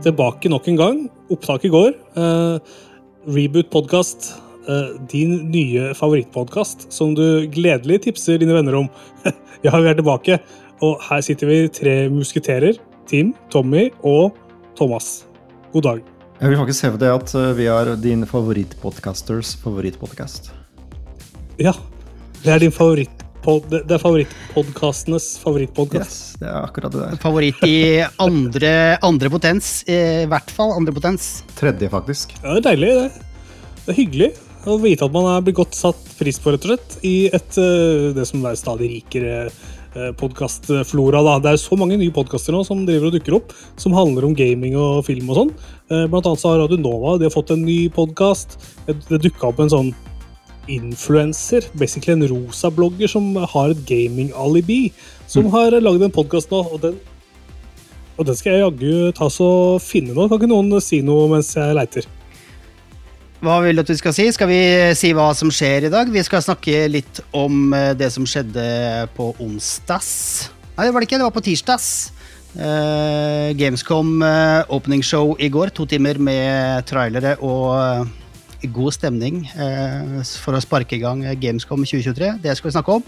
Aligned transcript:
Tilbake 0.00 0.48
nok 0.48 0.68
en 0.72 0.78
gang. 0.78 1.00
Opptaket 1.28 1.68
går. 1.68 1.92
Uh, 2.16 2.56
Reboot 3.28 3.68
podkast. 3.68 4.30
Uh, 4.64 4.96
din 5.12 5.50
nye 5.52 5.90
favorittpodkast 5.92 6.86
som 6.92 7.12
du 7.12 7.44
gledelig 7.52 8.02
tipser 8.06 8.40
dine 8.40 8.56
venner 8.56 8.78
om. 8.80 8.88
ja, 9.66 9.74
vi 9.76 9.88
er 9.92 10.00
tilbake, 10.00 10.40
og 10.80 10.96
her 11.10 11.20
sitter 11.20 11.52
vi 11.52 11.60
tre 11.68 12.08
musketerer. 12.08 12.80
Tim, 13.04 13.34
Tommy 13.52 13.90
og 14.00 14.32
Thomas. 14.80 15.26
God 15.76 15.82
dag. 15.82 16.02
Jeg 16.40 16.48
vil 16.48 16.60
faktisk 16.64 16.88
hevde 16.88 17.12
at 17.12 17.36
eh, 17.36 17.52
vi 17.60 17.68
er 17.68 17.92
din 18.00 18.24
favorittpodcasters 18.24 19.56
favorittpodkast. 19.60 20.52
Ja. 21.60 21.76
Det 22.40 22.52
er 22.54 22.64
din 22.64 22.72
favoritt 22.72 23.27
det 23.44 23.94
er 23.94 24.02
favorittpodkastenes 24.02 25.28
favorittpodkast. 25.44 26.18
Yes, 26.34 26.40
det 26.40 26.50
er 26.50 26.58
akkurat 26.60 26.92
det 26.92 27.04
der. 27.04 27.20
Favoritt 27.22 27.62
i 27.66 27.78
andre, 28.20 28.72
andre 29.06 29.30
potens. 29.32 29.70
I 29.88 30.26
hvert 30.28 30.50
fall 30.54 30.74
andre 30.76 30.94
potens. 30.96 31.30
Tredje, 31.58 31.88
faktisk. 31.92 32.34
Ja, 32.42 32.56
det 32.56 32.60
er 32.60 32.68
deilig. 32.72 32.92
Det, 32.98 33.24
det 33.86 33.94
er 33.94 34.00
hyggelig 34.02 34.30
å 34.68 34.76
vite 34.82 35.06
at 35.06 35.14
man 35.14 35.28
er 35.30 35.44
blitt 35.44 35.58
godt 35.58 35.76
satt 35.76 36.00
pris 36.18 36.38
på, 36.42 36.52
rett 36.52 36.64
og 36.66 36.74
slett, 36.74 36.96
i 37.06 37.16
et, 37.30 37.58
eh, 37.60 38.10
det 38.16 38.26
som 38.28 38.44
er 38.46 38.58
stadig 38.58 38.90
rikere 38.90 39.36
eh, 39.46 40.10
podkastflora. 40.18 41.22
Det 41.44 41.54
er 41.54 41.60
så 41.62 41.78
mange 41.78 41.98
nye 42.00 42.14
podkaster 42.14 42.54
nå 42.54 42.64
som 42.66 42.84
driver 42.88 43.08
og 43.08 43.16
dukker 43.16 43.38
opp, 43.38 43.54
som 43.80 43.96
handler 43.96 44.28
om 44.28 44.36
gaming 44.36 44.76
og 44.78 45.06
film 45.08 45.30
og 45.30 45.40
sånn. 45.40 45.54
Eh, 45.88 46.04
blant 46.10 46.26
annet 46.26 46.42
så 46.42 46.52
har 46.52 46.62
Radio 46.64 46.80
Nova 46.80 47.16
de 47.18 47.28
har 47.28 47.34
fått 47.34 47.54
en 47.54 47.64
ny 47.64 47.86
podkast. 47.94 48.58
Det 48.86 49.22
dukka 49.24 49.52
opp 49.52 49.62
en 49.64 49.72
sånn 49.72 49.94
influenser, 50.68 51.66
basically 51.74 52.14
en 52.14 52.28
rosa 52.30 52.70
blogger 52.70 53.10
som 53.10 53.30
har 53.36 53.72
et 53.72 53.84
gaming-alibi, 53.88 54.92
som 55.26 55.48
mm. 55.48 55.54
har 55.56 55.78
lagd 55.80 56.04
en 56.04 56.14
podkast 56.14 56.52
nå. 56.52 56.64
og 56.72 56.82
den 56.84 56.98
og 58.18 58.26
den 58.26 58.34
skal 58.34 58.56
jeg 58.56 58.64
jaggu 58.64 59.12
ta 59.14 59.28
så 59.30 59.48
finne 59.78 60.10
nå. 60.10 60.26
Kan 60.26 60.40
ikke 60.40 60.50
noen 60.50 60.82
si 60.82 60.98
noe 61.06 61.28
mens 61.30 61.52
jeg 61.54 61.76
leiter? 61.78 62.08
Hva 63.38 63.60
vil 63.62 63.78
du 63.78 63.84
at 63.84 63.92
vi 63.92 63.98
skal 64.00 64.14
si? 64.16 64.26
Skal 64.34 64.50
vi 64.50 64.62
si 64.98 65.12
hva 65.14 65.28
som 65.38 65.52
skjer 65.54 65.86
i 65.86 65.92
dag? 65.92 66.10
Vi 66.10 66.24
skal 66.26 66.42
snakke 66.42 66.88
litt 66.90 67.20
om 67.30 67.70
eh, 67.76 67.92
det 67.94 68.10
som 68.10 68.26
skjedde 68.26 68.64
på 69.14 69.30
onsdags. 69.38 70.48
Nei, 70.74 70.88
det 70.88 70.94
var 70.94 70.98
det 71.04 71.06
ikke. 71.06 71.20
Det 71.20 71.28
var 71.28 71.36
på 71.36 71.44
tirsdags. 71.46 71.90
Uh, 72.58 73.54
Gamescom 73.54 74.22
uh, 74.24 74.66
opening 74.74 75.04
show 75.06 75.36
i 75.38 75.50
går. 75.52 75.70
To 75.78 75.86
timer 75.86 76.18
med 76.18 76.88
trailere 76.90 77.36
og 77.38 77.76
uh, 77.78 78.17
god 78.66 78.96
stemning 78.96 79.44
eh, 79.54 80.22
for 80.42 80.56
å 80.56 80.62
sparke 80.62 80.96
i 80.96 81.02
gang 81.02 81.22
Gamescom 81.40 81.84
2023. 81.84 82.34
Det 82.42 82.56
skal 82.58 82.70
vi 82.70 82.74
snakke 82.74 82.98
om. 82.98 83.04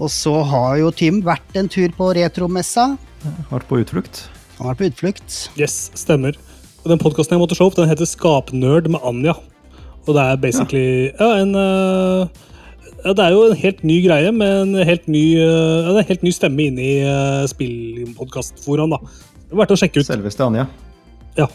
Og 0.00 0.08
så 0.12 0.32
har 0.48 0.78
jo 0.80 0.92
Tim 0.96 1.20
vært 1.24 1.56
en 1.60 1.68
tur 1.68 1.90
på 1.96 2.12
retromessa. 2.16 2.94
Vært 3.50 3.68
på 3.68 3.80
utflukt. 3.82 4.22
Han 4.56 4.68
har 4.68 4.74
vært 4.74 4.80
på 4.80 4.90
utflukt. 4.92 5.38
Yes, 5.60 5.90
stemmer. 5.98 6.38
Og 6.80 6.92
den 6.92 7.00
podkasten 7.00 7.36
jeg 7.36 7.42
måtte 7.42 7.58
se 7.58 7.66
opp, 7.66 7.76
den 7.76 7.90
heter 7.90 8.08
Skapnerd 8.08 8.88
med 8.92 9.02
Anja. 9.04 9.34
Og 10.06 10.14
det 10.16 10.22
er 10.22 10.38
basically 10.40 10.86
ja, 11.10 11.26
ja 11.26 11.42
en 11.42 11.52
uh, 11.52 12.22
ja, 13.04 13.12
Det 13.12 13.24
er 13.24 13.34
jo 13.34 13.42
en 13.50 13.58
helt 13.60 13.82
ny 13.84 13.98
greie 14.06 14.30
med 14.32 14.62
en 14.62 14.86
helt 14.88 15.04
ny, 15.12 15.24
uh, 15.36 15.90
ja, 15.90 15.92
en 15.92 16.08
helt 16.08 16.24
ny 16.24 16.32
stemme 16.32 16.70
inne 16.70 16.86
i 16.86 16.94
uh, 17.04 17.44
spillpodkastforaen. 17.52 18.96
Det 18.96 19.52
er 19.52 19.60
verdt 19.60 19.74
å 19.76 19.80
sjekke 19.82 20.00
ut. 20.00 20.08
Selveste 20.08 20.46
Anja. 20.46 20.64
Ja, 21.36 21.50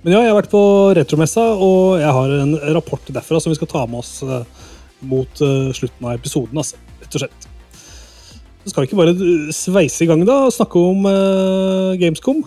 men 0.00 0.14
ja, 0.14 0.22
jeg 0.24 0.32
har 0.32 0.38
vært 0.38 0.52
på 0.52 0.62
retromessa, 0.96 1.42
og 1.60 2.00
jeg 2.00 2.12
har 2.16 2.30
en 2.38 2.54
rapport 2.72 3.10
derfra 3.12 3.40
som 3.42 3.52
vi 3.52 3.58
skal 3.58 3.68
ta 3.68 3.82
med 3.84 4.00
oss 4.00 4.14
uh, 4.24 4.40
mot 5.04 5.42
uh, 5.44 5.68
slutten 5.76 6.06
av 6.08 6.14
episoden. 6.16 6.56
Altså, 6.56 6.80
rett 7.02 7.18
og 7.18 7.24
slett. 7.24 7.48
Så 8.64 8.72
skal 8.72 8.82
vi 8.82 8.90
ikke 8.90 8.98
bare 8.98 9.12
eh, 9.16 9.50
sveise 9.56 10.04
i 10.04 10.08
gang 10.08 10.22
da, 10.28 10.42
og 10.46 10.54
snakke 10.56 10.80
om 10.80 11.04
uh, 11.08 11.92
Gamescom? 12.00 12.40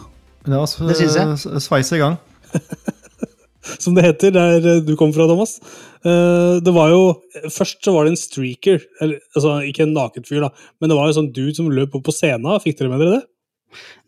Ja, 0.46 0.62
det 0.62 0.98
syns 0.98 1.18
jeg. 1.18 1.62
Sveise 1.62 1.98
i 1.98 2.02
gang. 2.02 2.18
som 3.84 3.94
det 3.98 4.06
heter 4.06 4.34
der 4.34 4.82
du 4.86 4.96
kom 5.00 5.14
fra, 5.16 5.26
Thomas. 5.30 5.56
det 6.04 6.74
var 6.76 6.92
jo, 6.92 7.04
Først 7.48 7.80
så 7.86 7.94
var 7.96 8.06
det 8.06 8.14
en 8.14 8.20
streaker. 8.20 8.82
Eller, 9.02 9.22
altså 9.38 9.60
Ikke 9.70 9.86
en 9.86 9.94
naken 9.96 10.26
fyr, 10.28 10.42
da, 10.44 10.52
men 10.82 10.92
det 10.92 10.98
var 10.98 11.10
jo 11.10 11.18
sånn 11.18 11.32
dude 11.34 11.56
som 11.58 11.70
løp 11.72 11.96
opp 11.98 12.06
på 12.10 12.18
scenen. 12.18 12.62
Fikk 12.66 12.82
dere 12.82 12.92
med 12.92 13.06
dere 13.06 13.20
det? 13.20 13.24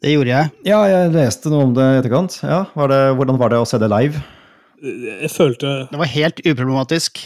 Det 0.04 0.14
gjorde 0.14 0.34
jeg. 0.34 0.52
Ja, 0.68 0.82
jeg 0.90 1.14
leste 1.16 1.52
noe 1.54 1.70
om 1.70 1.74
det 1.78 1.86
i 1.86 2.02
etterkant. 2.02 2.40
Ja, 2.46 2.66
var 2.78 2.92
det, 2.92 3.02
hvordan 3.20 3.40
var 3.42 3.54
det 3.54 3.62
å 3.62 3.70
se 3.70 3.80
det 3.82 3.92
live? 3.92 4.22
Jeg 4.86 5.32
følte 5.34 5.72
Det 5.90 5.98
var 6.02 6.12
helt 6.12 6.42
uproblematisk. 6.44 7.24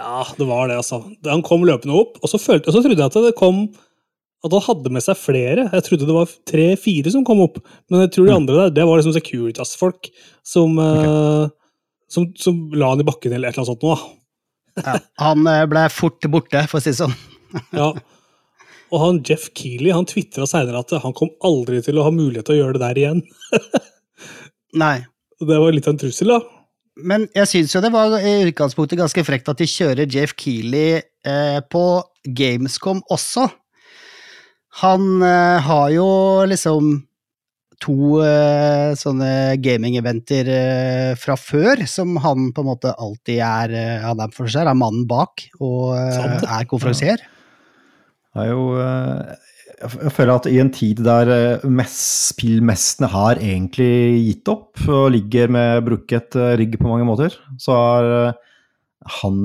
Ja, 0.00 0.24
det 0.38 0.46
var 0.48 0.70
det, 0.70 0.80
altså. 0.80 1.02
Han 1.28 1.44
kom 1.44 1.66
løpende 1.68 1.98
opp, 2.00 2.16
og 2.22 2.32
så, 2.32 2.40
følte, 2.40 2.70
og 2.70 2.76
så 2.76 2.82
trodde 2.84 3.02
jeg 3.02 3.12
at 3.12 3.18
det 3.28 3.36
kom 3.38 3.66
at 4.40 4.54
han 4.54 4.64
hadde 4.64 4.92
med 4.94 5.04
seg 5.04 5.18
flere. 5.20 5.66
Jeg 5.68 5.84
trodde 5.86 6.06
det 6.08 6.16
var 6.16 6.30
tre-fire 6.48 7.12
som 7.12 7.24
kom 7.28 7.42
opp, 7.44 7.58
men 7.92 8.06
jeg 8.06 8.14
tror 8.14 8.28
de 8.28 8.32
mm. 8.32 8.38
andre 8.38 8.56
der, 8.56 8.70
det 8.78 8.86
var 8.88 9.00
liksom 9.00 9.12
Securitas-folk 9.16 10.08
som, 10.46 10.78
okay. 10.80 11.10
uh, 11.10 11.98
som, 12.08 12.30
som, 12.40 12.62
la 12.72 12.94
han 12.94 13.04
i 13.04 13.06
bakken 13.08 13.34
eller 13.36 13.50
et 13.50 13.58
eller 13.58 13.66
annet 13.66 13.74
sånt 13.74 13.84
noe. 13.84 13.98
ja, 14.80 14.96
han 15.20 15.50
eh, 15.50 15.66
ble 15.68 15.84
fort 15.92 16.30
borte, 16.32 16.64
for 16.70 16.80
å 16.80 16.84
si 16.84 16.94
det 16.94 17.00
sånn. 17.02 17.16
ja, 17.76 17.90
og 18.90 19.02
han 19.02 19.20
Jeff 19.26 19.48
Keeley 19.56 19.94
han 19.94 20.08
tvitra 20.08 20.46
seinere 20.48 20.82
at 20.82 20.94
han 21.02 21.14
kom 21.16 21.32
aldri 21.46 21.80
til 21.84 22.00
å 22.00 22.06
ha 22.06 22.14
mulighet 22.14 22.48
til 22.48 22.58
å 22.58 22.62
gjøre 22.64 22.78
det 22.78 22.84
der 22.84 23.02
igjen. 23.04 23.22
Nei. 24.82 24.96
Det 25.40 25.56
var 25.56 25.72
litt 25.72 25.86
av 25.88 25.94
en 25.94 26.02
trussel, 26.02 26.34
da. 26.34 26.40
Men 27.00 27.24
jeg 27.32 27.48
syns 27.48 27.72
jo 27.72 27.80
det 27.80 27.92
var 27.94 28.16
i 28.18 28.34
utgangspunktet 28.50 28.98
ganske 29.00 29.24
frekt 29.24 29.48
at 29.48 29.60
de 29.60 29.68
kjører 29.70 30.10
Jeff 30.10 30.34
Keeley 30.36 30.98
eh, 31.00 31.60
på 31.72 31.84
Gamescom 32.36 33.00
også. 33.08 33.46
Han 34.82 35.22
eh, 35.24 35.62
har 35.64 35.86
jo 35.94 36.10
liksom 36.50 36.92
to 37.80 38.20
eh, 38.20 38.92
sånne 38.98 39.56
gaming-eventer 39.64 40.50
eh, 40.52 41.12
fra 41.16 41.38
før, 41.40 41.86
som 41.88 42.18
han 42.20 42.50
på 42.52 42.64
en 42.64 42.68
måte 42.68 42.92
alltid 42.92 43.40
er 43.40 43.76
eh, 43.76 44.04
Han 44.04 44.20
er 44.20 44.34
for 44.36 44.50
seg, 44.52 44.68
er 44.68 44.76
mannen 44.76 45.06
bak 45.08 45.46
og 45.58 45.94
eh, 45.96 46.42
er 46.44 46.68
konferansier. 46.68 47.24
Ja. 47.24 47.39
Er 48.38 48.50
jo 48.52 48.66
eh, 48.78 49.32
Jeg 49.80 50.12
føler 50.14 50.34
at 50.36 50.46
i 50.50 50.58
en 50.62 50.70
tid 50.74 51.00
der 51.02 51.30
eh, 51.34 51.88
spillmestene 51.90 53.10
har 53.10 53.40
egentlig 53.40 53.90
gitt 54.28 54.52
opp 54.52 54.84
og 54.86 55.10
ligger 55.16 55.50
med 55.50 55.82
brukket 55.88 56.36
eh, 56.38 56.54
rygg 56.60 56.78
på 56.78 56.90
mange 56.90 57.08
måter, 57.08 57.34
så 57.58 57.74
har 57.74 58.36
han 59.20 59.36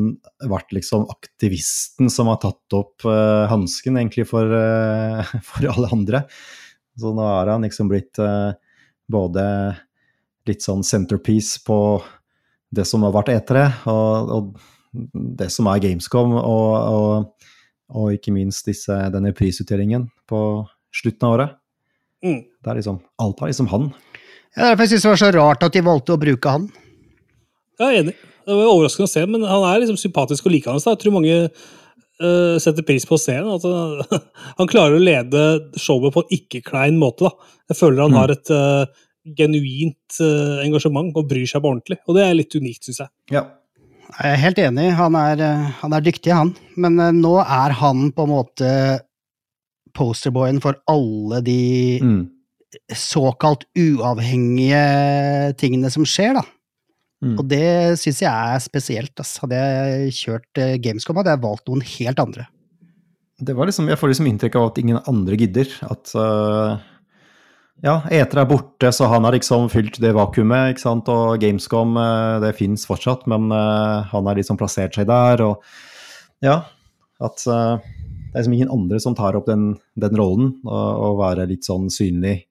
vært 0.51 0.73
liksom 0.75 1.05
aktivisten 1.07 2.11
som 2.11 2.27
har 2.27 2.41
tatt 2.43 2.75
opp 2.75 3.05
uh, 3.07 3.47
hansken 3.47 3.95
egentlig 3.95 4.25
for, 4.27 4.51
for, 5.47 5.67
alle 5.71 5.87
andre. 5.95 6.21
Så 6.99 7.13
nå 7.15 7.23
har 7.23 7.47
han 7.53 7.63
liksom 7.63 7.87
blitt 7.87 8.19
både 9.07 9.45
litt 10.51 10.65
sånn 10.65 10.83
centerpiece 10.83 11.63
på 11.63 11.77
det 12.75 12.83
som 12.83 13.07
har 13.07 13.15
vært 13.15 13.31
etere, 13.31 13.69
og, 13.87 14.35
og 14.35 15.15
det 15.39 15.47
som 15.55 15.71
er 15.71 15.79
Gamescom, 15.87 16.35
og, 16.35 16.75
og 16.75 17.54
og 17.93 18.15
ikke 18.15 18.33
minst 18.33 18.65
disse, 18.67 18.95
denne 19.13 19.33
prisutdelingen 19.35 20.07
på 20.29 20.39
slutten 20.95 21.27
av 21.27 21.35
året. 21.35 21.55
Mm. 22.25 22.41
Det 22.41 22.71
er 22.71 22.79
liksom, 22.79 22.99
alt 23.21 23.41
er 23.41 23.51
liksom 23.51 23.69
han. 23.73 23.89
Ja, 24.55 24.71
derfor 24.71 24.87
syns 24.89 25.03
jeg 25.03 25.05
det 25.05 25.13
var 25.13 25.21
så 25.21 25.31
rart 25.35 25.65
at 25.67 25.75
de 25.75 25.83
valgte 25.85 26.15
å 26.15 26.21
bruke 26.21 26.53
han. 26.57 26.69
Jeg 27.79 27.87
er 27.87 28.01
enig. 28.01 28.15
Det 28.45 28.53
var 28.55 28.69
overraskende 28.71 29.09
å 29.09 29.11
se, 29.11 29.23
men 29.27 29.43
han 29.47 29.65
er 29.67 29.81
liksom 29.81 29.97
sympatisk 29.99 30.47
og 30.47 30.53
likende. 30.53 30.81
Jeg 30.85 31.01
tror 31.01 31.15
mange 31.15 31.35
uh, 31.49 32.55
setter 32.61 32.85
pris 32.87 33.07
på 33.09 33.17
å 33.17 33.21
se 33.21 33.35
ham. 33.35 33.49
Uh, 33.59 34.19
han 34.59 34.69
klarer 34.71 34.97
å 34.97 35.03
lede 35.03 35.43
showet 35.81 36.15
på 36.15 36.23
en 36.23 36.37
ikke-klein 36.39 36.99
måte. 37.01 37.27
Da. 37.27 37.51
Jeg 37.73 37.81
føler 37.81 38.05
han 38.05 38.15
mm. 38.15 38.19
har 38.21 38.33
et 38.35 38.53
uh, 38.53 39.03
genuint 39.37 40.21
uh, 40.21 40.61
engasjement 40.63 41.11
og 41.17 41.27
bryr 41.29 41.49
seg 41.49 41.63
på 41.63 41.73
ordentlig. 41.73 41.99
Og 42.05 42.17
det 42.17 42.25
er 42.25 42.37
litt 42.37 42.55
unikt, 42.55 42.85
syns 42.87 43.03
jeg. 43.03 43.13
Ja, 43.35 43.47
jeg 44.13 44.31
er 44.31 44.41
helt 44.41 44.61
enig. 44.61 44.85
Han 44.97 45.17
er, 45.19 45.41
eh, 45.43 45.67
han 45.81 45.95
er 45.95 46.05
dyktig, 46.05 46.31
han. 46.33 46.53
Men 46.79 46.99
eh, 46.99 47.13
nå 47.15 47.35
er 47.41 47.75
han 47.81 48.09
på 48.15 48.25
en 48.25 48.31
måte 48.31 48.71
posterboyen 49.95 50.61
for 50.63 50.79
alle 50.91 51.41
de 51.45 51.99
mm. 52.03 52.23
såkalt 52.91 53.63
uavhengige 53.79 54.83
tingene 55.61 55.91
som 55.93 56.07
skjer, 56.07 56.39
da. 56.39 56.45
Mm. 57.25 57.37
Og 57.39 57.45
det 57.49 57.69
syns 58.01 58.21
jeg 58.21 58.31
er 58.31 58.63
spesielt. 58.63 59.13
Altså. 59.15 59.45
Hadde 59.45 59.61
jeg 59.61 60.17
kjørt 60.19 60.61
eh, 60.61 60.75
Gamescom, 60.83 61.21
hadde 61.21 61.35
jeg 61.35 61.45
valgt 61.45 61.71
noen 61.71 61.85
helt 61.95 62.21
andre. 62.21 62.49
Det 63.35 63.55
var 63.55 63.67
liksom, 63.67 63.89
jeg 63.91 63.99
får 63.99 64.13
liksom 64.13 64.27
inntrykk 64.29 64.59
av 64.59 64.69
at 64.69 64.77
ingen 64.79 64.99
andre 65.11 65.39
gidder. 65.39 65.71
At 65.91 66.13
uh 66.15 66.75
ja, 67.83 67.97
Eter 68.07 68.39
er 68.41 68.47
borte, 68.47 68.89
så 68.95 69.09
han 69.11 69.25
har 69.27 69.35
liksom 69.35 69.67
fylt 69.69 69.99
det 70.01 70.13
vakuumet. 70.15 70.71
ikke 70.73 70.83
sant? 70.85 71.09
Og 71.11 71.41
Gamescom 71.41 71.97
eh, 71.99 72.39
det 72.45 72.55
fins 72.55 72.85
fortsatt, 72.87 73.25
men 73.31 73.49
uh, 73.51 74.05
han 74.11 74.29
har 74.29 74.39
liksom 74.39 74.59
plassert 74.59 74.95
seg 74.95 75.09
der. 75.09 75.43
Og 75.43 76.45
ja, 76.45 76.61
at 77.19 77.43
uh, 77.49 77.75
det 77.75 78.31
er 78.31 78.39
liksom 78.39 78.55
ingen 78.55 78.73
andre 78.73 78.99
som 79.03 79.17
tar 79.17 79.35
opp 79.35 79.49
den, 79.49 79.73
den 79.99 80.15
rollen, 80.19 80.53
og, 80.63 81.19
være 81.19 81.49
litt 81.51 81.67
sånn 81.67 81.89
synlig, 81.93 82.45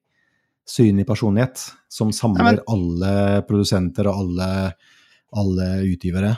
synlig 0.69 1.09
personlighet. 1.09 1.71
Som 1.93 2.13
samler 2.13 2.61
ja, 2.61 2.67
alle 2.75 3.43
produsenter 3.49 4.09
og 4.11 4.23
alle, 4.27 4.51
alle 5.41 5.69
utgivere. 5.89 6.35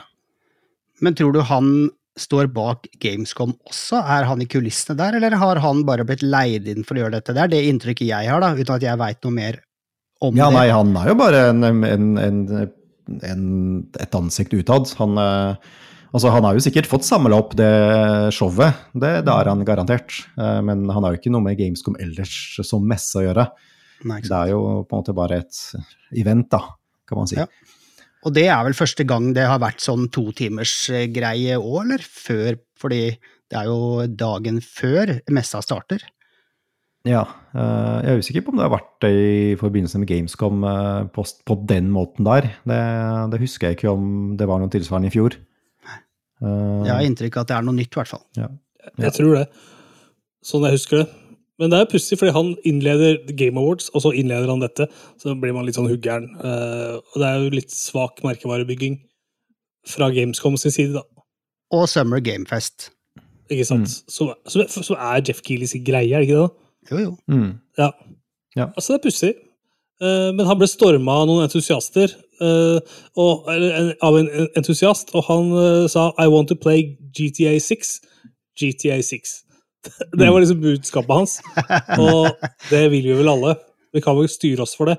Men 1.03 1.15
tror 1.17 1.35
du 1.35 1.43
han 1.45 1.71
står 2.19 2.49
bak 2.53 2.87
Gamescom 3.01 3.53
også? 3.69 3.99
Er 4.01 4.27
han 4.29 4.41
i 4.43 4.47
kulissene 4.49 4.97
der, 4.99 5.17
eller 5.19 5.35
har 5.39 5.61
han 5.63 5.83
bare 5.87 6.05
blitt 6.07 6.23
leid 6.25 6.67
inn 6.71 6.83
for 6.87 6.97
å 6.97 7.03
gjøre 7.05 7.19
dette? 7.19 7.35
Det 7.37 7.43
er 7.45 7.51
det 7.53 7.63
inntrykket 7.69 8.09
jeg 8.09 8.29
har, 8.31 8.41
da, 8.43 8.53
uten 8.57 8.75
at 8.75 8.85
jeg 8.87 8.99
veit 9.01 9.23
noe 9.27 9.35
mer 9.37 9.59
om 10.25 10.37
Ja, 10.39 10.47
det. 10.49 10.55
nei, 10.57 10.67
han 10.73 10.95
er 10.97 11.11
jo 11.11 11.17
bare 11.19 11.41
en, 11.51 11.63
en, 11.67 12.07
en, 12.17 12.39
en, 13.21 13.43
et 14.01 14.15
ansikt 14.17 14.55
utad. 14.57 14.89
Han, 14.97 15.17
eh, 15.21 15.75
altså, 16.11 16.31
han 16.33 16.47
har 16.47 16.57
jo 16.57 16.63
sikkert 16.65 16.89
fått 16.89 17.05
samla 17.05 17.37
opp 17.37 17.53
det 17.59 17.69
showet, 18.33 18.73
det, 18.97 19.13
det 19.27 19.33
har 19.33 19.49
han 19.51 19.61
garantert. 19.67 20.15
Eh, 20.37 20.59
Men 20.65 20.87
han 20.89 21.03
har 21.05 21.13
jo 21.13 21.21
ikke 21.21 21.33
noe 21.35 21.45
med 21.45 21.57
Gamescom 21.61 21.97
ellers 22.01 22.33
som 22.65 22.85
messe 22.89 23.21
å 23.21 23.25
gjøre. 23.27 23.47
Nei, 24.09 24.19
Det 24.25 24.33
er 24.33 24.51
jo 24.55 24.63
på 24.85 24.93
en 24.97 25.01
måte 25.05 25.13
bare 25.17 25.39
et 25.45 25.61
event, 26.17 26.49
da, 26.53 26.63
kan 27.09 27.17
man 27.21 27.29
si. 27.29 27.37
Ja. 27.39 27.47
Og 28.27 28.33
det 28.35 28.45
er 28.51 28.59
vel 28.67 28.75
første 28.75 29.05
gang 29.07 29.29
det 29.35 29.45
har 29.47 29.61
vært 29.63 29.79
sånn 29.83 30.09
totimersgreie 30.11 31.55
òg, 31.61 31.77
eller? 31.85 32.03
Før, 32.03 32.57
fordi 32.79 33.01
det 33.47 33.55
er 33.61 33.69
jo 33.69 34.03
dagen 34.19 34.59
før 34.63 35.15
messa 35.31 35.61
starter. 35.63 36.03
Ja, 37.07 37.21
eh, 37.55 37.97
jeg 38.03 38.11
er 38.11 38.19
usikker 38.19 38.43
på 38.43 38.51
om 38.51 38.57
det 38.59 38.65
har 38.65 38.73
vært 38.73 38.89
det 39.05 39.11
i 39.15 39.55
forbindelse 39.59 40.01
med 40.01 40.09
Gamescom 40.11 40.65
eh, 40.67 41.05
på, 41.15 41.23
på 41.47 41.55
den 41.69 41.87
måten 41.93 42.27
der. 42.27 42.49
Det, 42.67 42.79
det 43.31 43.39
husker 43.45 43.69
jeg 43.69 43.77
ikke 43.77 43.93
om 43.93 44.09
det 44.39 44.47
var 44.49 44.59
noe 44.59 44.73
tilsvarende 44.73 45.07
i 45.07 45.13
fjor. 45.15 45.37
Eh, 45.87 46.81
Jeg 46.83 46.91
har 46.91 47.05
inntrykk 47.07 47.39
av 47.39 47.45
at 47.47 47.53
det 47.53 47.57
er 47.61 47.67
noe 47.69 47.77
nytt, 47.79 47.93
i 47.95 48.01
hvert 48.01 48.11
fall. 48.11 48.25
ja. 48.39 48.49
Jeg 49.03 49.11
tror 49.17 49.33
det. 49.35 49.45
Sånn 50.47 50.63
jeg 50.63 50.77
husker 50.77 51.01
det. 51.01 51.07
Men 51.57 51.71
det 51.73 51.79
er 51.79 51.89
pussig, 51.89 52.19
fordi 52.19 52.35
han 52.35 52.51
innleder 52.69 53.17
Game 53.37 53.57
Awards, 53.59 53.89
og 53.89 54.03
så 54.03 54.11
innleder 54.13 54.51
han 54.51 54.61
dette. 54.61 54.85
Så 55.17 55.33
blir 55.41 55.55
man 55.55 55.65
litt 55.65 55.77
sånn 55.77 55.89
huggeren. 55.89 56.29
Uh, 56.37 56.99
og 57.01 57.17
det 57.17 57.29
er 57.29 57.39
jo 57.41 57.55
litt 57.55 57.73
svak 57.73 58.21
merkevarebygging 58.25 58.99
fra 59.89 60.11
Gamescom 60.13 60.57
sin 60.61 60.75
side, 60.75 60.99
da. 60.99 61.23
Og 61.73 61.87
Summer 61.89 62.21
Gamefest. 62.23 62.91
Ikke 63.49 63.65
sant? 63.67 63.89
Som, 64.11 64.35
som, 64.47 64.67
som 64.69 64.99
er 64.99 65.23
Jeff 65.25 65.41
Keeley 65.43 65.67
sin 65.69 65.83
greie, 65.87 66.13
er 66.13 66.21
det 66.21 66.29
ikke 66.29 66.43
det? 66.43 66.45
da? 66.45 66.67
Jo, 66.91 67.01
jo. 67.01 67.11
Mm. 67.31 67.51
Ja. 67.79 67.89
Ja. 68.55 68.69
Altså, 68.75 68.93
det 68.93 68.99
er 68.99 69.05
pussig. 69.07 69.33
Eh, 70.01 70.29
men 70.35 70.45
han 70.45 70.59
ble 70.59 70.69
storma 70.69 71.21
av 71.21 71.27
noen 71.29 71.47
entusiaster, 71.47 72.11
eh, 72.43 72.97
og, 73.17 73.47
eller, 73.49 73.95
av 74.05 74.19
en 74.19 74.29
entusiast, 74.59 75.13
og 75.17 75.25
han 75.25 75.49
eh, 75.57 75.87
sa 75.89 76.11
I 76.21 76.27
want 76.29 76.51
to 76.51 76.57
play 76.59 76.91
GTA 77.17 77.55
6. 77.63 77.95
GTA 78.57 78.99
6. 79.05 79.33
Det 80.11 80.29
var 80.29 80.41
liksom 80.41 80.61
budskapet 80.63 81.13
hans. 81.13 81.37
Og 81.99 82.31
det 82.71 82.87
vil 82.93 83.11
vi 83.11 83.19
vel 83.19 83.31
alle. 83.31 83.55
Vi 83.95 84.03
kan 84.03 84.17
vel 84.17 84.29
styre 84.31 84.65
oss 84.65 84.75
for 84.77 84.91
det. 84.91 84.97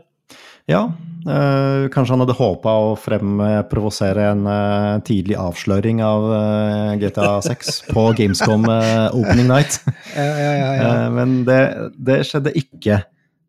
Ja, 0.68 0.82
øh, 1.24 1.86
kanskje 1.88 2.12
han 2.12 2.20
hadde 2.20 2.36
håpa 2.36 2.72
å 2.76 2.88
fremprovosere 3.00 4.26
en 4.34 4.42
øh, 4.52 4.98
tidlig 5.06 5.38
avsløring 5.40 6.02
av 6.04 6.26
øh, 6.28 6.90
GTA 7.00 7.38
6 7.46 7.78
på 7.88 8.04
Gamescom 8.18 8.68
eh, 8.68 9.06
opening 9.16 9.48
night. 9.48 9.78
Ja, 10.18 10.26
ja, 10.26 10.50
ja, 10.52 10.68
ja. 10.76 10.90
Eh, 10.90 11.06
men 11.16 11.38
det, 11.48 11.62
det 11.96 12.18
skjedde 12.28 12.52
ikke. 12.60 13.00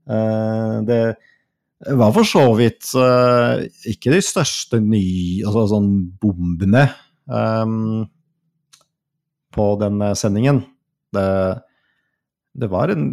Eh, 0.07 0.77
det 0.87 1.01
var 1.99 2.15
for 2.15 2.27
så 2.27 2.45
vidt 2.55 2.87
eh, 2.95 3.67
ikke 3.91 4.15
de 4.15 4.23
største 4.23 4.79
ny... 4.83 5.03
Altså 5.43 5.67
sånn 5.73 5.91
bombene 6.23 6.87
eh, 7.27 7.77
på 9.59 9.69
den 9.83 10.03
eh, 10.07 10.15
sendingen. 10.19 10.63
Det, 11.15 11.29
det 12.59 12.69
var 12.71 12.93
en 12.93 13.05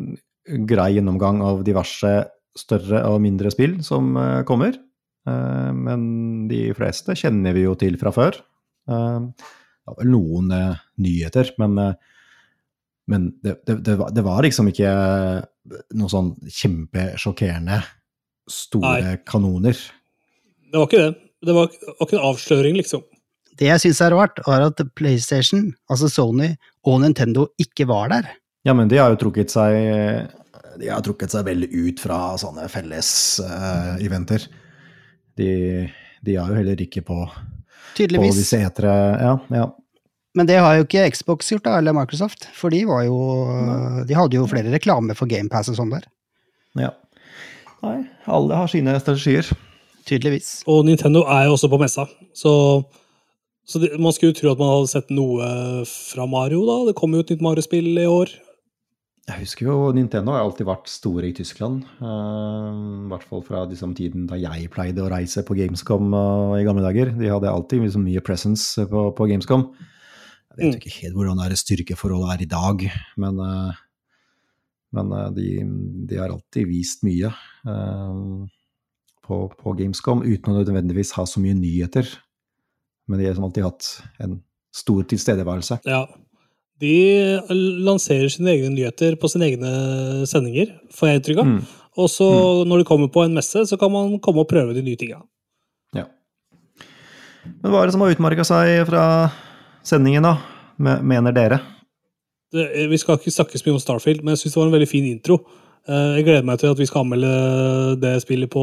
grei 0.69 0.93
gjennomgang 0.97 1.43
av 1.45 1.63
diverse 1.67 2.13
større 2.57 3.03
og 3.11 3.21
mindre 3.25 3.53
spill 3.53 3.79
som 3.85 4.15
eh, 4.21 4.43
kommer. 4.49 4.77
Eh, 5.29 5.71
men 5.77 6.03
de 6.51 6.69
fleste 6.77 7.17
kjenner 7.19 7.57
vi 7.57 7.67
jo 7.67 7.77
til 7.79 7.99
fra 8.01 8.13
før. 8.15 8.39
Eh, 8.91 9.19
det 9.87 9.95
var 10.01 10.09
noen 10.11 10.51
nyheter, 10.99 11.53
men, 11.63 11.77
men 13.07 13.27
det, 13.39 13.61
det, 13.69 13.77
det, 13.87 13.95
var, 14.01 14.11
det 14.11 14.25
var 14.27 14.41
liksom 14.43 14.73
ikke 14.73 14.95
noe 15.95 16.11
sånn 16.11 16.33
kjempesjokkerende 16.43 17.79
store 18.51 18.97
Nei. 19.05 19.13
kanoner. 19.27 19.79
Det 20.67 20.81
var 20.81 20.91
ikke 20.91 21.05
det. 21.05 21.13
Det 21.47 21.55
var, 21.55 21.71
var 21.71 22.09
ikke 22.09 22.19
en 22.19 22.27
avsløring, 22.33 22.81
liksom. 22.81 23.05
Det 23.57 23.69
jeg 23.71 23.81
syns 23.87 24.01
er 24.05 24.13
rart, 24.13 24.41
er 24.45 24.67
at 24.67 24.81
PlayStation, 24.99 25.71
altså 25.89 26.11
Sony 26.13 26.51
og 26.87 27.01
Nintendo 27.03 27.47
ikke 27.63 27.87
var 27.89 28.11
der. 28.13 28.29
Ja, 28.67 28.75
men 28.77 28.91
de 28.91 28.99
har 29.01 29.13
jo 29.15 29.19
trukket 29.21 29.53
seg 29.55 29.77
De 30.81 30.89
har 30.91 31.01
trukket 31.07 31.33
seg 31.33 31.47
veldig 31.47 31.69
ut 31.73 32.01
fra 32.03 32.19
sånne 32.41 32.67
felles 32.69 33.09
eh, 33.41 33.93
eventer. 34.05 34.45
De, 35.39 35.49
de 36.27 36.35
er 36.37 36.51
jo 36.51 36.59
heller 36.59 36.83
ikke 36.85 37.01
på, 37.07 37.17
på 37.25 37.97
Tydeligvis. 37.97 38.37
disse 38.43 38.61
etere 38.67 38.93
Ja, 39.23 39.35
ja. 39.57 39.67
Men 40.37 40.49
det 40.51 40.59
har 40.61 40.75
jo 40.77 40.85
ikke 40.85 41.07
Xbox 41.15 41.49
gjort, 41.49 41.65
da, 41.65 41.79
eller 41.81 41.95
Microsoft. 41.97 42.45
For 42.53 42.69
de 42.69 42.83
var 42.85 43.07
jo 43.07 43.17
De 44.05 44.13
hadde 44.19 44.37
jo 44.37 44.45
flere 44.51 44.69
reklamer 44.75 45.17
for 45.17 45.31
GamePass 45.31 45.71
og 45.73 45.79
sånn 45.81 45.95
der. 45.97 46.05
ja. 46.77 46.93
Nei, 47.85 48.01
alle 48.33 48.57
har 48.57 48.69
sine 48.73 48.95
strategier. 48.99 49.47
Tydeligvis. 50.09 50.63
Og 50.67 50.85
Nintendo 50.89 51.21
er 51.31 51.45
jo 51.47 51.55
også 51.57 51.69
på 51.71 51.79
messa, 51.79 52.07
så, 52.35 52.53
så 53.67 53.81
det, 53.83 53.93
man 53.99 54.15
skulle 54.15 54.33
jo 54.33 54.41
tro 54.41 54.53
at 54.55 54.61
man 54.63 54.73
hadde 54.73 54.91
sett 54.93 55.09
noe 55.15 55.85
fra 55.91 56.27
Mario, 56.31 56.63
da. 56.69 56.77
Det 56.89 56.97
kom 56.99 57.15
jo 57.17 57.25
et 57.25 57.33
nytt 57.35 57.43
Mario-spill 57.43 57.97
i 57.99 58.07
år. 58.07 58.31
Jeg 59.27 59.43
husker 59.43 59.67
jo 59.67 59.89
Nintendo 59.91 60.37
har 60.37 60.45
alltid 60.45 60.69
vært 60.69 60.87
store 60.87 61.27
i 61.27 61.35
Tyskland. 61.35 61.81
Uh, 61.99 62.69
I 62.79 63.09
hvert 63.11 63.25
fall 63.27 63.43
fra 63.43 63.65
liksom, 63.67 63.97
tiden 63.99 64.29
da 64.31 64.39
jeg 64.39 64.69
pleide 64.71 65.03
å 65.03 65.11
reise 65.11 65.43
på 65.43 65.57
Gamescom 65.59 66.15
uh, 66.15 66.55
i 66.55 66.63
gamle 66.67 66.85
dager. 66.85 67.11
De 67.19 67.33
hadde 67.33 67.51
alltid 67.51 67.83
liksom, 67.83 68.05
mye 68.07 68.23
presence 68.23 68.87
på, 68.87 69.09
på 69.19 69.27
Gamescom. 69.33 69.67
Jeg 69.75 70.61
vet 70.61 70.67
Mm. 70.71 70.79
ikke 70.79 70.95
helt 71.03 71.17
hvordan 71.19 71.43
det 71.51 71.59
styrkeforholdet 71.59 72.31
er 72.37 72.45
i 72.45 72.49
dag, 72.49 72.85
men, 73.21 73.41
uh, 73.43 73.75
men 74.95 75.11
de, 75.35 75.49
de 76.07 76.21
har 76.23 76.31
alltid 76.31 76.71
vist 76.71 77.03
mye 77.05 77.29
på, 79.27 79.41
på 79.59 79.75
Gamescom, 79.77 80.23
uten 80.23 80.55
å 80.55 80.61
nødvendigvis 80.63 81.13
ha 81.19 81.27
så 81.29 81.43
mye 81.43 81.59
nyheter. 81.59 82.09
Men 83.07 83.19
de 83.19 83.27
har 83.27 83.35
liksom 83.35 83.47
alltid 83.49 83.67
hatt 83.67 83.89
en 84.25 84.39
stor 84.75 85.05
tilstedeværelse. 85.09 85.79
Ja. 85.87 86.05
De 86.83 86.97
lanserer 87.87 88.29
sine 88.33 88.53
egne 88.53 88.73
nyheter 88.75 89.15
på 89.17 89.31
sine 89.33 89.47
egne 89.49 89.71
sendinger, 90.29 90.75
får 90.93 91.09
jeg 91.09 91.21
inntrykk 91.21 91.41
av. 91.41 91.53
Mm. 91.53 91.61
Og 91.97 92.11
så 92.13 92.27
når 92.69 92.83
de 92.83 92.89
kommer 92.89 93.09
på 93.13 93.23
en 93.25 93.37
messe, 93.39 93.63
så 93.65 93.79
kan 93.81 93.93
man 93.95 94.19
komme 94.21 94.45
og 94.45 94.51
prøve 94.51 94.75
de 94.77 94.83
nye 94.85 94.99
tinga. 95.01 95.23
Ja. 95.97 96.05
Men 97.63 97.71
hva 97.73 97.81
er 97.81 97.89
det 97.89 97.97
som 97.97 98.05
har 98.05 98.13
utmarka 98.13 98.45
seg 98.45 98.83
fra 98.91 99.05
sendingen, 99.87 100.27
da? 100.27 100.35
Mener 100.77 101.33
dere? 101.33 101.63
Det, 102.53 102.67
vi 102.91 102.99
skal 103.01 103.17
ikke 103.17 103.33
snakke 103.33 103.59
så 103.59 103.65
mye 103.67 103.79
om 103.79 103.81
Starfield, 103.83 104.21
men 104.21 104.35
jeg 104.35 104.45
syns 104.45 104.59
det 104.59 104.61
var 104.61 104.69
en 104.69 104.77
veldig 104.77 104.91
fin 104.91 105.09
intro. 105.09 105.41
Eh, 105.87 106.17
Jeg 106.19 106.25
gleder 106.27 106.47
meg 106.47 106.59
til 106.59 106.73
at 106.73 106.81
vi 106.81 106.87
skal 106.89 107.05
anmelde 107.05 107.97
det 108.03 108.15
spillet 108.25 108.51
på 108.51 108.63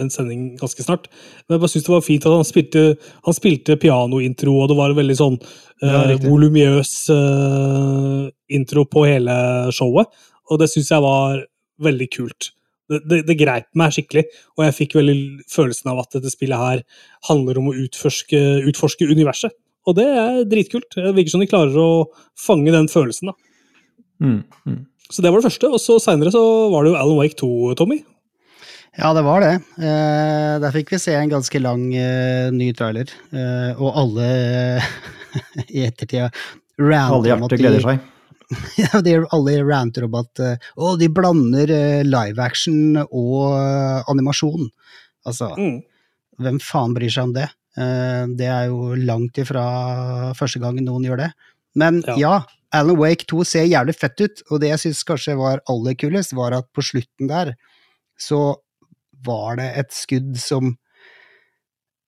en 0.00 0.10
sending 0.10 0.56
ganske 0.58 0.82
snart. 0.82 1.06
Men 1.46 1.56
jeg 1.56 1.62
bare 1.62 1.72
synes 1.72 1.86
det 1.86 1.94
var 1.94 2.06
fint 2.06 2.26
at 2.26 2.34
han 2.34 2.48
spilte, 2.48 2.84
han 3.24 3.36
spilte 3.36 3.78
pianointro, 3.78 4.56
og 4.58 4.68
det 4.70 4.78
var 4.78 4.90
en 4.90 4.98
veldig 4.98 5.18
sånn 5.18 5.38
Ja, 5.80 6.02
eh, 6.10 6.18
volumiøs 6.20 6.92
uh, 7.14 8.26
intro 8.52 8.84
på 8.84 9.06
hele 9.08 9.36
showet. 9.72 10.10
Og 10.50 10.58
det 10.60 10.68
syns 10.72 10.90
jeg 10.90 11.06
var 11.06 11.44
veldig 11.80 12.08
kult. 12.12 12.50
Det, 12.90 13.00
det, 13.06 13.22
det 13.28 13.38
greip 13.38 13.68
meg 13.78 13.94
skikkelig, 13.94 14.26
og 14.58 14.66
jeg 14.66 14.74
fikk 14.74 14.98
veldig 14.98 15.46
følelsen 15.48 15.92
av 15.92 16.02
at 16.02 16.18
dette 16.18 16.32
spillet 16.34 16.58
her 16.58 16.82
handler 17.30 17.60
om 17.60 17.70
å 17.70 17.76
utforske, 17.86 18.40
utforske 18.66 19.06
universet. 19.06 19.54
Og 19.88 19.96
det 19.96 20.08
er 20.10 20.42
dritkult. 20.50 20.90
Det 20.92 21.14
virker 21.14 21.32
som 21.32 21.40
de 21.40 21.48
klarer 21.48 21.78
å 21.78 22.10
fange 22.36 22.74
den 22.74 22.90
følelsen. 22.90 23.30
da. 23.30 23.34
Mm. 24.20 24.42
Mm. 24.66 24.80
Så 25.10 25.22
det 25.24 25.30
var 25.32 25.40
det 25.42 25.48
første. 25.50 25.68
Og 25.74 25.80
så 25.82 25.98
seinere 26.02 26.30
så 26.34 26.42
var 26.72 26.84
det 26.86 26.92
jo 26.92 26.98
Alan 27.00 27.18
Wake 27.18 27.36
2, 27.40 27.50
Tommy. 27.80 28.00
Ja, 28.98 29.12
det 29.14 29.22
var 29.26 29.40
det. 29.44 29.52
Eh, 29.78 30.54
der 30.62 30.72
fikk 30.74 30.90
vi 30.94 30.98
se 31.02 31.14
en 31.14 31.30
ganske 31.30 31.60
lang 31.62 31.84
eh, 31.94 32.50
ny 32.54 32.72
trailer. 32.74 33.10
Eh, 33.32 33.78
og 33.80 33.94
alle 34.02 34.30
i 35.74 35.84
ettertida 35.86 36.30
Alle 36.80 37.28
hjerter 37.30 37.56
de- 37.56 37.62
gleder 37.64 37.84
seg. 37.86 38.00
Ja, 38.80 38.98
de, 39.06 39.12
alle 39.30 39.52
ranter 39.62 40.08
om 40.08 40.14
at 40.18 40.40
eh, 40.42 40.56
å, 40.74 40.96
de 40.98 41.06
blander 41.14 41.70
eh, 41.70 42.00
live 42.02 42.42
action 42.42 42.96
og 42.98 43.52
eh, 43.54 44.00
animasjon. 44.10 44.66
Altså, 45.28 45.52
Mm. 45.54 45.76
hvem 46.42 46.58
faen 46.64 46.94
bryr 46.96 47.12
seg 47.14 47.28
om 47.28 47.34
det? 47.36 47.46
Eh, 47.78 48.24
det 48.40 48.48
er 48.50 48.64
jo 48.72 48.96
langt 48.98 49.38
ifra 49.38 49.62
første 50.34 50.58
gangen 50.62 50.82
noen 50.88 51.06
gjør 51.06 51.22
det. 51.26 51.30
Men 51.78 52.02
Ja. 52.08 52.16
ja, 52.18 52.32
Alan 52.74 52.98
Wake 53.00 53.26
2 53.30 53.44
ser 53.48 53.66
jævlig 53.66 53.96
fett 53.98 54.20
ut, 54.22 54.42
og 54.50 54.60
det 54.62 54.70
jeg 54.70 54.82
syns 54.84 55.02
kanskje 55.08 55.38
var 55.38 55.62
aller 55.70 55.96
kulest, 55.98 56.34
var 56.38 56.54
at 56.54 56.68
på 56.76 56.84
slutten 56.86 57.30
der 57.30 57.54
så 58.20 58.54
var 59.26 59.58
det 59.60 59.72
et 59.80 59.92
skudd 59.94 60.36
som 60.40 60.76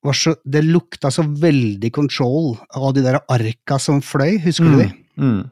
var 0.02 0.16
så 0.19 0.33
Det 0.42 0.64
lukta 0.66 1.12
så 1.14 1.23
veldig 1.23 1.92
control 1.95 2.57
av 2.75 2.90
de 2.97 3.04
der 3.04 3.21
arka 3.31 3.76
som 3.78 4.00
fløy, 4.02 4.40
husker 4.42 4.66
du 4.66 4.81
de? 4.81 4.88
Mm. 5.14 5.42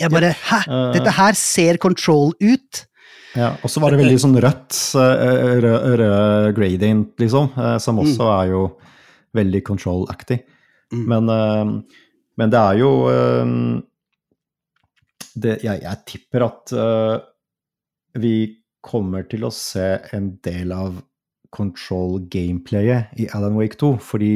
Jeg 0.00 0.10
bare 0.10 0.32
Hæ? 0.34 0.58
Eh. 0.66 0.88
Dette 0.96 1.12
her 1.14 1.36
ser 1.38 1.78
control 1.78 2.32
ut! 2.40 2.86
Ja, 3.38 3.54
og 3.62 3.70
så 3.70 3.80
var 3.80 3.94
det 3.94 4.02
veldig 4.02 4.18
sånn 4.20 4.34
rødt, 4.42 4.74
eh, 4.98 5.52
rød, 5.62 5.86
rød 6.02 6.48
gradient, 6.56 7.12
liksom, 7.22 7.46
eh, 7.56 7.78
som 7.80 8.00
også 8.02 8.26
er 8.40 8.50
jo 8.50 8.64
veldig 9.38 9.62
control-aktig. 9.70 10.42
Mm. 10.92 11.06
Men 11.08 11.30
eh, 11.32 11.72
Men 12.42 12.50
det 12.50 12.58
er 12.58 12.78
jo 12.80 12.90
eh, 13.12 13.54
det, 15.34 15.60
jeg, 15.64 15.82
jeg 15.84 16.04
tipper 16.08 16.46
at 16.46 16.74
uh, 16.76 17.16
vi 18.20 18.36
kommer 18.82 19.24
til 19.30 19.46
å 19.46 19.52
se 19.54 19.86
en 20.12 20.34
del 20.44 20.74
av 20.74 20.98
Control-gameplayet 21.52 23.20
i 23.20 23.28
Alan 23.36 23.56
Wake 23.58 23.78
2, 23.80 23.94
fordi 24.02 24.34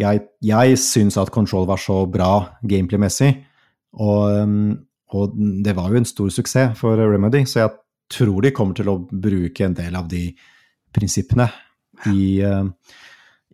jeg, 0.00 0.22
jeg 0.40 0.78
syns 0.80 1.18
at 1.20 1.32
Control 1.34 1.66
var 1.68 1.80
så 1.82 2.02
bra 2.10 2.32
gameplay-messig, 2.62 3.34
og, 4.00 4.38
um, 4.40 4.70
og, 5.12 5.36
det 5.36 5.74
var 5.76 5.92
jo 5.92 6.00
en 6.00 6.08
stor 6.08 6.30
suksess 6.32 6.78
for 6.78 6.96
Remedy, 6.96 7.44
så 7.44 7.64
jeg 7.64 7.74
tror 8.12 8.40
de 8.44 8.54
kommer 8.54 8.78
til 8.78 8.88
å 8.92 9.00
bruke 9.02 9.66
en 9.66 9.76
del 9.76 9.96
av 9.98 10.08
de 10.08 10.30
prinsippene 10.94 11.48
i, 12.08 12.40
uh, 12.40 12.64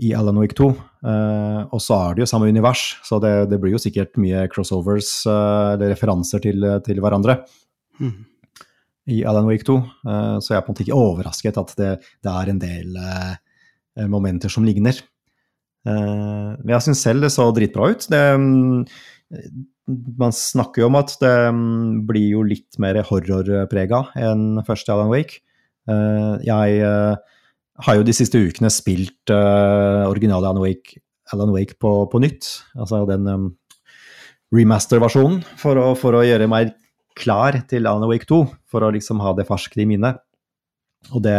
i 0.05 0.12
Alan 0.17 0.38
Wake 0.40 0.57
2. 0.59 0.69
Uh, 1.05 1.62
og 1.75 1.83
så 1.83 1.99
er 1.99 2.17
det 2.17 2.25
jo 2.25 2.31
samme 2.31 2.49
univers, 2.50 2.97
så 3.07 3.21
det, 3.23 3.33
det 3.52 3.61
blir 3.62 3.76
jo 3.76 3.83
sikkert 3.83 4.19
mye 4.21 4.47
crossovers 4.52 5.11
uh, 5.28 5.75
eller 5.75 5.93
referanser 5.95 6.43
til, 6.45 6.67
til 6.87 7.02
hverandre. 7.05 7.40
Mm. 8.02 8.17
I 9.09 9.23
Alan 9.25 9.49
Wake 9.49 9.64
2, 9.64 9.75
så 10.45 10.50
jeg 10.52 10.59
er 10.59 10.64
på 10.67 10.69
en 10.69 10.75
måte 10.75 10.83
ikke 10.85 10.97
overrasket 11.00 11.57
at 11.57 11.71
det, 11.78 11.93
det 12.21 12.28
er 12.28 12.50
en 12.52 12.59
del 12.61 12.99
momenter 14.12 14.52
som 14.52 14.67
ligner. 14.69 14.99
Men 15.88 16.75
jeg 16.75 16.85
syns 16.85 17.00
selv 17.07 17.25
det 17.25 17.31
så 17.33 17.47
dritbra 17.57 17.88
ut. 17.88 18.05
Det, 18.12 18.21
man 20.21 20.35
snakker 20.35 20.83
jo 20.83 20.90
om 20.90 20.99
at 21.00 21.14
det 21.23 21.35
mm, 21.57 22.05
blir 22.09 22.35
jo 22.35 22.45
litt 22.47 22.78
mer 22.83 23.00
horrorprega 23.09 24.05
enn 24.21 24.61
første 24.67 24.93
Alan 24.93 25.12
Wake. 25.12 25.40
Eh, 25.88 26.35
jeg 26.45 26.81
eh, 26.85 27.38
har 27.87 27.99
jo 27.99 28.06
de 28.06 28.14
siste 28.16 28.40
ukene 28.40 28.70
spilt 28.73 29.32
uh, 29.32 30.08
originale 30.08 30.49
Alan 30.49 30.62
Wake, 30.62 30.99
Alan 31.35 31.52
Wake 31.54 31.78
på, 31.80 31.92
på, 32.11 32.20
nytt. 32.23 32.49
Altså 32.78 33.04
den 33.08 33.28
um, 33.30 33.49
remaster-versjonen, 34.54 35.42
for, 35.61 35.80
for, 36.00 36.18
å 36.18 36.25
gjøre 36.26 36.49
meg 36.50 36.73
klar 37.18 37.61
til 37.70 37.87
Alan 37.90 38.08
Wake 38.11 38.28
2. 38.30 38.40
For 38.70 38.85
å 38.85 38.92
liksom 38.94 39.23
ha 39.23 39.35
det 39.38 39.47
ferskt 39.49 39.78
i 39.78 39.87
minnet. 39.88 40.18
Og 41.14 41.23
det 41.23 41.37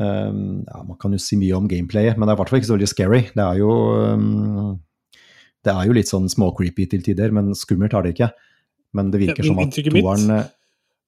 um, 0.00 0.64
ja, 0.64 0.80
Man 0.88 0.98
kan 1.00 1.12
jo 1.12 1.20
si 1.20 1.36
mye 1.40 1.58
om 1.58 1.68
gameplayet, 1.68 2.16
men 2.16 2.26
det 2.26 2.32
er 2.32 2.38
i 2.38 2.42
hvert 2.42 2.52
fall 2.52 2.62
ikke 2.62 2.72
så 2.72 2.78
veldig 2.78 2.92
scary. 2.94 3.22
Det 3.34 3.44
er 3.44 3.60
jo 3.60 3.76
um, 4.16 4.74
det 5.64 5.72
er 5.72 5.88
jo 5.88 5.94
litt 5.96 6.10
sånn 6.10 6.28
småcreepy 6.28 6.86
til 6.92 7.04
tider, 7.04 7.32
men 7.32 7.54
skummelt 7.56 7.94
har 7.96 8.04
det 8.04 8.14
ikke. 8.14 8.32
Men 8.94 9.10
det 9.12 9.22
virker 9.22 9.46
som 9.46 9.60
at 9.62 9.76
toeren 9.76 10.44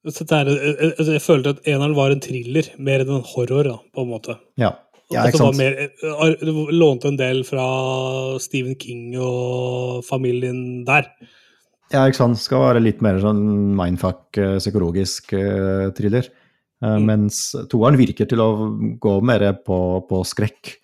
er, 0.06 0.50
jeg, 0.50 1.06
Jeg 1.16 1.22
følte 1.25 1.54
at 1.56 1.68
eneren 1.68 1.96
var 1.96 2.14
en 2.14 2.22
thriller, 2.22 2.68
mer 2.78 3.04
enn 3.04 3.16
en 3.18 3.26
horror, 3.34 3.66
da, 3.66 3.76
på 3.94 4.04
en 4.04 4.12
måte. 4.12 4.36
Ja, 4.60 4.72
ja 5.12 5.26
ikke 5.28 5.40
sant? 5.42 5.58
Mer, 5.58 5.76
eh, 5.82 6.46
lånte 6.75 7.10
en 7.12 7.18
del 7.20 7.42
fra 7.48 7.66
Stephen 8.42 8.78
King 8.80 9.16
og 9.18 10.04
familien 10.06 10.84
der. 10.88 11.10
Ja, 11.92 12.06
ikke 12.06 12.18
sant. 12.18 12.40
Skal 12.42 12.64
være 12.64 12.82
litt 12.82 13.04
mer 13.04 13.20
sånn 13.22 13.44
mindfuck, 13.78 14.26
eh, 14.38 14.56
psykologisk 14.62 15.36
uh, 15.36 15.92
thriller. 15.96 16.26
Uh, 16.82 16.96
mm. 16.96 17.06
Mens 17.06 17.44
toeren 17.70 17.98
virker 17.98 18.28
til 18.28 18.42
å 18.42 18.50
gå 19.02 19.14
mer 19.26 19.48
på, 19.66 19.78
på 20.08 20.25
skrekk. 20.26 20.75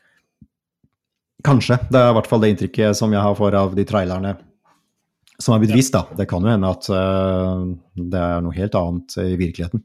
Kanskje. 1.43 1.81
Det 1.91 1.99
er 1.99 2.13
i 2.13 2.17
hvert 2.17 2.31
fall 2.31 2.45
det 2.45 2.53
inntrykket 2.53 2.99
som 2.99 3.13
jeg 3.15 3.23
har 3.23 3.35
får 3.39 3.59
av 3.59 3.75
de 3.75 3.87
trailerne 3.87 4.37
som 5.41 5.55
er 5.55 5.63
blitt 5.63 5.75
vist. 5.77 5.95
da. 5.95 6.07
Det 6.19 6.27
kan 6.31 6.45
jo 6.45 6.53
hende 6.53 6.71
at 6.71 6.89
uh, 6.93 7.65
det 7.97 8.21
er 8.21 8.43
noe 8.45 8.57
helt 8.57 8.77
annet 8.79 9.17
i 9.23 9.33
virkeligheten. 9.41 9.85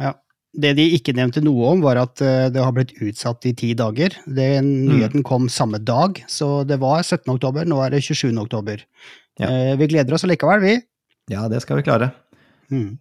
Ja. 0.00 0.16
Det 0.50 0.72
de 0.74 0.82
ikke 0.96 1.14
nevnte 1.14 1.42
noe 1.46 1.68
om, 1.70 1.82
var 1.84 2.00
at 2.00 2.22
uh, 2.24 2.48
det 2.50 2.62
har 2.62 2.74
blitt 2.74 2.96
utsatt 2.98 3.46
i 3.46 3.54
ti 3.56 3.72
dager. 3.78 4.16
Den 4.26 4.72
nyheten 4.88 5.22
mm. 5.22 5.26
kom 5.26 5.50
samme 5.52 5.78
dag, 5.78 6.18
så 6.30 6.64
det 6.66 6.80
var 6.82 7.04
17. 7.04 7.28
oktober, 7.36 7.68
nå 7.70 7.78
er 7.84 7.94
det 7.94 8.02
27. 8.06 8.32
oktober. 8.42 8.82
Ja. 9.40 9.46
Uh, 9.50 9.76
vi 9.80 9.92
gleder 9.92 10.16
oss 10.16 10.26
allikevel, 10.26 10.64
vi. 10.64 10.74
Ja, 11.30 11.46
det 11.50 11.62
skal 11.62 11.78
vi 11.78 11.86
klare. 11.86 12.10
Mm. 12.72 12.98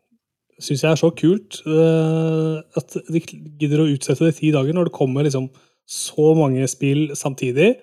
Syns 0.59 0.83
jeg 0.83 0.91
er 0.91 0.99
så 0.99 1.07
kult 1.15 1.61
at 1.63 2.95
de 3.07 3.19
gidder 3.23 3.79
å 3.79 3.85
utsette 3.93 4.25
det 4.25 4.33
i 4.33 4.37
ti 4.41 4.49
dager, 4.51 4.75
når 4.75 4.89
det 4.89 4.97
kommer 4.97 5.23
liksom 5.23 5.45
så 5.89 6.33
mange 6.37 6.67
spill 6.69 7.13
samtidig. 7.17 7.77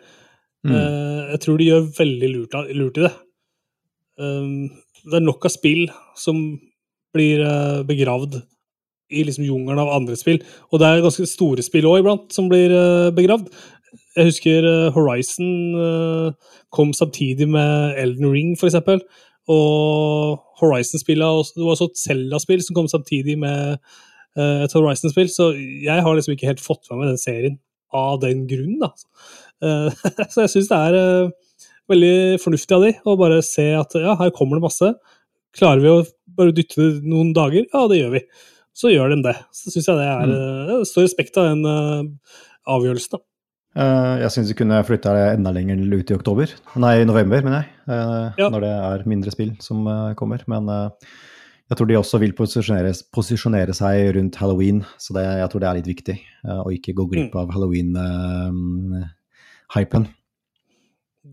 Mm. 0.66 0.74
Uh, 0.74 1.22
jeg 1.32 1.42
tror 1.42 1.58
de 1.58 1.70
gjør 1.70 1.88
veldig 1.96 2.30
lurt, 2.32 2.58
lurt 2.76 3.00
i 3.00 3.06
det. 3.06 3.12
Um, 4.16 4.68
det 5.06 5.18
er 5.18 5.24
nok 5.24 5.46
av 5.46 5.52
spill 5.54 5.86
som 6.18 6.40
blir 7.16 7.42
uh, 7.44 7.82
begravd 7.86 8.40
i 9.14 9.22
liksom 9.22 9.46
jungelen 9.46 9.80
av 9.80 9.92
andre 9.94 10.16
spill. 10.18 10.40
Og 10.72 10.80
det 10.80 10.88
er 10.88 11.04
ganske 11.04 11.28
store 11.30 11.64
spill 11.64 11.86
òg 11.88 12.02
iblant 12.02 12.34
som 12.34 12.50
blir 12.50 12.74
uh, 12.74 13.12
begravd. 13.14 13.50
Jeg 14.16 14.30
husker 14.30 14.64
Horizon 14.94 16.32
kom 16.72 16.94
samtidig 16.96 17.46
med 17.52 17.98
Elden 18.00 18.30
Ring, 18.32 18.54
for 18.56 18.68
eksempel. 18.68 19.02
Og 19.52 20.40
Horizon-spillene 20.60 21.44
Det 21.52 21.64
var 21.64 21.74
også 21.74 21.90
et 21.90 22.00
Zelda-spill 22.00 22.62
som 22.64 22.78
kom 22.78 22.88
samtidig 22.88 23.36
med 23.38 23.76
et 24.40 24.72
Horizon-spill, 24.72 25.28
så 25.32 25.50
jeg 25.84 26.02
har 26.02 26.16
liksom 26.16 26.32
ikke 26.32 26.48
helt 26.48 26.64
fått 26.64 26.88
med 26.90 27.02
meg 27.02 27.12
den 27.12 27.20
serien 27.20 27.58
av 27.94 28.20
den 28.20 28.46
grunn. 28.48 28.78
Da. 28.80 28.90
Eh, 29.64 30.06
så 30.32 30.44
jeg 30.44 30.52
syns 30.54 30.70
det 30.70 30.80
er 30.88 30.98
eh, 31.00 31.34
veldig 31.92 32.40
fornuftig 32.42 32.76
av 32.76 32.86
de 32.86 32.92
å 33.06 33.16
bare 33.20 33.40
se 33.46 33.68
at 33.78 33.96
ja, 34.00 34.16
her 34.20 34.34
kommer 34.36 34.58
det 34.58 34.66
masse. 34.66 34.90
Klarer 35.56 35.84
vi 35.84 35.92
å 35.92 36.02
bare 36.36 36.54
dytte 36.56 36.82
det 36.82 37.08
noen 37.08 37.32
dager? 37.36 37.68
Ja, 37.72 37.86
det 37.90 38.00
gjør 38.00 38.16
vi. 38.16 38.26
Så 38.76 38.92
gjør 38.92 39.14
de 39.14 39.22
det. 39.24 39.36
Så 39.56 39.72
syns 39.72 39.88
jeg 39.88 40.00
det 40.00 40.10
er 40.10 40.28
mm. 40.28 40.34
Eh, 40.74 40.82
stor 40.88 41.06
respekt 41.06 41.38
av 41.40 41.48
den 41.52 41.64
avgjørelsen. 42.66 43.16
da. 43.16 43.24
Jeg 43.76 44.32
syns 44.32 44.50
vi 44.52 44.56
kunne 44.56 44.84
flytta 44.88 45.12
det 45.12 45.24
enda 45.34 45.52
lenger 45.52 45.80
ut 45.92 46.10
i 46.10 46.16
oktober. 46.16 46.52
Nei, 46.80 46.96
november, 47.08 47.42
mener 47.44 47.64
jeg. 47.64 47.72
Ja. 48.40 48.48
Når 48.52 48.64
det 48.64 48.70
er 48.72 49.08
mindre 49.08 49.32
spill 49.34 49.52
som 49.60 49.84
kommer. 50.16 50.44
Men 50.48 50.70
jeg 51.66 51.78
tror 51.78 51.88
de 51.90 51.96
også 51.98 52.20
vil 52.22 52.30
posisjonere, 52.38 52.92
posisjonere 53.14 53.74
seg 53.74 54.12
rundt 54.14 54.36
halloween, 54.38 54.84
så 55.02 55.14
det, 55.16 55.24
jeg 55.40 55.48
tror 55.50 55.60
det 55.62 55.68
er 55.68 55.78
litt 55.80 55.90
viktig 55.90 56.16
uh, 56.46 56.60
å 56.62 56.70
ikke 56.74 56.94
gå 56.94 57.04
glipp 57.10 57.32
mm. 57.34 57.40
av 57.40 57.46
halloween-hypen. 57.56 60.04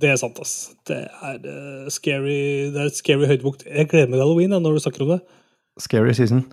Det 0.01 0.09
er 0.09 0.19
sant, 0.19 0.39
ass. 0.41 0.73
Det 0.87 0.99
er, 1.05 1.39
uh, 1.45 1.89
scary, 1.93 2.71
det 2.73 2.81
er 2.81 2.89
et 2.89 2.97
scary 2.97 3.29
høydepunkt. 3.29 3.65
Jeg 3.67 3.89
gleder 3.91 4.09
meg 4.09 4.17
til 4.17 4.25
halloween 4.25 4.55
når 4.55 4.77
du 4.77 4.83
snakker 4.83 5.05
om 5.05 5.15
det. 5.15 5.19
Scary 5.81 6.13
season. 6.17 6.45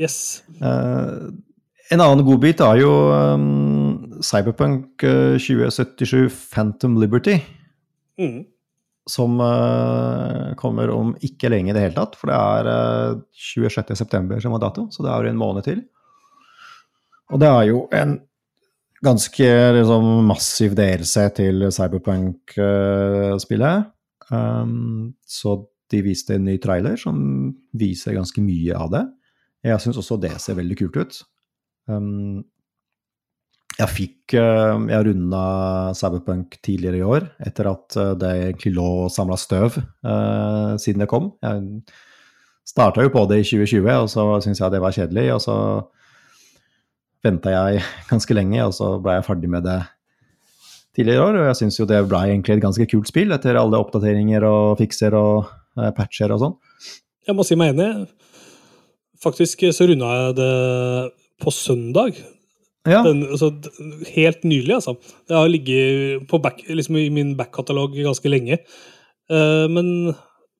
Yes. 0.00 0.42
Uh, 0.60 1.32
en 1.92 2.02
annen 2.02 2.26
godbit 2.26 2.60
er 2.64 2.80
jo 2.82 2.92
um, 3.14 4.18
Cyberpunk 4.24 5.02
2077 5.02 6.30
Phantom 6.52 6.98
Liberty. 7.00 7.38
Mm 8.20 8.44
som 9.06 9.38
uh, 9.40 10.52
kommer 10.58 10.90
om 10.90 11.12
ikke 11.24 11.50
lenge 11.52 11.70
i 11.70 11.76
det 11.76 11.84
hele 11.84 11.96
tatt. 11.96 12.16
For 12.18 12.30
det 12.30 12.36
er 12.36 12.70
uh, 12.70 13.12
eh, 13.14 13.76
26.9. 13.78 14.40
som 14.42 14.56
er 14.56 14.62
dato, 14.62 14.88
så 14.90 15.06
det 15.06 15.12
er 15.12 15.26
jo 15.26 15.32
en 15.32 15.42
måned 15.42 15.66
til. 15.66 15.84
Og 17.30 17.42
det 17.42 17.50
er 17.50 17.68
jo 17.70 17.84
en 17.94 18.18
ganske 19.04 19.48
liksom, 19.76 20.04
massiv 20.28 20.74
delelse 20.78 21.24
til 21.36 21.66
Cyberpunk-spillet. 21.74 23.76
Um, 24.30 25.14
så 25.22 25.66
de 25.92 26.00
viste 26.02 26.34
en 26.34 26.44
ny 26.48 26.56
trailer 26.62 26.96
som 26.98 27.16
viser 27.78 28.14
ganske 28.16 28.40
mye 28.42 28.74
av 28.74 28.90
det. 28.94 29.04
Jeg 29.66 29.80
syns 29.82 29.98
også 30.00 30.16
det 30.22 30.40
ser 30.42 30.54
veldig 30.58 30.76
kult 30.80 30.96
ut. 30.98 31.12
Um, 31.90 32.44
jeg 33.76 33.92
fikk 33.92 34.32
eh, 34.40 34.76
Jeg 34.88 35.04
runda 35.04 35.40
Cyberpunk 35.96 36.56
tidligere 36.64 37.00
i 37.00 37.04
år, 37.04 37.26
etter 37.44 37.68
at 37.68 37.96
eh, 38.00 38.14
det 38.16 38.30
egentlig 38.46 38.72
lå 38.78 38.86
og 39.04 39.12
samla 39.12 39.36
støv 39.36 39.76
uh, 39.76 40.76
siden 40.80 41.04
det 41.04 41.10
kom. 41.10 41.26
Jeg 41.44 41.82
starta 42.66 43.04
jo 43.04 43.12
på 43.12 43.26
det 43.28 43.42
i 43.42 43.46
2020, 43.46 43.90
og 43.92 44.08
så 44.10 44.40
syntes 44.40 44.60
jeg 44.62 44.72
det 44.72 44.82
var 44.82 44.96
kjedelig. 44.96 45.26
Og 45.36 45.40
så 45.44 45.56
venta 47.24 47.52
jeg 47.54 47.84
ganske 48.10 48.36
lenge, 48.36 48.60
og 48.64 48.74
så 48.76 48.96
ble 49.02 49.18
jeg 49.18 49.28
ferdig 49.28 49.52
med 49.52 49.66
det 49.68 49.80
tidligere 50.96 51.18
i 51.18 51.24
år. 51.24 51.40
Og 51.40 51.50
jeg 51.50 51.60
syns 51.62 51.80
jo 51.80 51.88
det 51.88 52.04
ble 52.10 52.22
egentlig 52.28 52.56
et 52.56 52.64
ganske 52.64 52.88
kult 52.92 53.10
spill, 53.10 53.34
etter 53.36 53.58
alle 53.60 53.80
oppdateringer 53.80 54.46
og 54.48 54.78
fikser 54.80 55.16
og 55.18 55.50
eh, 55.80 55.92
patcher 55.96 56.34
og 56.34 56.42
sånn. 56.42 56.56
Jeg 57.26 57.36
må 57.36 57.46
si 57.46 57.58
meg 57.58 57.74
enig. 57.74 58.06
Faktisk 59.22 59.64
så 59.74 59.88
runda 59.88 60.12
jeg 60.14 60.38
det 60.38 60.54
på 61.42 61.52
søndag. 61.52 62.18
Ja. 62.86 63.00
Den, 63.02 63.24
altså, 63.26 63.50
helt 64.14 64.44
nylig, 64.46 64.76
altså. 64.76 64.94
Det 65.26 65.34
har 65.34 65.48
ligget 65.50 66.30
back, 66.42 66.62
liksom 66.68 67.00
i 67.00 67.08
min 67.10 67.34
backkatalog 67.38 67.96
ganske 67.98 68.30
lenge. 68.30 68.60
Uh, 69.26 69.66
men 69.72 69.88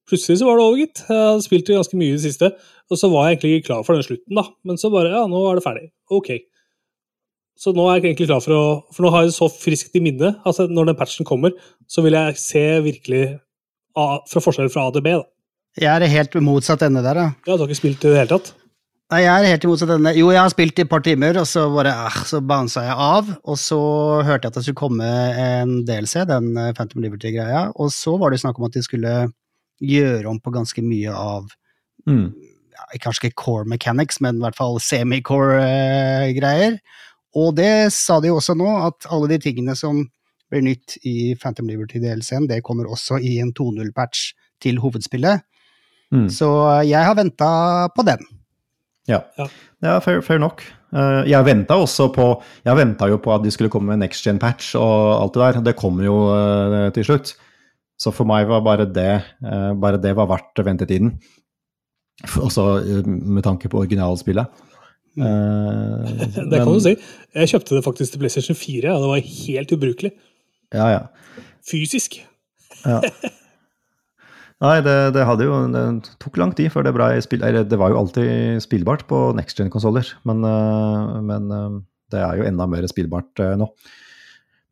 plutselig 0.08 0.40
så 0.40 0.48
var 0.48 0.58
det 0.58 0.66
over, 0.66 0.80
gitt. 0.82 1.02
Jeg 1.06 1.22
hadde 1.22 1.46
spilt 1.46 1.72
ganske 1.72 2.00
mye 2.00 2.12
i 2.12 2.18
det 2.18 2.24
siste. 2.26 2.50
Og 2.90 3.00
så 3.00 3.10
var 3.10 3.26
jeg 3.26 3.36
egentlig 3.36 3.54
ikke 3.56 3.68
klar 3.70 3.86
for 3.86 3.96
den 3.96 4.06
slutten, 4.06 4.38
da. 4.38 4.44
Men 4.66 4.78
så 4.80 4.92
bare 4.94 5.14
Ja, 5.14 5.24
nå 5.30 5.40
er 5.50 5.58
det 5.58 5.64
ferdig. 5.66 5.88
Ok. 6.10 6.30
Så 7.56 7.72
nå 7.72 7.86
er 7.88 7.98
jeg 7.98 8.10
egentlig 8.10 8.28
klar 8.28 8.42
for 8.44 8.52
å 8.52 8.64
For 8.92 9.06
nå 9.06 9.12
har 9.14 9.24
jeg 9.24 9.32
det 9.32 9.38
så 9.38 9.48
friskt 9.48 9.96
i 9.96 10.02
minnet 10.04 10.44
at 10.44 10.60
når 10.68 10.90
den 10.92 10.98
patchen 10.98 11.28
kommer, 11.28 11.56
så 11.88 12.04
vil 12.04 12.18
jeg 12.18 12.36
se 12.40 12.66
virkelig 12.84 13.24
A, 13.96 14.20
fra 14.28 14.42
forskjell 14.44 14.68
fra 14.68 14.86
A 14.86 14.92
til 14.92 15.02
B, 15.06 15.14
da. 15.16 15.24
Jeg 15.80 15.92
er 15.92 16.12
helt 16.12 16.36
motsatt 16.44 16.84
ende 16.84 17.02
der, 17.04 17.16
da. 17.16 17.26
Ja, 17.48 17.56
du 17.56 17.64
har 17.64 17.68
ikke 17.68 17.80
spilt 17.80 18.04
i 18.04 18.12
det 18.12 18.18
hele 18.20 18.32
tatt? 18.36 18.52
Nei, 19.12 19.20
jeg 19.22 19.30
er 19.30 19.52
helt 19.52 19.64
imot 19.64 19.82
denne. 19.86 20.12
Jo, 20.18 20.30
jeg 20.34 20.40
har 20.40 20.50
spilt 20.50 20.80
i 20.80 20.82
et 20.82 20.90
par 20.90 21.02
timer, 21.04 21.36
og 21.38 21.46
så 21.46 21.62
bare 21.70 21.92
eh, 21.94 22.16
så 22.26 22.40
bounsa 22.42 22.82
jeg 22.82 22.96
av. 23.06 23.28
Og 23.46 23.58
så 23.60 23.78
hørte 24.26 24.48
jeg 24.48 24.50
at 24.50 24.56
det 24.58 24.64
skulle 24.66 24.80
komme 24.80 25.10
en 25.40 25.76
DLC, 25.86 26.24
den 26.26 26.48
Phantom 26.74 27.04
Liberty-greia. 27.04 27.68
Og 27.78 27.92
så 27.94 28.16
var 28.18 28.34
det 28.34 28.40
snakk 28.42 28.58
om 28.58 28.66
at 28.66 28.74
de 28.74 28.82
skulle 28.82 29.12
gjøre 29.82 30.26
om 30.30 30.38
på 30.40 30.52
ganske 30.54 30.82
mye 30.84 31.12
av 31.12 31.48
Mm. 32.06 32.28
ja, 32.70 32.84
Kanskje 33.02 33.26
ikke 33.26 33.42
core 33.42 33.64
mechanics, 33.66 34.20
men 34.22 34.36
i 34.36 34.40
hvert 34.44 34.54
fall 34.54 34.76
semi-core-greier. 34.78 36.76
Og 37.36 37.56
det 37.58 37.90
sa 37.92 38.20
de 38.20 38.28
jo 38.30 38.36
også 38.38 38.54
nå, 38.56 38.68
at 38.86 39.08
alle 39.10 39.26
de 39.32 39.38
tingene 39.42 39.74
som 39.76 40.04
blir 40.52 40.62
nytt 40.62 40.94
i 41.04 41.34
Phantom 41.34 41.66
Liberty-DLC-en, 41.68 42.46
det 42.46 42.62
kommer 42.62 42.86
også 42.86 43.18
i 43.18 43.40
en 43.42 43.50
2.0-patch 43.52 44.30
til 44.62 44.78
hovedspillet. 44.78 45.42
Mm. 46.14 46.28
Så 46.30 46.46
jeg 46.86 47.02
har 47.02 47.16
venta 47.18 47.88
på 47.96 48.04
den. 48.06 48.22
Ja, 49.08 49.24
Ja. 49.38 49.48
ja 49.82 49.98
fair, 49.98 50.22
fair 50.22 50.38
nok. 50.38 50.62
Eh, 50.94 51.24
jeg 51.26 51.44
venta 51.44 51.74
også 51.74 52.12
på 52.14 52.40
Jeg 52.64 52.76
venta 52.76 53.08
jo 53.10 53.18
på 53.18 53.34
at 53.34 53.42
de 53.42 53.50
skulle 53.50 53.70
komme 53.70 53.88
med 53.90 53.98
next 53.98 54.22
gen 54.24 54.38
patch 54.38 54.76
og 54.78 55.22
alt 55.22 55.34
det 55.34 55.42
der. 55.42 55.60
Det 55.72 55.76
kommer 55.76 56.04
jo 56.04 56.30
eh, 56.30 56.90
til 56.94 57.04
slutt. 57.04 57.34
Så 58.00 58.12
for 58.12 58.28
meg 58.28 58.48
var 58.48 58.64
bare 58.64 58.86
det 58.88 59.10
eh, 59.16 59.72
Bare 59.80 60.00
det 60.00 60.12
var 60.16 60.28
verdt 60.30 60.64
ventetiden. 60.64 61.16
Også 62.40 62.66
eh, 62.80 63.08
med 63.08 63.44
tanke 63.46 63.70
på 63.72 63.80
originalspillet. 63.84 64.64
Uh, 65.16 66.04
Det 66.50 66.60
kan 66.60 66.68
du 66.68 66.80
si. 66.84 66.92
Jeg 67.32 67.52
kjøpte 67.54 67.78
det 67.78 67.84
faktisk 67.86 68.12
til 68.12 68.20
PlayStation 68.20 68.58
4, 68.58 68.92
og 68.92 69.02
det 69.02 69.10
var 69.14 69.30
helt 69.32 69.72
ubrukelig. 69.72 70.12
Ja, 70.76 70.90
ja. 70.92 71.02
Fysisk. 71.66 72.20
ja. 72.84 73.00
Nei, 74.64 74.78
det, 74.80 74.92
det 75.12 75.24
hadde 75.28 75.44
jo 75.44 75.56
Det 75.68 75.80
tok 76.22 76.38
lang 76.40 76.54
tid 76.56 76.70
før 76.72 76.86
det 76.86 76.94
blei 76.96 77.10
spill... 77.20 77.42
Eller 77.44 77.64
det 77.68 77.76
var 77.76 77.92
jo 77.92 77.98
alltid 78.00 78.62
spillbart 78.64 79.04
på 79.08 79.18
next 79.36 79.58
gen-konsoller, 79.60 80.08
men, 80.28 80.40
men 81.28 81.50
det 82.12 82.22
er 82.24 82.40
jo 82.40 82.46
enda 82.48 82.64
mer 82.70 82.86
spillbart 82.88 83.44
nå. 83.60 83.68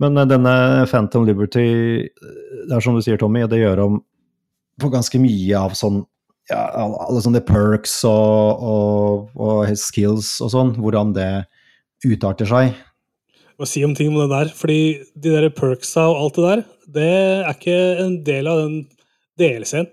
Men 0.03 0.19
eh, 0.19 0.29
denne 0.31 0.55
Phantom 0.91 1.27
Liberty, 1.29 1.69
eh, 2.07 2.65
det 2.65 2.75
er 2.77 2.85
som 2.85 2.97
du 2.97 3.03
sier, 3.05 3.21
Tommy, 3.21 3.45
det 3.51 3.63
gjør 3.63 3.87
om 3.87 4.01
på 4.83 4.91
ganske 4.91 5.21
mye 5.23 5.55
av 5.55 5.77
sånn 5.79 6.03
ja, 6.51 6.65
alle 6.77 7.21
sånne 7.25 7.41
perks 7.47 8.01
og, 8.09 8.65
og, 8.67 9.29
og 9.39 9.71
skills 9.79 10.37
og 10.45 10.51
sånn, 10.53 10.75
hvordan 10.83 11.15
det 11.17 11.29
utarter 12.05 12.49
seg. 12.49 12.75
Hva 13.55 13.69
si 13.71 13.85
om 13.87 13.95
ting 13.95 14.11
om 14.11 14.19
det 14.19 14.33
der, 14.33 14.51
fordi 14.53 14.81
de 15.15 15.33
der 15.37 15.49
perksa 15.55 16.09
og 16.11 16.19
alt 16.25 16.37
det 16.37 16.45
der, 16.45 16.65
det 16.97 17.09
er 17.15 17.55
ikke 17.55 17.79
en 18.03 18.19
del 18.27 18.51
av 18.51 18.65
den 18.65 18.77
DLC-en. 19.41 19.89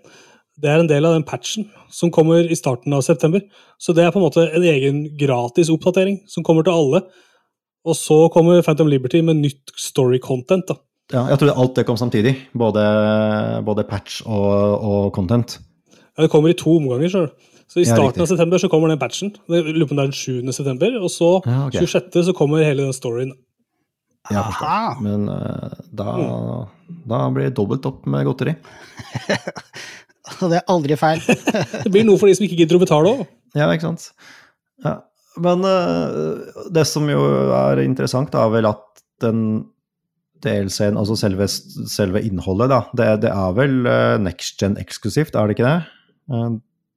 Det 0.62 0.70
er 0.70 0.82
en 0.82 0.90
del 0.90 1.08
av 1.08 1.16
den 1.16 1.26
patchen 1.26 1.70
som 1.94 2.12
kommer 2.14 2.46
i 2.46 2.58
starten 2.58 2.94
av 2.94 3.06
september. 3.06 3.42
Så 3.82 3.96
det 3.98 4.04
er 4.06 4.14
på 4.14 4.20
en 4.20 4.26
måte 4.28 4.44
en 4.50 4.66
egen 4.66 5.04
gratis 5.18 5.72
oppdatering 5.74 6.20
som 6.30 6.46
kommer 6.46 6.66
til 6.66 6.76
alle. 6.76 7.06
Og 7.86 7.98
så 7.98 8.18
kommer 8.34 8.62
Phantom 8.62 8.90
Liberty 8.92 9.22
med 9.26 9.42
nytt 9.42 9.74
story 9.78 10.20
content. 10.22 10.68
da. 10.70 10.78
Ja, 11.12 11.26
jeg 11.28 11.42
trodde 11.42 11.58
alt 11.60 11.76
det 11.76 11.86
kom 11.88 11.98
samtidig, 12.00 12.36
både, 12.56 12.84
både 13.68 13.84
patch 13.84 14.22
og, 14.26 14.80
og 14.80 15.14
content. 15.16 15.58
Ja, 16.18 16.24
Det 16.24 16.32
kommer 16.32 16.50
i 16.50 16.58
to 16.58 16.76
omganger. 16.78 17.10
Så, 17.10 17.28
så 17.68 17.82
I 17.82 17.88
starten 17.88 18.22
ja, 18.22 18.28
av 18.28 18.32
september 18.32 18.62
så 18.62 18.70
kommer 18.72 18.92
den 18.92 19.00
patchen. 19.00 19.34
Det, 19.50 19.64
lurer 19.66 19.90
på 19.90 19.96
om 19.96 20.00
det 20.00 20.06
er 20.06 20.12
den 20.12 20.52
7. 20.52 20.54
september. 20.54 21.00
Og 21.02 21.12
så 21.12 21.32
Ja, 21.46 21.66
okay. 21.68 21.86
26. 21.86 22.26
så 22.30 22.36
kommer 22.38 22.64
hele 22.64 22.86
den 22.86 22.96
storyen. 22.96 23.34
Ja, 24.30 24.46
forstår. 24.46 25.02
Men 25.02 25.28
uh, 25.30 25.74
da, 25.92 26.12
da 27.10 27.22
blir 27.34 27.50
det 27.50 27.58
dobbelt 27.58 27.86
opp 27.90 28.06
med 28.06 28.28
godteri. 28.28 28.56
Og 30.42 30.50
det 30.52 30.62
er 30.62 30.70
aldri 30.72 30.96
feil. 30.96 31.22
Det 31.84 31.92
blir 31.92 32.06
noe 32.08 32.20
for 32.22 32.30
de 32.30 32.36
som 32.38 32.46
ikke 32.46 32.62
gidder 32.62 32.78
å 32.78 32.84
betale 32.84 33.12
òg. 33.12 33.24
Ja, 33.58 33.68
ikke 33.74 33.90
sant. 33.90 34.12
Ja. 34.86 35.02
Men 35.40 35.64
eh, 35.64 36.66
det 36.74 36.84
som 36.90 37.08
jo 37.08 37.22
er 37.56 37.84
interessant, 37.86 38.36
er 38.36 38.52
vel 38.52 38.68
at 38.68 39.04
den 39.24 39.64
DLC-en, 40.44 40.98
altså 40.98 41.16
selve, 41.20 41.48
selve 41.48 42.24
innholdet, 42.26 42.72
da, 42.74 42.82
det, 42.98 43.10
det 43.28 43.32
er 43.32 43.56
vel 43.56 43.88
eh, 43.88 44.18
next 44.20 44.60
gen 44.60 44.76
eksklusivt, 44.82 45.38
er 45.38 45.48
det 45.48 45.56
ikke 45.56 45.70
det? 45.70 45.78
Eh, 46.34 46.50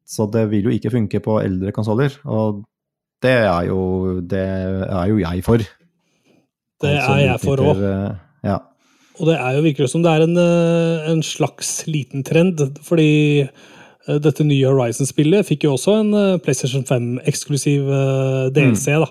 så 0.08 0.26
det 0.32 0.48
vil 0.50 0.66
jo 0.68 0.74
ikke 0.74 0.92
funke 0.96 1.22
på 1.24 1.38
eldre 1.44 1.72
konsoller, 1.76 2.16
og 2.24 2.64
det 3.24 3.36
er 3.44 3.70
jo, 3.70 4.20
det 4.20 4.44
er 4.44 5.06
jo 5.12 5.20
jeg 5.22 5.44
for. 5.46 5.62
Det 6.82 6.90
Alt 6.90 7.12
er 7.14 7.22
jeg 7.28 7.40
for 7.40 7.62
òg. 7.62 7.84
Ja. 8.44 8.58
Og 9.14 9.30
det 9.30 9.36
er 9.38 9.54
jo 9.54 9.62
virker 9.64 9.88
som 9.88 10.02
det 10.04 10.10
er 10.10 10.24
en, 10.26 10.34
en 11.14 11.22
slags 11.24 11.84
liten 11.86 12.26
trend, 12.26 12.60
fordi 12.84 13.46
dette 14.20 14.44
nye 14.44 14.66
Horizon-spillet 14.68 15.46
fikk 15.48 15.64
jo 15.66 15.76
også 15.76 15.98
en 16.00 16.10
eh, 16.18 16.40
PlayStation 16.44 16.84
5-eksklusiv 16.88 17.88
DLC, 18.56 18.98
da. 19.04 19.08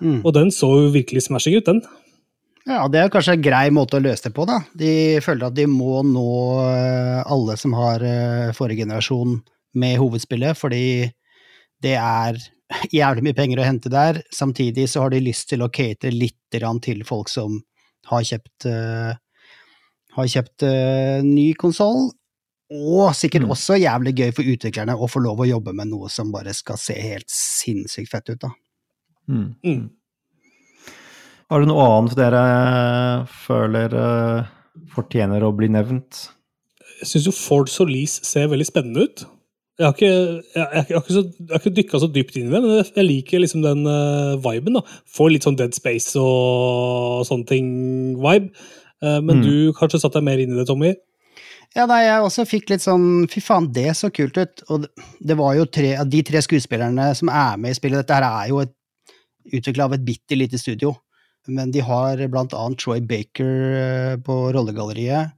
Mm. 0.00 0.22
Og 0.24 0.32
den 0.36 0.50
så 0.52 0.68
jo 0.82 0.94
virkelig 0.94 1.26
smashing 1.28 1.60
ut, 1.60 1.68
den. 1.68 1.84
Ja, 2.64 2.86
det 2.88 3.00
er 3.00 3.10
kanskje 3.12 3.34
en 3.36 3.44
grei 3.44 3.66
måte 3.76 3.98
å 3.98 4.02
løse 4.04 4.30
det 4.30 4.32
på, 4.36 4.46
da. 4.48 4.62
De 4.72 5.20
føler 5.24 5.50
at 5.50 5.56
de 5.56 5.66
må 5.68 6.00
nå 6.08 6.28
eh, 6.64 7.20
alle 7.20 7.58
som 7.60 7.76
har 7.76 8.04
eh, 8.08 8.54
forrige 8.56 8.86
generasjon 8.86 9.36
med 9.80 9.98
hovedspillet, 10.00 10.56
fordi 10.56 10.86
det 11.84 11.98
er 12.00 12.40
jævlig 13.00 13.26
mye 13.26 13.36
penger 13.36 13.60
å 13.60 13.68
hente 13.68 13.92
der. 13.92 14.22
Samtidig 14.32 14.88
så 14.90 15.04
har 15.04 15.12
de 15.12 15.20
lyst 15.26 15.50
til 15.52 15.64
å 15.64 15.68
catere 15.72 16.16
litt 16.16 16.40
til 16.54 17.04
folk 17.04 17.28
som 17.32 17.58
har 18.08 18.24
kjøpt 18.24 18.66
eh, 18.70 19.12
har 20.14 20.28
kjøpt 20.30 20.64
eh, 20.68 21.20
ny 21.26 21.48
konsoll. 21.58 22.12
Og 22.72 23.12
sikkert 23.14 23.42
Mm. 23.44 23.50
også 23.52 23.76
jævlig 23.78 24.14
gøy 24.16 24.30
for 24.34 24.42
utviklerne 24.42 24.94
å 24.96 25.08
få 25.10 25.20
lov 25.22 25.38
å 25.44 25.48
jobbe 25.48 25.74
med 25.74 25.88
noe 25.88 26.08
som 26.08 26.32
bare 26.32 26.54
skal 26.54 26.76
se 26.80 26.94
helt 26.94 27.28
sinnssykt 27.28 28.08
fett 28.10 28.30
ut, 28.30 28.40
da. 28.40 28.50
Mm. 29.28 29.54
Mm. 29.64 29.90
Har 31.50 31.60
du 31.60 31.66
noe 31.68 31.84
annet 31.98 32.16
dere 32.16 32.40
føler 33.28 33.92
eh, 33.94 34.46
fortjener 34.94 35.44
å 35.44 35.52
bli 35.56 35.68
nevnt? 35.68 36.28
Jeg 37.02 37.10
syns 37.10 37.26
jo 37.28 37.34
Ford 37.36 37.68
Solis 37.68 38.16
ser 38.24 38.48
veldig 38.48 38.66
spennende 38.68 39.04
ut. 39.06 39.24
Jeg 39.78 39.84
har 39.88 39.94
ikke, 39.96 40.08
jeg, 40.08 40.42
jeg, 40.54 40.84
jeg 40.88 40.94
har 40.94 41.02
ikke, 41.02 41.14
så, 41.16 41.22
jeg 41.34 41.50
har 41.50 41.60
ikke 41.62 41.76
dykka 41.78 42.00
så 42.00 42.08
dypt 42.14 42.36
inn 42.38 42.46
i 42.48 42.52
det, 42.54 42.60
men 42.62 42.76
jeg, 42.78 42.90
jeg 42.94 43.06
liker 43.08 43.42
liksom 43.42 43.64
den 43.64 43.80
uh, 43.90 44.36
viben. 44.44 44.78
da. 44.78 44.84
Får 45.10 45.32
litt 45.34 45.46
sånn 45.46 45.56
Dead 45.58 45.74
Space 45.74 46.14
og 46.20 47.24
sånne 47.28 47.48
ting-vibe. 47.50 48.52
Uh, 49.04 49.18
men 49.20 49.40
Mm. 49.40 49.42
du 49.42 49.72
kanskje 49.76 49.98
satte 50.00 50.20
deg 50.20 50.24
mer 50.30 50.38
inn 50.40 50.54
i 50.54 50.60
det, 50.60 50.66
Tommy? 50.70 50.94
Ja, 51.74 51.86
nei, 51.90 52.04
jeg 52.04 52.22
også 52.22 52.44
fikk 52.46 52.68
litt 52.70 52.84
sånn 52.84 53.24
Fy 53.30 53.40
faen, 53.42 53.72
det 53.74 53.88
så 53.98 54.10
kult 54.14 54.36
ut. 54.38 54.62
Og 54.70 54.84
det- 55.20 55.36
var 55.36 55.54
jo 55.58 55.64
tre 55.66 55.96
av 55.96 56.08
de 56.08 56.22
tre 56.22 56.38
skuespillerne 56.38 57.14
som 57.16 57.28
er 57.28 57.56
med 57.56 57.70
i 57.70 57.74
spillet. 57.74 58.06
Dette 58.06 58.14
her 58.14 58.22
er 58.44 58.48
jo 58.48 58.64
utvikla 59.52 59.84
av 59.84 59.92
et 59.94 60.04
bitte 60.04 60.36
lite 60.38 60.58
studio. 60.58 60.94
Men 61.48 61.70
de 61.70 61.80
har 61.80 62.16
blant 62.28 62.54
annet 62.54 62.78
Troy 62.78 63.00
Baker 63.00 63.74
eh, 63.74 64.16
på 64.16 64.52
rollegalleriet. 64.54 65.32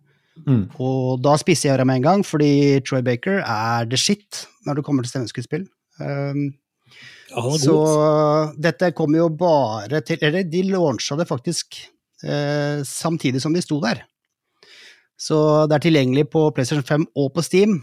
Mm. 0.46 0.68
Og 0.78 1.22
da 1.22 1.32
spisser 1.40 1.70
jeg 1.70 1.78
øra 1.78 1.86
med 1.86 1.96
en 1.96 2.02
gang, 2.02 2.22
fordi 2.22 2.80
Troy 2.84 3.00
Baker 3.02 3.40
er 3.40 3.86
the 3.86 3.96
shit 3.96 4.46
når 4.66 4.76
det 4.76 4.84
kommer 4.84 5.02
til 5.02 5.10
stemmeskuespill. 5.14 5.66
Um, 5.98 6.54
Ja, 7.30 7.42
så 7.42 7.72
god. 7.72 7.88
altså. 8.54 8.60
dette 8.62 8.92
kommer 8.94 9.18
jo 9.18 9.28
bare 9.28 10.00
til 10.06 10.18
Eller 10.22 10.44
de 10.44 10.62
launcha 10.62 11.16
det 11.18 11.26
faktisk 11.26 11.74
eh, 12.22 12.82
samtidig 12.86 13.40
som 13.42 13.52
de 13.52 13.60
sto 13.60 13.80
der. 13.80 14.04
Så 15.16 15.38
det 15.68 15.78
er 15.78 15.84
tilgjengelig 15.86 16.26
på 16.32 16.48
PlayStation 16.52 16.84
5 16.84 17.06
og 17.16 17.30
på 17.34 17.44
Steam. 17.44 17.78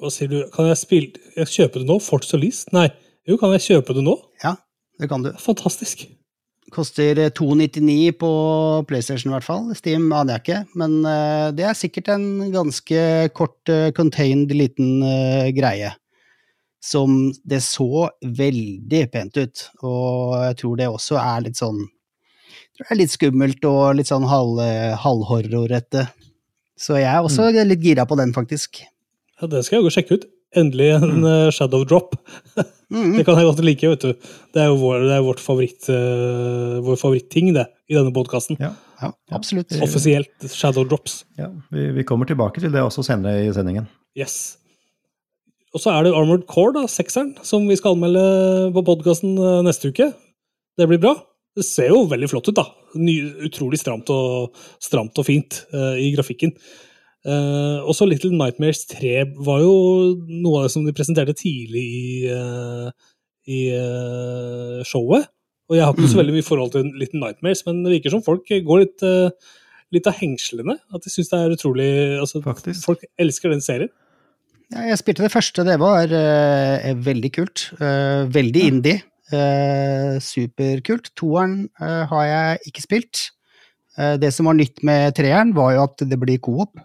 Hva 0.00 0.08
sier 0.12 0.30
du? 0.32 0.38
Kan 0.54 0.70
jeg 0.70 0.80
spille 0.80 1.32
jeg 1.36 1.52
kjøpe 1.52 1.82
det 1.82 1.88
nå? 1.90 1.98
Fort 2.00 2.24
Solist? 2.24 2.72
Nei. 2.76 2.88
Jo, 3.28 3.36
kan 3.40 3.52
jeg 3.52 3.66
kjøpe 3.66 3.94
det 3.96 4.04
nå? 4.06 4.16
Ja, 4.42 4.56
det 5.00 5.10
kan 5.10 5.26
du. 5.26 5.30
Fantastisk. 5.38 6.06
Koster 6.70 7.18
eh, 7.18 7.32
299 7.34 8.14
på 8.20 8.30
PlayStation 8.88 9.30
i 9.30 9.34
hvert 9.34 9.46
fall. 9.46 9.68
Steam 9.76 10.08
aner 10.14 10.38
jeg 10.38 10.44
ikke, 10.44 10.60
men 10.80 11.00
uh, 11.04 11.50
det 11.54 11.66
er 11.66 11.76
sikkert 11.78 12.12
en 12.14 12.26
ganske 12.54 13.02
kort, 13.36 13.58
uh, 13.68 13.90
contained 13.96 14.54
liten 14.54 15.02
uh, 15.02 15.50
greie. 15.54 15.92
Som 16.80 17.34
det 17.44 17.60
så 17.66 18.06
veldig 18.24 19.02
pent 19.12 19.36
ut, 19.36 19.64
og 19.84 20.38
jeg 20.46 20.60
tror 20.62 20.78
det 20.78 20.86
også 20.88 21.18
er 21.20 21.42
litt 21.44 21.60
sånn 21.60 21.82
det 22.80 22.86
er 22.88 22.96
litt 22.96 23.12
skummelt 23.12 23.66
og 23.68 23.98
litt 23.98 24.08
sånn 24.08 24.24
halv, 24.24 24.56
halvhorrorete. 25.02 26.06
Så 26.80 26.96
jeg 26.96 27.10
er 27.12 27.20
også 27.20 27.50
litt 27.66 27.82
gira 27.84 28.06
på 28.08 28.16
den, 28.18 28.32
faktisk. 28.36 28.82
Ja, 29.40 29.48
Det 29.48 29.64
skal 29.66 29.80
jeg 29.80 29.88
jo 29.88 29.94
sjekke 29.94 30.16
ut. 30.18 30.28
Endelig 30.56 30.88
en 30.96 31.20
mm. 31.22 31.50
shadow 31.54 31.86
drop. 31.86 32.16
Mhm. 32.90 33.20
Det 33.20 33.22
kan 33.22 33.36
jeg 33.38 33.46
godt 33.46 33.60
like, 33.62 33.86
vet 33.86 34.02
du. 34.02 34.30
Det 34.50 34.58
er 34.58 34.64
jo 34.66 34.78
vår, 34.80 35.04
det 35.06 35.12
er 35.14 35.20
vårt 35.22 35.38
favoritt, 35.38 35.84
uh, 35.86 36.80
vår 36.82 36.96
favoritting 36.98 37.52
det, 37.54 37.68
i 37.86 37.94
denne 37.94 38.10
podkasten. 38.10 38.58
Ja. 38.58 38.72
Ja, 38.98 39.12
absolutt. 39.30 39.70
Offisielt 39.78 40.48
shadow 40.50 40.82
drops. 40.84 41.20
ja 41.38 41.46
vi, 41.70 41.86
vi 41.94 42.02
kommer 42.02 42.26
tilbake 42.26 42.58
til 42.60 42.72
det 42.74 42.82
også 42.82 43.04
senere 43.06 43.46
i 43.46 43.52
sendingen. 43.54 43.86
Yes. 44.18 44.58
Og 45.70 45.84
så 45.84 45.94
er 45.94 46.08
det 46.08 46.16
Armored 46.18 46.48
Core, 46.50 46.74
da, 46.80 46.84
sekseren, 46.90 47.36
som 47.46 47.70
vi 47.70 47.78
skal 47.78 47.94
anmelde 47.94 48.26
på 48.74 48.82
podkasten 48.90 49.38
neste 49.62 49.94
uke. 49.94 50.10
Det 50.74 50.90
blir 50.90 50.98
bra. 50.98 51.14
Det 51.56 51.64
ser 51.66 51.90
jo 51.90 52.04
veldig 52.10 52.28
flott 52.30 52.46
ut, 52.50 52.56
da. 52.56 52.66
Ny, 53.00 53.16
utrolig 53.48 53.80
stramt 53.80 54.10
og, 54.14 54.56
stramt 54.82 55.18
og 55.18 55.26
fint 55.26 55.64
uh, 55.74 55.96
i 55.98 56.12
grafikken. 56.14 56.52
Uh, 57.26 57.82
også 57.90 58.06
Little 58.08 58.30
Nightmares 58.32 58.86
3 58.88 59.26
var 59.44 59.60
jo 59.60 59.72
noe 60.30 60.60
av 60.60 60.68
det 60.68 60.72
som 60.72 60.86
de 60.86 60.94
presenterte 60.96 61.34
tidlig 61.36 61.82
i, 61.84 62.12
uh, 62.32 62.88
i 63.50 63.60
uh, 63.76 64.78
showet. 64.88 65.26
Og 65.70 65.76
jeg 65.76 65.84
har 65.86 65.92
ikke 65.94 66.08
så 66.08 66.16
Mm. 66.16 66.20
veldig 66.22 66.36
mye 66.38 66.46
forhold 66.46 66.72
til 66.74 66.86
Little 66.98 67.20
Nightmares, 67.20 67.64
men 67.66 67.82
det 67.84 67.92
virker 67.98 68.14
som 68.14 68.22
folk 68.26 68.48
går 68.48 68.80
litt, 68.80 69.04
litt 69.94 70.06
av 70.10 70.16
hengslene. 70.18 70.74
At 70.94 71.04
de 71.04 71.12
syns 71.12 71.28
det 71.30 71.38
er 71.38 71.54
utrolig 71.54 71.90
altså, 72.18 72.40
Faktisk. 72.42 72.82
Folk 72.88 73.04
elsker 73.22 73.52
den 73.54 73.62
serien. 73.62 73.92
Ja, 74.74 74.88
jeg 74.88 74.98
spilte 74.98 75.22
det 75.22 75.30
første, 75.30 75.62
det 75.66 75.76
var 75.82 76.10
veldig 77.06 77.30
kult. 77.34 77.68
Eh, 77.78 78.26
veldig 78.34 78.64
indie. 78.66 79.00
Eh, 79.32 80.16
superkult. 80.24 81.12
Toeren 81.18 81.68
eh, 81.80 82.04
har 82.10 82.24
jeg 82.26 82.70
ikke 82.70 82.82
spilt. 82.86 83.26
Eh, 83.98 84.16
det 84.20 84.32
som 84.34 84.48
var 84.50 84.56
nytt 84.58 84.82
med 84.86 85.14
treeren, 85.18 85.52
var 85.56 85.74
jo 85.76 85.84
at 85.84 86.02
det 86.08 86.18
blir 86.20 86.40
co-op. 86.42 86.80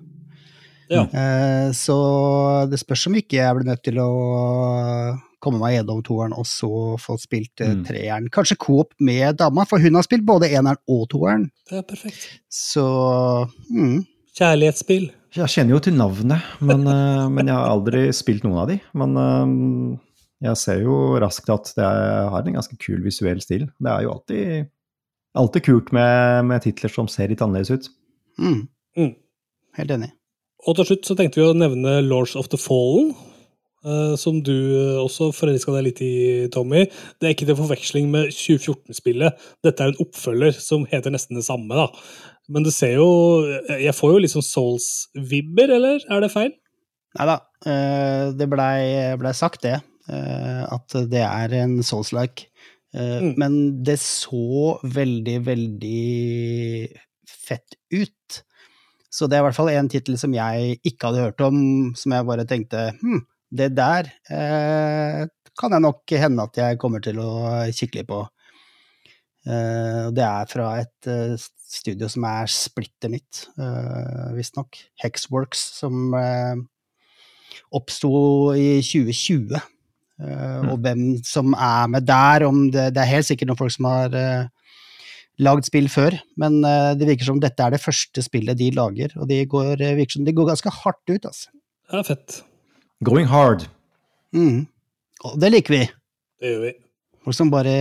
Ja. 0.92 1.08
Eh, 1.10 1.72
så 1.74 1.96
det 2.70 2.78
spørs 2.82 3.08
om 3.10 3.16
ikke 3.18 3.40
jeg 3.40 3.58
blir 3.58 3.70
nødt 3.72 3.82
til 3.88 3.98
å 4.04 4.10
komme 5.42 5.62
meg 5.62 5.76
gjennom 5.80 6.02
toeren 6.06 6.34
og 6.38 6.46
så 6.50 6.70
få 7.02 7.18
spilt 7.22 7.62
Mm. 7.62 7.84
treeren. 7.86 8.30
Kanskje 8.34 8.58
coop 8.58 8.94
med 9.00 9.38
dama, 9.38 9.66
for 9.66 9.80
hun 9.80 9.96
har 9.96 10.06
spilt 10.06 10.26
både 10.26 10.50
eneren 10.50 10.78
og 10.90 11.08
toeren. 11.10 11.50
Det 11.70 11.78
er 11.82 11.86
perfekt. 11.86 12.26
Så 12.50 12.86
mm. 13.70 14.06
Kjærlighetsspill. 14.38 15.12
Jeg 15.36 15.52
kjenner 15.52 15.76
jo 15.76 15.80
til 15.80 15.94
navnet, 15.96 16.42
men, 16.62 16.84
men 17.34 17.48
jeg 17.48 17.56
har 17.56 17.70
aldri 17.70 18.08
spilt 18.16 18.44
noen 18.44 18.62
av 18.64 18.68
de. 18.72 18.80
Men 18.94 19.16
jeg 20.44 20.60
ser 20.60 20.82
jo 20.84 21.16
raskt 21.22 21.50
at 21.54 21.72
det 21.78 21.86
er, 21.86 22.30
har 22.32 22.48
en 22.48 22.58
ganske 22.58 22.78
kul 22.82 23.04
visuell 23.06 23.40
stil. 23.44 23.70
Det 23.80 23.92
er 23.92 24.04
jo 24.06 24.16
alltid, 24.18 24.72
alltid 25.40 25.68
kult 25.68 25.94
med, 25.96 26.44
med 26.50 26.66
titler 26.66 26.92
som 26.92 27.08
ser 27.12 27.32
litt 27.32 27.44
annerledes 27.44 27.72
ut. 27.72 27.88
Mm. 28.42 28.66
Mm. 29.00 29.14
Helt 29.80 29.96
enig. 29.96 30.12
Og 30.66 30.76
til 30.78 30.90
slutt 30.90 31.08
så 31.08 31.16
tenkte 31.18 31.40
vi 31.40 31.48
å 31.48 31.56
nevne 31.56 32.02
Lords 32.04 32.36
of 32.40 32.50
the 32.52 32.60
Fallen, 32.60 33.14
eh, 33.86 34.14
som 34.20 34.42
du 34.44 34.54
eh, 34.56 35.02
også 35.02 35.30
forelska 35.36 35.76
deg 35.78 35.88
litt 35.88 36.04
i, 36.04 36.14
Tommy. 36.54 36.86
Det 37.20 37.30
er 37.30 37.36
ikke 37.36 37.48
til 37.48 37.60
forveksling 37.60 38.12
med 38.12 38.34
2014-spillet. 38.34 39.48
Dette 39.66 39.86
er 39.86 39.94
en 39.94 40.04
oppfølger 40.04 40.56
som 40.60 40.88
heter 40.92 41.14
nesten 41.16 41.40
det 41.40 41.46
samme, 41.48 41.72
da. 41.78 41.88
Men 42.52 42.62
det 42.62 42.76
ser 42.76 43.00
jo 43.00 43.08
Jeg 43.82 43.96
får 43.98 44.12
jo 44.12 44.18
litt 44.22 44.34
sånn 44.36 44.46
Souls-vibber, 44.46 45.72
eller 45.80 46.04
er 46.14 46.22
det 46.22 46.34
feil? 46.34 46.52
Nei 47.16 47.28
da, 47.30 47.40
eh, 47.66 48.32
det 48.36 48.48
blei 48.52 49.16
ble 49.20 49.32
sagt 49.38 49.64
det, 49.64 49.78
eh, 49.80 49.95
at 50.10 50.96
det 51.12 51.24
er 51.26 51.54
en 51.64 51.80
Souls-like. 51.84 52.50
Eh, 52.96 53.22
Mm. 53.26 53.34
Men 53.38 53.56
det 53.84 53.98
så 54.00 54.78
veldig, 54.84 55.40
veldig 55.46 56.90
fett 57.28 57.76
ut. 57.92 58.38
Så 59.12 59.28
det 59.28 59.38
er 59.38 59.44
i 59.44 59.48
hvert 59.50 59.58
fall 59.58 59.72
en 59.74 59.90
tittel 59.92 60.18
som 60.20 60.34
jeg 60.36 60.78
ikke 60.84 61.10
hadde 61.10 61.26
hørt 61.26 61.42
om, 61.44 61.58
som 61.96 62.16
jeg 62.16 62.28
bare 62.28 62.46
tenkte 62.48 62.86
hm, 63.02 63.22
det 63.56 63.70
der 63.76 64.10
eh, 64.32 65.26
kan 65.60 65.72
jeg 65.76 65.84
nok 65.84 66.16
hende 66.20 66.44
at 66.48 66.58
jeg 66.60 66.80
kommer 66.82 67.04
til 67.04 67.20
å 67.24 67.30
kikke 67.72 68.02
litt 68.02 68.10
på. 68.10 68.22
Eh, 69.48 70.08
det 70.16 70.26
er 70.26 70.50
fra 70.52 70.72
et 70.82 71.12
eh, 71.12 71.36
studio 71.40 72.10
som 72.12 72.26
er 72.28 72.52
splitter 72.52 73.12
nytt, 73.14 73.46
eh, 73.60 74.34
visstnok. 74.36 74.80
Hexworks, 75.04 75.64
som 75.80 76.16
eh, 76.20 76.60
oppsto 77.76 78.12
i 78.56 78.82
2020. 78.84 79.60
Eh, 80.22 80.68
Og 80.72 80.80
hvem 80.84 81.18
som 81.28 81.56
er 81.58 81.90
med 81.92 82.08
der, 82.08 82.46
om 82.48 82.70
det, 82.72 82.92
det 82.96 83.02
er 83.04 83.12
helt 83.18 83.28
sikkert 83.28 83.52
noen 83.52 83.60
folk 83.60 83.74
som 83.76 83.88
har 83.90 84.16
uh, 84.16 84.48
lagd 85.44 85.68
spill 85.68 85.90
før, 85.92 86.16
men 86.40 86.62
uh, 86.64 86.94
det 86.96 87.10
virker 87.10 87.28
som 87.28 87.42
dette 87.44 87.60
er 87.60 87.76
det 87.76 87.84
første 87.84 88.24
spillet 88.24 88.58
de 88.60 88.72
lager, 88.76 89.12
og 89.20 89.28
de 89.32 89.42
går, 89.52 89.84
virker 90.00 90.18
som 90.20 90.28
de 90.28 90.36
går 90.36 90.54
ganske 90.54 90.74
hardt 90.82 91.12
ut, 91.12 91.28
altså. 91.28 91.52
Det 91.92 92.00
er 92.00 92.08
fett. 92.08 92.40
Going 93.06 93.28
hard. 93.30 93.68
Mm. 94.36 94.66
Og 95.28 95.38
det 95.42 95.52
liker 95.52 95.76
vi. 95.76 95.84
Det 96.42 96.54
gjør 96.54 96.64
vi. 96.64 96.74
Folk 97.26 97.38
som 97.38 97.52
bare 97.54 97.76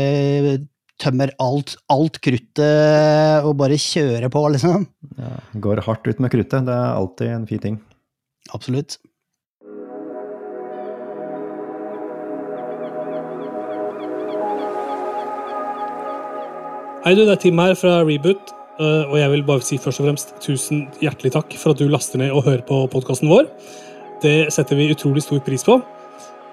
tømmer 1.02 1.32
alt, 1.42 1.74
alt 1.90 2.20
kruttet 2.22 3.46
og 3.46 3.56
bare 3.60 3.78
kjører 3.80 4.30
på, 4.32 4.42
liksom. 4.54 4.86
Ja, 5.18 5.32
går 5.64 5.82
hardt 5.86 6.06
ut 6.06 6.20
med 6.22 6.32
kruttet. 6.34 6.66
Det 6.66 6.74
er 6.74 6.94
alltid 6.98 7.32
en 7.32 7.48
fin 7.50 7.62
ting. 7.62 7.80
Absolutt. 8.54 8.98
Hei, 17.04 17.12
du, 17.12 17.26
det 17.26 17.34
er 17.34 17.40
Tim 17.42 17.58
her 17.60 17.74
fra 17.76 17.98
Reboot. 18.00 18.54
eh, 18.80 19.10
Og 19.12 19.18
jeg 19.18 19.30
vil 19.30 19.42
bare 19.44 19.60
si 19.60 19.76
først 19.76 20.00
og 20.00 20.06
fremst 20.06 20.30
tusen 20.40 20.86
hjertelig 21.02 21.34
takk 21.34 21.52
for 21.60 21.74
at 21.74 21.78
du 21.82 21.84
laster 21.92 22.16
ned 22.16 22.32
og 22.32 22.46
hører 22.46 22.62
på 22.64 22.78
podkasten 22.88 23.28
vår. 23.28 23.44
Det 24.22 24.48
setter 24.54 24.78
vi 24.78 24.86
utrolig 24.88 25.20
stor 25.22 25.42
pris 25.44 25.66
på. 25.68 25.82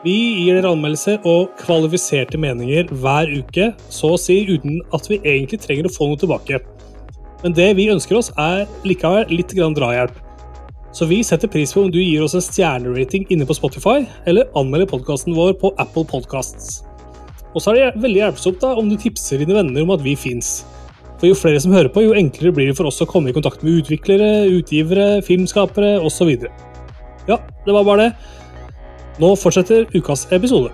Vi 0.04 0.12
gir 0.42 0.58
dere 0.60 0.74
anmeldelser 0.74 1.24
og 1.24 1.54
kvalifiserte 1.56 2.36
meninger 2.36 2.92
hver 2.92 3.32
uke, 3.32 3.70
så 3.88 4.12
å 4.12 4.20
si 4.20 4.42
uten 4.50 4.82
at 4.92 5.08
vi 5.08 5.22
egentlig 5.24 5.62
trenger 5.64 5.88
å 5.88 5.94
få 5.96 6.10
noe 6.12 6.20
tilbake. 6.20 6.60
Men 7.46 7.56
det 7.56 7.72
vi 7.80 7.88
ønsker 7.96 8.20
oss, 8.20 8.34
er 8.36 8.68
likevel 8.84 9.32
litt 9.32 9.56
grann 9.56 9.78
drahjelp. 9.78 10.20
Så 10.92 11.08
vi 11.08 11.24
setter 11.24 11.48
pris 11.48 11.72
på 11.72 11.86
om 11.86 11.92
du 11.96 12.02
gir 12.04 12.28
oss 12.28 12.36
en 12.36 12.44
stjernerating 12.44 13.24
inne 13.32 13.48
på 13.48 13.56
Spotify, 13.56 14.02
eller 14.28 14.52
anmelder 14.60 14.92
podkasten 14.98 15.32
vår 15.32 15.56
på 15.64 15.72
Apple 15.80 16.04
Podcasts. 16.04 16.82
Og 17.52 17.64
så 17.64 17.74
er 17.74 17.80
det 17.80 18.04
veldig 18.04 18.22
hjelpsomt 18.22 18.62
da 18.64 18.76
om 18.80 18.88
du 18.88 18.98
tipser 19.00 19.42
dine 19.42 19.58
venner 19.58 19.84
om 19.84 19.92
at 19.96 20.04
vi 20.06 20.16
fins. 20.20 20.62
For 21.20 21.30
jo 21.30 21.38
flere 21.38 21.60
som 21.62 21.74
hører 21.76 21.92
på, 21.94 22.06
jo 22.06 22.16
enklere 22.18 22.56
blir 22.56 22.72
det 22.72 22.78
for 22.80 22.90
oss 22.90 23.02
å 23.04 23.10
komme 23.10 23.30
i 23.30 23.36
kontakt 23.36 23.66
med 23.66 23.84
utviklere, 23.84 24.48
utgivere, 24.50 25.20
filmskapere 25.28 25.98
osv. 26.02 26.32
Ja, 27.28 27.38
det 27.68 27.76
var 27.76 27.86
bare 27.86 28.08
det. 28.08 28.12
Nå 29.22 29.36
fortsetter 29.38 29.86
ukas 29.94 30.26
episode. 30.34 30.72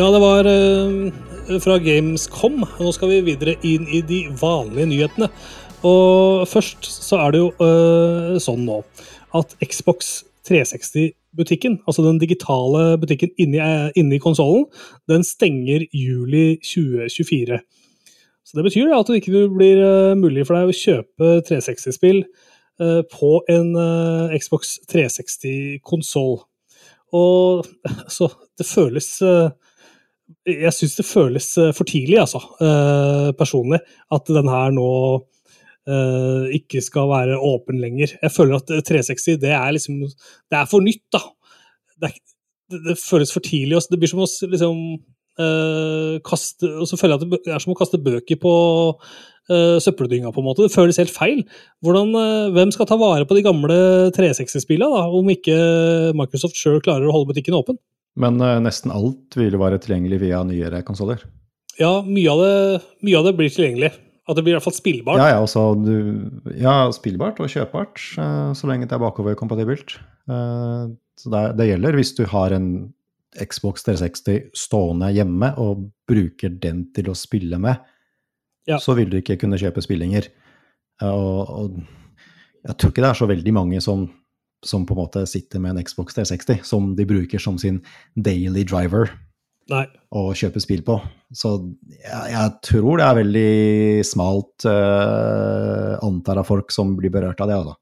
Ja, 0.00 0.06
det 0.14 0.20
var 0.22 0.46
eh, 0.48 1.29
fra 1.58 1.78
Gamescom. 1.82 2.62
Nå 2.78 2.92
skal 2.94 3.10
vi 3.10 3.20
videre 3.32 3.56
inn 3.66 3.88
i 3.90 4.02
de 4.06 4.22
vanlige 4.38 4.86
nyhetene. 4.92 5.30
Og 5.86 6.46
først 6.48 6.86
så 6.86 7.18
er 7.24 7.34
det 7.34 7.40
jo 7.40 7.50
eh, 7.64 8.36
sånn 8.42 8.62
nå 8.68 8.82
at 9.36 9.54
Xbox 9.64 10.20
360-butikken, 10.48 11.80
altså 11.88 12.04
den 12.04 12.20
digitale 12.20 12.98
butikken 13.00 13.32
inni, 13.40 13.58
eh, 13.62 13.88
inni 13.98 14.20
konsollen, 14.22 14.66
den 15.10 15.24
stenger 15.26 15.86
juli 15.90 16.58
2024. 16.62 17.60
Så 18.44 18.58
det 18.58 18.66
betyr 18.66 18.92
at 18.96 19.06
det 19.06 19.20
ikke 19.20 19.48
blir 19.54 19.80
eh, 19.84 20.18
mulig 20.18 20.46
for 20.48 20.58
deg 20.58 20.70
å 20.70 20.74
kjøpe 20.74 21.32
360-spill 21.46 22.24
eh, 22.24 23.02
på 23.06 23.32
en 23.52 23.72
eh, 23.78 24.36
Xbox 24.42 24.78
360-konsoll. 24.90 26.40
Og 27.14 27.68
så 28.16 28.30
det 28.58 28.66
føles 28.66 29.12
jeg 30.50 30.72
syns 30.76 30.96
det 30.98 31.06
føles 31.08 31.48
eh, 31.60 31.72
for 31.76 31.88
tidlig, 31.88 32.18
altså, 32.22 32.40
eh, 32.64 33.30
personlig, 33.38 33.80
at 34.14 34.32
den 34.32 34.50
her 34.50 34.74
nå 34.74 34.88
eh, 35.90 36.50
ikke 36.60 36.82
skal 36.84 37.10
være 37.10 37.38
åpen 37.38 37.80
lenger. 37.82 38.16
Jeg 38.20 38.34
føler 38.34 38.60
at 38.60 38.70
360 38.88 39.40
det 39.42 39.54
er 39.56 39.76
liksom 39.76 40.02
Det 40.04 40.58
er 40.58 40.68
for 40.70 40.84
nytt, 40.84 41.04
da. 41.12 41.22
Det, 42.00 42.10
er, 42.10 42.20
det, 42.76 42.98
føles 43.00 43.32
for 43.32 43.44
tidlig. 43.44 43.76
Også. 43.78 43.92
Det 43.92 44.00
blir 44.00 44.12
som 44.12 44.24
å 44.24 44.28
liksom 44.28 44.84
kaste 46.26 46.68
Og 46.82 46.84
så 46.84 46.98
føler 47.00 47.14
jeg 47.14 47.22
at 47.22 47.44
det 47.46 47.52
er 47.54 47.62
som 47.62 47.70
å 47.72 47.76
kaste 47.78 47.96
bøker 48.02 48.36
på 48.36 48.50
søppeldynga, 49.80 50.34
på 50.34 50.42
en 50.42 50.46
måte. 50.50 50.66
Det 50.66 50.74
føles 50.74 50.98
helt 51.00 51.14
feil. 51.14 51.40
Hvordan, 51.80 52.12
hvem 52.52 52.74
skal 52.74 52.86
ta 52.90 52.98
vare 53.00 53.24
på 53.24 53.38
de 53.38 53.44
gamle 53.46 53.78
360-spillene, 54.12 55.06
om 55.16 55.30
ikke 55.32 55.56
Microsoft 56.18 56.60
sjøl 56.60 56.82
klarer 56.84 57.08
å 57.08 57.14
holde 57.14 57.30
butikken 57.32 57.56
åpen? 57.56 57.80
Men 58.18 58.40
eh, 58.42 58.58
nesten 58.64 58.90
alt 58.94 59.36
vil 59.38 59.52
jo 59.54 59.60
være 59.62 59.78
tilgjengelig 59.82 60.20
via 60.24 60.42
nyere 60.46 60.82
konsoller. 60.86 61.22
Ja, 61.80 62.00
mye 62.04 62.30
av, 62.32 62.40
det, 62.44 62.80
mye 63.06 63.18
av 63.20 63.28
det 63.28 63.34
blir 63.38 63.52
tilgjengelig. 63.52 63.92
At 64.30 64.36
det 64.36 64.44
blir 64.46 64.52
i 64.52 64.56
hvert 64.58 64.66
fall 64.66 64.76
spillbart. 64.76 65.18
Ja, 65.18 65.28
ja, 65.32 65.38
altså, 65.42 65.62
du, 65.74 65.94
ja, 66.60 66.74
spillbart 66.94 67.40
og 67.42 67.48
kjøpbart, 67.50 68.02
eh, 68.20 68.50
så 68.54 68.68
lenge 68.70 68.86
det 68.86 68.94
er 68.94 69.02
bakoverkompatibelt. 69.02 69.96
Eh, 70.30 70.90
så 71.20 71.32
det, 71.34 71.44
det 71.58 71.66
gjelder 71.70 71.96
hvis 71.98 72.12
du 72.18 72.24
har 72.30 72.54
en 72.56 72.68
Xbox 73.40 73.84
360 73.86 74.50
stående 74.58 75.10
hjemme 75.14 75.52
og 75.62 75.86
bruker 76.10 76.50
den 76.62 76.84
til 76.96 77.10
å 77.12 77.16
spille 77.18 77.58
med, 77.62 77.78
Ja. 78.68 78.76
så 78.82 78.94
vil 78.98 79.08
du 79.10 79.16
ikke 79.20 79.38
kunne 79.40 79.58
kjøpe 79.58 79.82
spillinger. 79.82 80.26
Og, 81.02 81.50
og 81.50 81.78
jeg 82.68 82.76
tror 82.76 82.90
ikke 82.92 83.02
det 83.02 83.10
er 83.10 83.18
så 83.18 83.28
veldig 83.30 83.54
mange 83.56 83.80
som, 83.82 84.04
som 84.66 84.84
på 84.86 84.94
en 84.94 85.02
måte 85.02 85.24
sitter 85.28 85.62
med 85.62 85.76
en 85.76 85.84
Xbox 85.86 86.16
360 86.16 86.64
som 86.68 86.94
de 86.96 87.06
bruker 87.08 87.42
som 87.42 87.58
sin 87.60 87.80
daily 88.16 88.64
driver 88.68 89.10
Nei. 89.70 89.84
å 90.12 90.30
kjøpe 90.36 90.60
spill 90.62 90.82
på. 90.86 90.98
Så 91.32 91.54
jeg, 91.94 92.32
jeg 92.32 92.56
tror 92.66 92.98
det 92.98 93.06
er 93.06 93.20
veldig 93.20 93.52
smalt 94.06 94.66
uh, 94.66 95.94
antall 96.04 96.42
av 96.42 96.48
folk 96.48 96.74
som 96.74 96.96
blir 96.98 97.12
berørt 97.14 97.40
av 97.40 97.50
det. 97.50 97.60
Altså. 97.60 97.76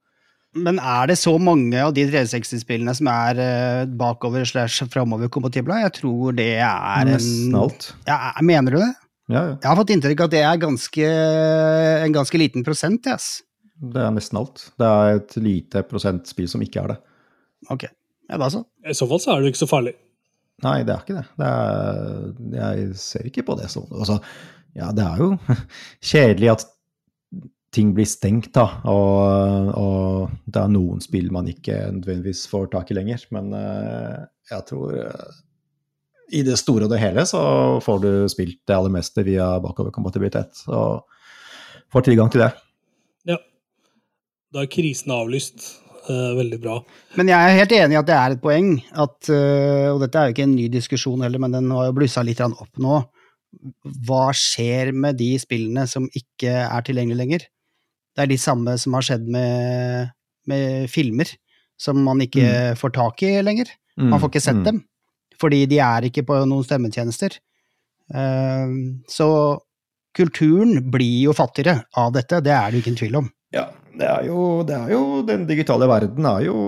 Men 0.59 0.81
er 0.81 1.11
det 1.11 1.19
så 1.21 1.35
mange 1.41 1.81
av 1.81 1.93
de 1.97 2.07
360-spillene 2.09 2.95
som 2.97 3.11
er 3.13 3.41
uh, 3.41 3.91
bakover 4.01 4.47
slash 4.49 4.89
framover 4.93 5.33
kompatible? 5.33 5.81
Jeg 5.85 5.97
tror 6.01 6.37
det 6.37 6.55
er 6.61 7.03
en 7.03 7.15
Nesten 7.15 7.59
alt. 7.59 7.93
Ja, 8.09 8.35
mener 8.45 8.77
du 8.77 8.83
det? 8.83 8.95
Ja, 9.29 9.43
ja. 9.43 9.57
Jeg 9.59 9.69
har 9.69 9.77
fått 9.77 9.91
inntrykk 9.93 10.23
av 10.25 10.31
at 10.31 10.37
det 10.37 10.45
er 10.49 10.61
ganske, 10.63 11.11
en 12.05 12.15
ganske 12.15 12.41
liten 12.41 12.65
prosent. 12.65 13.09
Yes. 13.09 13.43
Det 13.79 14.03
er 14.03 14.15
nesten 14.15 14.41
alt. 14.41 14.65
Det 14.79 14.89
er 14.89 15.21
et 15.21 15.37
lite 15.43 15.85
prosentspill 15.87 16.49
som 16.51 16.63
ikke 16.65 16.83
er 16.83 16.95
det. 16.95 16.99
Ok, 17.75 17.87
ja 18.31 18.39
da 18.41 18.51
så. 18.53 18.65
I 18.87 18.97
så 18.97 19.09
fall 19.11 19.23
så 19.23 19.35
er 19.35 19.43
det 19.43 19.53
ikke 19.53 19.65
så 19.65 19.71
farlig. 19.71 19.95
Nei, 20.65 20.81
det 20.87 20.95
er 20.95 21.05
ikke 21.05 21.21
det. 21.21 21.27
det 21.39 22.59
er, 22.59 22.73
jeg 22.81 22.89
ser 22.99 23.29
ikke 23.29 23.45
på 23.47 23.55
det 23.61 23.69
som 23.71 23.85
altså, 23.95 24.19
Ja, 24.75 24.91
det 24.95 25.05
er 25.05 25.21
jo 25.23 25.29
kjedelig 26.11 26.51
at 26.57 26.67
ting 27.75 27.93
blir 27.95 28.09
stengt, 28.09 28.51
da. 28.57 28.65
Og, 28.91 29.73
og, 29.77 30.37
det 30.49 30.63
er 30.63 30.73
noen 30.73 31.03
spill 31.05 31.29
man 31.35 31.51
ikke 31.51 31.77
nødvendigvis 31.99 32.47
får 32.51 32.71
tak 32.73 32.91
i 32.91 32.97
lenger. 32.97 33.27
Men 33.35 33.53
uh, 33.55 34.25
jeg 34.51 34.67
tror 34.71 34.97
uh, 34.97 35.37
i 36.35 36.43
det 36.47 36.59
store 36.61 36.89
og 36.89 36.93
det 36.93 37.01
hele 37.03 37.25
så 37.29 37.43
får 37.85 38.01
du 38.05 38.11
spilt 38.33 38.61
det 38.69 38.77
aller 38.77 38.93
meste 38.93 39.25
via 39.27 39.51
bakoverkompatibilitet. 39.65 40.65
Og 40.73 41.05
får 41.93 42.09
tilgang 42.09 42.33
til 42.33 42.45
det. 42.47 42.53
Da 44.55 44.65
er 44.65 44.73
krisen 44.73 45.13
avlyst. 45.15 45.67
Uh, 46.09 46.33
veldig 46.39 46.57
bra. 46.63 46.79
Men 47.21 47.29
jeg 47.29 47.37
er 47.37 47.59
helt 47.59 47.73
enig 47.77 47.97
i 47.97 47.99
at 48.01 48.07
det 48.09 48.15
er 48.17 48.33
et 48.33 48.41
poeng, 48.41 48.69
at, 48.97 49.17
uh, 49.29 49.89
og 49.93 49.99
dette 50.01 50.17
er 50.17 50.29
jo 50.29 50.33
ikke 50.33 50.47
en 50.47 50.55
ny 50.57 50.69
diskusjon 50.73 51.21
heller, 51.21 51.43
men 51.43 51.53
den 51.53 51.69
har 51.75 51.91
jo 51.91 51.97
blussa 51.99 52.23
litt 52.25 52.41
opp 52.41 52.81
nå. 52.81 53.03
Hva 54.09 54.23
skjer 54.37 54.95
med 54.97 55.19
de 55.21 55.35
spillene 55.41 55.85
som 55.91 56.07
ikke 56.17 56.55
er 56.63 56.87
tilgjengelige 56.87 57.21
lenger? 57.21 57.45
Det 58.17 58.25
er 58.25 58.31
de 58.31 58.39
samme 58.41 58.79
som 58.81 58.97
har 58.97 59.05
skjedd 59.05 59.29
med, 59.35 60.15
med 60.49 60.89
filmer, 60.89 61.29
som 61.77 62.01
man 62.07 62.25
ikke 62.25 62.47
mm. 62.47 62.81
får 62.81 62.95
tak 62.97 63.25
i 63.29 63.35
lenger. 63.45 63.75
Man 64.01 64.17
får 64.23 64.33
ikke 64.33 64.45
sett 64.47 64.63
mm. 64.63 64.65
dem, 64.65 64.81
fordi 65.43 65.61
de 65.69 65.83
er 65.85 66.09
ikke 66.09 66.25
på 66.25 66.41
noen 66.49 66.65
stemmetjenester. 66.65 67.37
Uh, 68.09 68.97
så 69.13 69.29
kulturen 70.17 70.89
blir 70.89 71.29
jo 71.29 71.37
fattigere 71.37 71.83
av 72.01 72.17
dette, 72.17 72.41
det 72.41 72.57
er 72.57 72.71
det 72.71 72.81
jo 72.81 72.87
ikke 72.87 72.95
en 72.95 73.03
tvil 73.03 73.21
om. 73.21 73.29
Ja, 73.55 73.69
det 73.99 74.09
er 74.09 74.29
jo, 74.29 74.63
det 74.67 74.77
er 74.77 74.93
jo 74.95 75.03
Den 75.27 75.47
digitale 75.49 75.89
verden 75.91 76.27
er 76.31 76.47
jo 76.47 76.59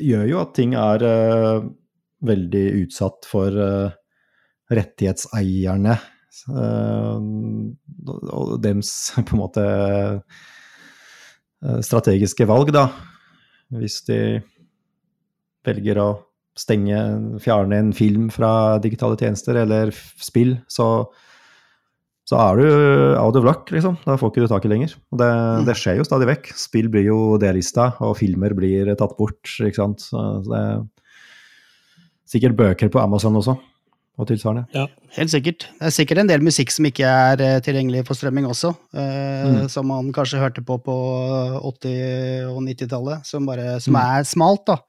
Gjør 0.00 0.24
jo 0.30 0.40
at 0.40 0.54
ting 0.56 0.72
er 0.78 1.02
uh, 1.04 1.66
veldig 2.24 2.66
utsatt 2.80 3.26
for 3.28 3.52
uh, 3.52 3.92
rettighetseierne 4.72 5.96
uh, 6.48 7.18
og 8.08 8.54
dems 8.64 8.92
på 9.28 9.36
en 9.36 9.42
måte 9.42 9.66
strategiske 11.84 12.46
valg, 12.48 12.72
da. 12.72 12.86
Hvis 13.76 13.98
de 14.08 14.18
velger 15.66 16.00
å 16.00 16.08
stenge, 16.56 16.98
fjerne 17.42 17.80
en 17.80 17.92
film 17.96 18.28
fra 18.32 18.78
digitale 18.80 19.18
tjenester 19.20 19.58
eller 19.60 19.92
spill, 19.92 20.56
så 20.72 21.08
så 22.26 22.38
er 22.42 22.58
du 22.58 22.66
out 23.20 23.36
of 23.38 23.44
luck, 23.46 23.70
liksom. 23.70 24.00
Da 24.02 24.16
får 24.18 24.32
ikke 24.32 24.42
du 24.42 24.50
tak 24.50 24.64
i 24.66 24.70
lenger. 24.72 24.96
Og 25.14 25.20
det, 25.20 25.28
mm. 25.30 25.64
det 25.68 25.76
skjer 25.78 26.00
jo 26.00 26.06
stadig 26.08 26.26
vekk. 26.32 26.50
Spill 26.58 26.88
blir 26.90 27.06
jo 27.06 27.18
delista, 27.38 27.92
og 28.02 28.16
filmer 28.18 28.54
blir 28.58 28.90
tatt 28.98 29.14
bort, 29.18 29.46
ikke 29.62 29.78
sant. 29.78 30.02
Så 30.08 30.24
det 30.48 30.58
er 30.58 30.80
sikkert 32.26 32.56
bøker 32.58 32.90
på 32.90 32.98
Amazon 32.98 33.38
også, 33.38 33.54
og 34.18 34.26
tilsvarende. 34.26 34.64
Ja, 34.74 34.88
helt 35.14 35.30
sikkert. 35.30 35.68
Det 35.78 35.86
er 35.86 35.94
sikkert 35.94 36.20
en 36.24 36.32
del 36.32 36.42
musikk 36.42 36.74
som 36.74 36.88
ikke 36.88 37.06
er 37.06 37.42
uh, 37.44 37.60
tilgjengelig 37.62 38.02
for 38.08 38.18
strømming 38.18 38.48
også, 38.50 38.72
eh, 38.96 39.44
mm. 39.46 39.60
som 39.70 39.86
man 39.92 40.08
kanskje 40.16 40.40
hørte 40.42 40.64
på 40.66 40.80
på 40.82 40.96
80- 41.62 42.50
og 42.50 42.58
90-tallet, 42.66 43.28
som, 43.28 43.46
som 43.46 43.94
mm. 43.94 44.00
er 44.02 44.26
smalt, 44.26 44.66
da. 44.66 44.80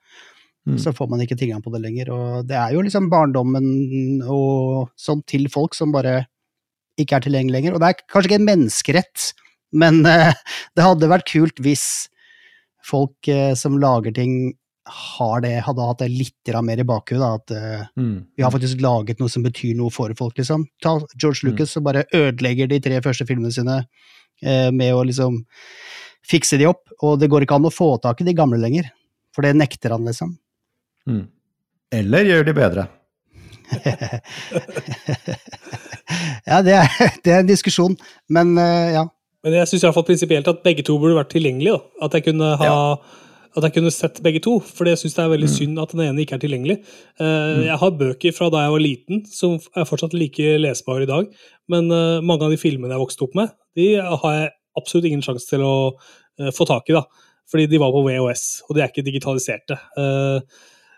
Mm. 0.67 0.79
Så 0.81 0.91
får 0.91 1.11
man 1.13 1.21
ikke 1.23 1.37
tilgang 1.39 1.61
på 1.63 1.71
det 1.71 1.83
lenger. 1.85 2.09
Og 2.11 2.49
det 2.49 2.57
er 2.59 2.73
jo 2.73 2.81
liksom 2.83 3.11
barndommen 3.13 4.25
og 4.25 4.89
sånn 4.99 5.21
til 5.29 5.45
folk 5.53 5.77
som 5.77 5.93
bare 5.93 6.25
ikke 7.01 7.17
er 7.17 7.25
tilgjengelig 7.25 7.55
lenger. 7.57 7.75
Og 7.75 7.81
det 7.81 7.89
er 7.89 8.05
kanskje 8.05 8.31
ikke 8.31 8.39
en 8.41 8.47
menneskerett, 8.47 9.25
men 9.77 9.99
uh, 10.07 10.31
det 10.77 10.85
hadde 10.85 11.11
vært 11.11 11.29
kult 11.31 11.61
hvis 11.63 11.85
folk 12.87 13.29
uh, 13.31 13.53
som 13.59 13.79
lager 13.81 14.15
ting, 14.15 14.55
har 14.87 15.41
det, 15.43 15.51
hadde 15.65 15.83
hatt 15.83 15.99
det 15.99 16.13
litt 16.13 16.51
mer 16.63 16.79
i 16.79 16.87
bakhodet. 16.87 17.27
At 17.41 17.55
uh, 17.55 17.87
mm. 17.99 18.17
vi 18.39 18.45
har 18.45 18.53
faktisk 18.53 18.83
laget 18.83 19.19
noe 19.19 19.31
som 19.31 19.43
betyr 19.45 19.75
noe 19.77 19.93
for 19.93 20.13
folk, 20.17 20.37
liksom. 20.39 20.67
Ta 20.83 20.97
George 21.17 21.43
mm. 21.43 21.49
Lucas 21.49 21.75
mm. 21.75 21.85
bare 21.89 22.05
ødelegger 22.15 22.71
de 22.71 22.79
tre 22.83 23.01
første 23.03 23.27
filmene 23.27 23.53
sine 23.53 23.81
med 24.37 24.93
å 24.93 24.99
liksom 25.01 25.39
fikse 26.29 26.59
de 26.61 26.67
opp. 26.69 26.83
Og 27.01 27.15
det 27.17 27.29
går 27.31 27.43
ikke 27.43 27.57
an 27.57 27.65
å 27.65 27.73
få 27.73 27.95
tak 28.03 28.21
i 28.21 28.27
de 28.27 28.35
gamle 28.37 28.59
lenger, 28.61 28.85
for 29.33 29.41
det 29.41 29.55
nekter 29.57 29.95
han, 29.95 30.05
liksom. 30.05 30.35
Mm. 31.09 31.25
Eller 31.97 32.29
gjør 32.29 32.45
de 32.45 32.53
bedre. 32.53 32.85
Ja, 36.49 36.61
det 36.63 36.73
er, 36.77 36.87
det 37.23 37.31
er, 37.33 37.39
en 37.41 37.49
diskusjon, 37.49 37.97
men 38.31 38.57
uh, 38.57 38.87
ja. 38.95 39.03
Men 39.45 39.53
jeg 39.61 39.69
syns 39.69 39.85
prinsipielt 40.03 40.47
at 40.49 40.63
begge 40.65 40.83
to 40.83 40.97
burde 40.99 41.15
vært 41.15 41.31
tilgjengelige. 41.31 41.79
At 42.03 42.13
jeg 42.17 42.23
kunne 42.25 42.47
ha 42.59 42.65
ja. 42.67 42.77
At 43.57 43.65
jeg 43.65 43.73
kunne 43.73 43.89
sett 43.93 44.19
begge 44.21 44.41
to, 44.45 44.59
for 44.61 44.85
jeg 44.85 44.99
syns 45.01 45.15
det 45.17 45.23
er 45.23 45.31
veldig 45.31 45.47
mm. 45.49 45.53
synd 45.55 45.79
at 45.81 45.93
den 45.95 46.03
ene 46.05 46.21
ikke 46.21 46.35
er 46.37 46.41
tilgjengelig. 46.43 46.75
Uh, 47.17 47.25
mm. 47.25 47.61
Jeg 47.65 47.77
har 47.81 47.95
bøker 48.01 48.35
fra 48.35 48.51
da 48.53 48.65
jeg 48.65 48.73
var 48.75 48.83
liten 48.83 49.23
som 49.31 49.55
er 49.57 49.87
fortsatt 49.89 50.13
like 50.13 50.51
lesbare 50.61 51.07
i 51.07 51.09
dag, 51.09 51.31
men 51.73 51.89
uh, 51.89 52.19
mange 52.21 52.45
av 52.45 52.53
de 52.53 52.59
filmene 52.61 52.93
jeg 52.93 53.01
vokste 53.01 53.25
opp 53.25 53.37
med, 53.39 53.55
de 53.79 53.87
har 53.97 54.35
jeg 54.35 54.51
absolutt 54.77 55.09
ingen 55.09 55.25
sjanse 55.25 55.49
til 55.49 55.65
å 55.65 55.73
uh, 55.89 56.51
få 56.53 56.67
tak 56.69 56.91
i. 56.91 56.99
da, 56.99 57.01
Fordi 57.49 57.65
de 57.71 57.81
var 57.81 57.95
på 57.95 58.03
VHS, 58.05 58.45
og 58.67 58.77
de 58.77 58.83
er 58.83 58.93
ikke 58.93 59.07
digitaliserte. 59.07 59.79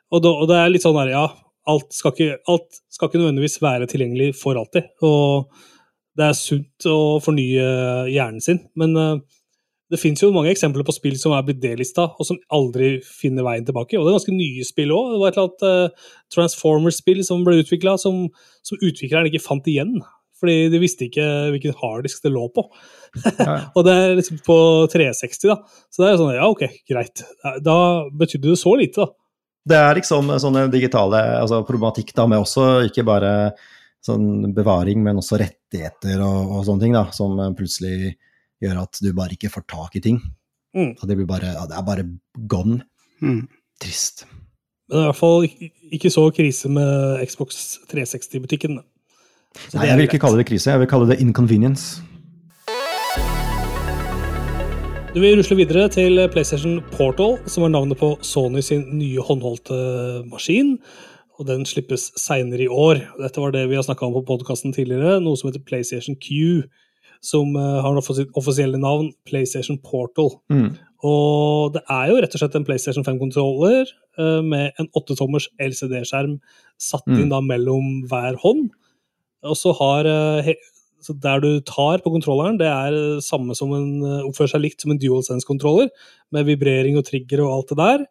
Og, 0.09 0.19
da, 0.25 0.29
og, 0.33 0.45
det 0.49 0.57
er 0.57 0.71
litt 0.73 0.83
sånn 0.83 0.97
her, 0.99 1.13
ja, 1.13 1.25
alt 1.69 1.93
skal, 1.95 2.13
ikke, 2.15 2.39
alt 2.51 2.79
skal 2.91 3.09
ikke 3.09 3.21
nødvendigvis 3.21 3.59
være 3.63 3.89
tilgjengelig 3.89 4.33
for 4.39 4.59
alltid. 4.59 4.89
Og 5.05 5.49
det 6.19 6.27
er 6.27 6.37
sunt 6.37 6.87
å 6.89 6.99
fornye 7.23 7.65
hjernen 8.11 8.43
sin. 8.43 8.61
Men 8.79 8.95
uh, 8.97 9.19
det 9.89 10.01
fins 10.01 10.21
jo 10.21 10.31
mange 10.35 10.51
eksempler 10.53 10.85
på 10.85 10.93
spill 10.93 11.17
som 11.21 11.33
er 11.33 11.45
blitt 11.47 11.61
delista, 11.63 12.09
og 12.11 12.27
som 12.27 12.39
aldri 12.53 12.97
finner 13.05 13.45
veien 13.47 13.65
tilbake. 13.65 13.97
Og 13.97 14.05
det 14.05 14.11
er 14.11 14.19
ganske 14.19 14.37
nye 14.37 14.67
spill 14.67 14.93
òg. 14.93 15.13
Det 15.13 15.21
var 15.21 15.31
et 15.31 15.39
eller 15.39 15.49
annet 15.49 15.67
uh, 15.95 16.07
Transformers-spill 16.35 17.23
som 17.25 17.45
ble 17.47 17.61
utvikla, 17.63 17.97
som, 18.01 18.27
som 18.65 18.81
utvikleren 18.81 19.29
ikke 19.31 19.45
fant 19.45 19.69
igjen. 19.71 19.97
Fordi 20.39 20.69
de 20.71 20.79
visste 20.79 21.07
ikke 21.07 21.25
hvilken 21.53 21.75
harddisk 21.81 22.23
det 22.23 22.31
lå 22.31 22.45
på. 22.55 22.63
Ja. 23.41 23.57
og 23.75 23.83
det 23.87 23.95
er 23.95 24.13
liksom 24.19 24.39
på 24.45 24.59
360, 24.93 25.49
da. 25.51 25.57
Så 25.91 26.03
det 26.03 26.11
er 26.11 26.21
sånn, 26.21 26.35
ja, 26.37 26.47
ok, 26.47 26.63
greit. 26.87 27.25
Da 27.65 27.79
betydde 28.21 28.53
det 28.53 28.61
så 28.61 28.75
lite, 28.79 29.03
da. 29.03 29.18
Det 29.69 29.77
er 29.77 29.99
liksom 29.99 30.31
sånne 30.41 30.65
digitale 30.73 31.19
altså 31.43 31.61
problematikk 31.67 32.13
da, 32.17 32.25
med 32.29 32.41
også 32.41 32.87
ikke 32.87 33.05
bare 33.07 33.33
sånn 34.05 34.53
bevaring, 34.55 35.01
men 35.03 35.19
også 35.19 35.39
rettigheter 35.41 36.21
og, 36.23 36.53
og, 36.55 36.65
sånne 36.67 36.85
ting, 36.85 36.95
da, 36.95 37.05
som 37.13 37.37
plutselig 37.57 38.15
gjør 38.63 38.83
at 38.83 39.01
du 39.03 39.09
bare 39.15 39.35
ikke 39.35 39.51
får 39.53 39.65
tak 39.69 39.97
i 39.99 40.03
ting. 40.03 40.19
Mm. 40.75 40.93
Det, 41.01 41.17
bare, 41.27 41.53
det, 41.67 41.75
er 41.75 41.85
bare 41.85 42.05
gone. 42.49 42.81
Mm. 43.21 43.43
Trist. 43.81 44.25
Men 44.89 44.95
det 44.95 45.01
er 45.01 45.05
i 45.05 45.11
hvert 45.11 45.19
fall 45.19 45.47
ikke 45.99 46.11
så 46.13 46.23
krise 46.33 46.71
med 46.73 47.25
Xbox 47.29 47.79
360-butikken. 47.91 48.79
Nei, 49.73 49.85
jeg 49.85 49.97
vil 49.97 50.07
ikke 50.07 50.21
kalle 50.21 50.41
det 50.41 50.47
krise, 50.49 50.71
jeg 50.71 50.81
vil 50.83 50.89
kalle 50.89 51.09
det 51.09 51.19
inconvenience. 51.23 52.03
Du 55.09 55.17
vil 55.23 55.39
rusle 55.39 55.55
videre 55.57 55.87
til 55.89 56.19
PlayStation 56.29 56.75
Portal, 56.93 57.39
som 57.49 57.63
er 57.65 57.71
navnet 57.73 57.97
på 57.97 58.11
Sony 58.21 58.61
sin 58.61 58.83
nye 58.93 59.23
håndholdte 59.25 59.73
maskin. 60.29 60.75
og 61.39 61.47
Den 61.47 61.65
slippes 61.65 62.11
seinere 62.13 62.67
i 62.67 62.69
år. 62.69 63.01
Dette 63.17 63.41
var 63.41 63.55
det 63.55 63.63
vi 63.71 63.79
har 63.79 63.81
snakka 63.87 64.05
om 64.05 64.13
på 64.19 64.21
podkasten 64.27 64.75
tidligere, 64.75 65.17
noe 65.17 65.33
som 65.39 65.49
heter 65.49 65.65
PlayStation 65.65 66.13
Q. 66.13 66.61
Som 67.25 67.57
uh, 67.57 67.81
har 67.81 67.97
sitt 68.05 68.29
offisielle 68.37 68.77
navn 68.77 69.09
PlayStation 69.25 69.79
Portal. 69.81 70.29
Mm. 70.53 70.77
Og 71.01 71.73
det 71.73 71.81
er 71.89 72.11
jo 72.11 72.21
rett 72.21 72.37
og 72.37 72.43
slett 72.43 72.59
en 72.59 72.69
PlayStation 72.69 73.07
5-kontroller 73.07 73.89
uh, 73.89 74.21
eh, 74.21 74.41
med 74.45 74.77
en 74.77 74.93
8-tommers 74.93 75.49
LCD-skjerm 75.57 76.37
satt 76.77 77.09
inn 77.09 77.25
mm. 77.25 77.33
da 77.33 77.41
mellom 77.41 78.03
hver 78.11 78.37
hånd. 78.45 78.69
Og 79.41 79.57
så 79.57 79.73
har 79.81 80.05
uh, 80.05 80.53
så 81.01 81.13
Der 81.19 81.39
du 81.39 81.59
tar 81.61 82.01
på 82.03 82.11
kontrolleren, 82.11 82.57
det 82.59 82.67
er 82.67 83.19
samme 83.23 83.55
som 83.55 83.71
en, 83.73 84.03
eh, 84.03 84.23
oppfører 84.27 84.51
seg 84.51 84.61
likt 84.61 84.81
som 84.81 84.91
en 84.91 84.99
DualSense-kontroller, 84.99 85.89
med 86.31 86.45
vibrering 86.45 86.97
og 86.97 87.05
trigger 87.05 87.43
og 87.45 87.53
alt 87.55 87.69
det 87.69 87.77
der. 87.77 88.05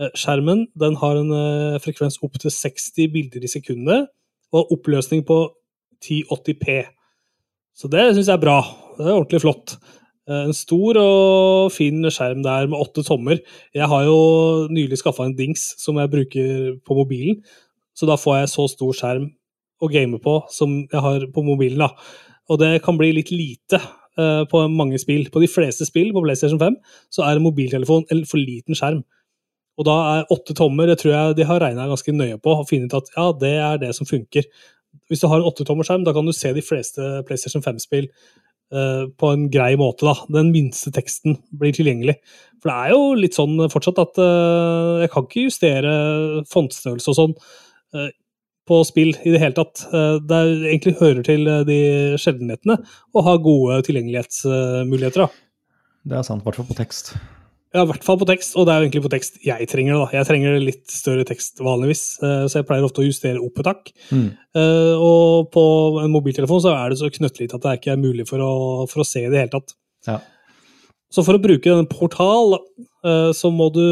Eh, 0.00 0.10
skjermen 0.16 0.66
den 0.76 0.96
har 0.96 1.16
en 1.16 1.30
frekvens 1.80 2.18
opp 2.22 2.38
til 2.40 2.50
60 2.50 3.12
bilder 3.12 3.44
i 3.44 3.50
sekundet, 3.50 4.08
og 4.52 4.70
oppløsning 4.72 5.24
på 5.26 5.50
1080P. 6.00 6.86
Så 7.74 7.90
det 7.90 8.14
syns 8.14 8.28
jeg 8.30 8.38
er 8.38 8.44
bra. 8.44 8.62
Det 8.96 9.06
er 9.06 9.18
ordentlig 9.18 9.42
flott. 9.42 9.76
En 10.30 10.54
stor 10.56 10.96
og 10.96 11.72
fin 11.74 12.00
skjerm 12.08 12.42
der 12.44 12.68
med 12.70 12.80
åtte 12.80 13.04
tommer. 13.04 13.40
Jeg 13.74 13.88
har 13.90 14.04
jo 14.06 14.68
nylig 14.72 14.96
skaffa 14.96 15.26
en 15.26 15.36
dings 15.36 15.74
som 15.82 15.98
jeg 16.00 16.12
bruker 16.12 16.78
på 16.86 16.96
mobilen, 16.96 17.42
så 17.94 18.08
da 18.08 18.16
får 18.16 18.38
jeg 18.38 18.52
så 18.54 18.68
stor 18.72 18.94
skjerm 18.96 19.26
å 19.82 19.90
game 19.90 20.20
på 20.22 20.38
som 20.52 20.82
jeg 20.84 21.02
har 21.06 21.26
på 21.34 21.44
mobilen. 21.46 21.82
da. 21.84 21.90
Og 22.50 22.60
det 22.60 22.82
kan 22.84 22.98
bli 23.00 23.12
litt 23.16 23.32
lite 23.32 23.80
uh, 24.18 24.44
på 24.50 24.62
mange 24.68 25.00
spill. 25.00 25.26
På 25.32 25.42
de 25.42 25.50
fleste 25.50 25.86
spill 25.88 26.12
på 26.14 26.22
PlayStation 26.24 26.60
5 26.60 26.78
så 27.14 27.26
er 27.26 27.42
mobiltelefon 27.42 28.06
en 28.12 28.24
for 28.28 28.40
liten 28.42 28.78
skjerm. 28.78 29.02
Og 29.74 29.88
da 29.88 29.96
er 30.12 30.30
åtte 30.30 30.54
tommer 30.54 30.86
det 30.86 31.00
tror 31.00 31.14
jeg 31.14 31.36
de 31.40 31.48
har 31.48 31.62
regna 31.62 31.88
ganske 31.90 32.14
nøye 32.14 32.38
på 32.42 32.52
og 32.54 32.68
funnet 32.70 32.94
at 32.94 33.10
ja, 33.16 33.26
det 33.40 33.54
er 33.58 33.82
det 33.82 33.90
som 33.96 34.06
funker. 34.06 34.46
Hvis 35.10 35.24
du 35.24 35.26
har 35.26 35.40
en 35.40 35.48
8-tommer 35.50 35.86
da 36.06 36.12
kan 36.14 36.26
du 36.26 36.32
se 36.32 36.52
de 36.54 36.62
fleste 36.62 37.02
PlayStation 37.26 37.62
5-spill 37.64 38.06
uh, 38.74 39.10
på 39.18 39.32
en 39.34 39.48
grei 39.50 39.74
måte. 39.80 40.06
da. 40.06 40.14
Den 40.30 40.52
minste 40.54 40.92
teksten 40.94 41.40
blir 41.58 41.74
tilgjengelig. 41.74 42.20
For 42.62 42.70
det 42.70 42.76
er 42.76 42.94
jo 42.94 43.14
litt 43.18 43.34
sånn 43.34 43.58
fortsatt 43.72 43.98
at 44.04 44.20
uh, 44.22 45.02
jeg 45.02 45.10
kan 45.14 45.26
ikke 45.26 45.46
justere 45.48 45.94
fontstørrelse 46.52 47.10
og 47.10 47.18
sånn 47.18 47.34
eh, 47.98 48.12
på 48.68 48.80
spill 48.88 49.12
i 49.24 49.34
det 49.34 49.40
hele 49.42 49.56
tatt. 49.56 49.84
Eh, 49.90 50.18
det 50.24 50.40
er, 50.40 50.52
egentlig 50.70 50.96
hører 51.00 51.22
til 51.26 51.46
eh, 51.50 51.62
de 51.68 51.78
sjeldenhetene 52.20 52.78
å 53.12 53.24
ha 53.26 53.36
gode 53.42 53.80
tilgjengelighetsmuligheter. 53.88 55.24
da. 55.24 55.30
Det 56.04 56.20
er 56.20 56.26
sant, 56.26 56.44
i 56.44 56.48
hvert 56.48 56.60
fall 56.60 56.70
på 56.70 56.78
tekst. 56.78 57.14
Ja, 57.74 57.82
i 57.82 57.88
hvert 57.90 58.04
fall 58.06 58.20
på 58.20 58.28
tekst, 58.28 58.54
og 58.54 58.68
det 58.68 58.72
er 58.72 58.80
jo 58.80 58.86
egentlig 58.86 59.02
på 59.02 59.12
tekst 59.12 59.40
jeg 59.44 59.68
trenger 59.70 59.96
det. 59.96 60.00
da. 60.00 60.18
Jeg 60.20 60.28
trenger 60.30 60.60
litt 60.62 60.84
større 60.94 61.26
tekst 61.28 61.60
vanligvis, 61.64 62.04
eh, 62.22 62.44
så 62.48 62.60
jeg 62.60 62.68
pleier 62.68 62.86
ofte 62.86 63.02
å 63.02 63.08
justere 63.08 63.42
opp 63.42 63.60
et 63.60 63.70
hakk. 63.72 63.94
Mm. 64.14 64.28
Og 65.04 65.48
på 65.50 65.64
en 66.04 66.12
mobiltelefon 66.14 66.62
så 66.62 66.76
er 66.76 66.92
det 66.92 67.00
så 67.00 67.10
knøttlite 67.10 67.58
at 67.58 67.64
det 67.64 67.72
er 67.72 67.80
ikke 67.80 67.96
er 67.96 68.04
mulig 68.04 68.28
for 68.28 68.44
å, 68.44 68.52
for 68.90 69.02
å 69.02 69.08
se 69.08 69.24
i 69.24 69.32
det 69.32 69.42
hele 69.42 69.52
tatt. 69.56 69.74
Ja. 70.06 70.20
Så 71.12 71.24
for 71.26 71.36
å 71.36 71.42
bruke 71.42 71.66
denne 71.66 71.90
portal, 71.90 72.56
så 73.34 73.50
må 73.54 73.66
du 73.74 73.82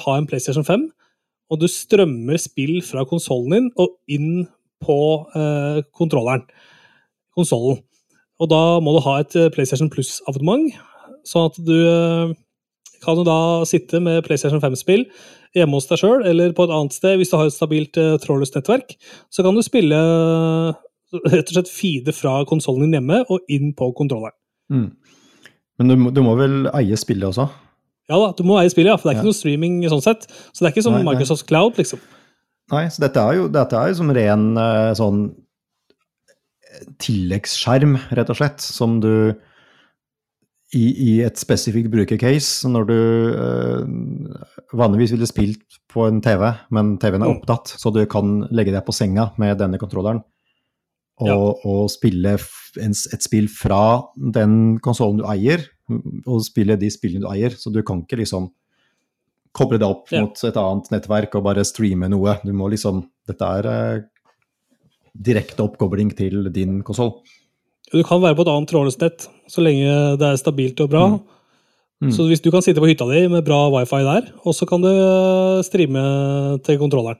ha 0.00 0.14
en 0.16 0.26
PlayStation 0.28 0.64
5, 0.66 0.88
og 1.48 1.60
du 1.62 1.68
strømmer 1.70 2.40
spill 2.40 2.80
fra 2.84 3.04
konsollen 3.08 3.54
din 3.54 3.70
og 3.80 3.94
inn 4.12 4.46
på 4.84 4.98
eh, 5.34 5.80
kontrolleren, 5.96 6.44
konsollen. 7.34 7.80
Og 8.38 8.50
da 8.52 8.60
må 8.84 8.92
du 8.94 9.00
ha 9.06 9.16
et 9.22 9.34
eh, 9.38 9.48
PlayStation 9.54 9.90
Plus-abonnement, 9.90 10.68
sånn 11.26 11.48
at 11.50 11.58
du 11.66 11.74
eh, 11.78 12.36
kan 13.02 13.18
du 13.18 13.24
da 13.26 13.38
sitte 13.68 14.00
med 14.02 14.24
PlayStation 14.26 14.62
5-spill 14.62 15.06
hjemme 15.56 15.78
hos 15.78 15.88
deg 15.90 16.00
sjøl, 16.02 16.24
eller 16.28 16.52
på 16.54 16.66
et 16.66 16.74
annet 16.74 16.94
sted, 16.96 17.16
hvis 17.18 17.30
du 17.32 17.36
har 17.38 17.48
et 17.48 17.54
stabilt 17.54 17.96
uh, 17.96 18.16
trådløst 18.20 18.58
nettverk, 18.58 18.96
så 19.32 19.44
kan 19.46 19.56
du 19.56 19.62
spille 19.64 19.96
eh, 19.96 20.80
rett 21.32 21.48
og 21.48 21.54
slett 21.54 21.70
feede 21.72 22.12
fra 22.12 22.42
konsollen 22.50 22.88
din 22.88 22.98
hjemme 22.98 23.22
og 23.32 23.46
inn 23.54 23.70
på 23.78 23.88
kontrolleren. 23.96 24.36
Mm. 24.68 24.90
Men 25.78 25.92
du, 25.92 25.96
må- 26.02 26.12
du 26.12 26.20
må 26.26 26.34
vel 26.38 26.68
eie 26.74 26.98
spillet 27.00 27.30
også? 27.30 27.46
Ja 28.08 28.16
da, 28.18 28.32
du 28.32 28.42
må 28.48 28.56
eie 28.60 28.70
spillet, 28.72 28.88
ja, 28.88 28.96
for 28.96 29.08
det 29.08 29.16
er 29.16 29.20
ikke 29.20 29.26
Ja. 29.26 29.32
noe 29.32 29.36
streaming 29.36 29.82
sånn 29.90 30.02
sett. 30.02 30.22
Så 30.52 30.62
det 30.64 30.68
er 30.70 30.72
ikke 30.76 30.82
som 30.86 30.94
Nei, 30.94 31.02
nei. 31.02 31.12
Microsoft 31.14 31.46
Cloud, 31.46 31.76
liksom. 31.76 32.00
Nei, 32.72 32.86
så 32.88 33.00
dette 33.00 33.16
er 33.20 33.34
jo, 33.36 33.48
dette 33.48 33.72
er 33.76 33.88
jo 33.88 33.94
som 33.94 34.10
ren 34.10 34.56
eh, 34.56 34.94
sånn 34.96 35.34
tilleggsskjerm, 37.02 37.96
rett 38.16 38.30
og 38.32 38.38
slett, 38.38 38.60
som 38.64 38.98
du 39.02 39.12
i, 40.76 40.82
i 40.84 41.12
et 41.24 41.38
spesifikt 41.40 41.88
brukercase, 41.92 42.68
når 42.68 42.88
du 42.90 42.94
øh, 42.94 43.84
vanligvis 44.76 45.14
ville 45.14 45.28
spilt 45.30 45.78
på 45.88 46.04
en 46.10 46.20
TV, 46.24 46.44
men 46.76 46.98
TV-en 47.00 47.22
er 47.24 47.30
Mm. 47.30 47.38
opptatt, 47.38 47.72
så 47.80 47.92
du 47.94 48.02
kan 48.06 48.42
legge 48.52 48.72
deg 48.74 48.84
på 48.84 48.92
senga 48.92 49.30
med 49.40 49.56
denne 49.58 49.78
kontrolleren 49.80 50.20
og, 51.20 51.26
Ja. 51.26 51.36
og 51.64 51.88
spille 51.90 52.36
en, 52.78 52.92
et 53.12 53.22
spill 53.24 53.48
fra 53.48 54.02
den 54.16 54.78
konsollen 54.84 55.18
du 55.18 55.24
eier, 55.24 55.64
og 56.26 56.42
spille 56.44 56.76
de 56.78 56.90
spillene 56.92 57.24
du 57.24 57.30
eier, 57.32 57.54
så 57.56 57.72
du 57.72 57.82
kan 57.82 58.02
ikke 58.04 58.20
liksom 58.22 58.50
koble 59.56 59.78
det 59.80 59.88
opp 59.88 60.12
Ja. 60.12 60.22
mot 60.22 60.36
et 60.44 60.56
annet 60.60 60.90
nettverk 60.92 61.34
og 61.34 61.44
bare 61.44 61.64
streame 61.64 62.08
noe. 62.10 62.38
Du 62.44 62.52
må 62.52 62.68
liksom 62.70 63.06
Dette 63.28 63.44
er 63.44 63.66
eh, 63.68 64.02
direkte 65.12 65.60
oppkobling 65.64 66.14
til 66.16 66.46
din 66.52 66.82
konsoll. 66.82 67.18
Du 67.92 68.02
kan 68.04 68.20
være 68.22 68.36
på 68.36 68.44
et 68.44 68.52
annet 68.52 68.70
trådløsnett 68.70 69.26
så 69.48 69.64
lenge 69.64 70.16
det 70.20 70.28
er 70.28 70.36
stabilt 70.40 70.80
og 70.80 70.88
bra. 70.92 71.04
Mm. 71.08 71.20
Mm. 72.04 72.12
Så 72.14 72.28
hvis 72.28 72.40
du 72.40 72.50
kan 72.54 72.62
sitte 72.62 72.80
på 72.80 72.88
hytta 72.88 73.04
di 73.10 73.26
med 73.28 73.44
bra 73.44 73.68
wifi 73.74 74.04
der, 74.06 74.28
og 74.46 74.54
så 74.54 74.68
kan 74.68 74.80
du 74.80 74.88
eh, 74.88 75.62
streame 75.66 76.62
til 76.62 76.78
kontrolleren. 76.78 77.18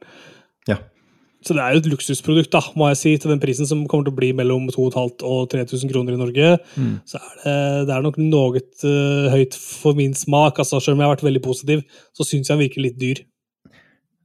Så 1.47 1.55
det 1.55 1.63
er 1.63 1.75
jo 1.75 1.81
et 1.85 1.89
luksusprodukt, 1.93 2.51
da, 2.51 2.61
må 2.75 2.89
jeg 2.91 2.99
si, 2.99 3.13
til 3.21 3.31
den 3.31 3.41
prisen 3.43 3.69
som 3.69 3.85
kommer 3.91 4.09
til 4.09 4.15
å 4.15 4.19
bli 4.19 4.33
mellom 4.35 4.67
2500 4.75 5.23
og 5.23 5.47
3000 5.53 5.91
kroner 5.93 6.17
i 6.17 6.19
Norge. 6.19 6.55
Mm. 6.75 6.95
Så 7.07 7.21
er 7.21 7.35
det, 7.45 7.57
det 7.89 7.95
er 7.95 8.05
nok 8.05 8.19
noe 8.19 8.63
uh, 8.83 9.29
høyt 9.31 9.55
for 9.59 9.99
min 9.99 10.17
smak. 10.19 10.59
altså 10.59 10.81
Selv 10.83 10.97
om 10.97 11.05
jeg 11.05 11.07
har 11.07 11.15
vært 11.15 11.27
veldig 11.29 11.43
positiv, 11.45 11.85
så 12.17 12.27
syns 12.27 12.51
jeg 12.51 12.57
den 12.57 12.65
virker 12.65 12.85
litt 12.85 12.99
dyr. 12.99 13.23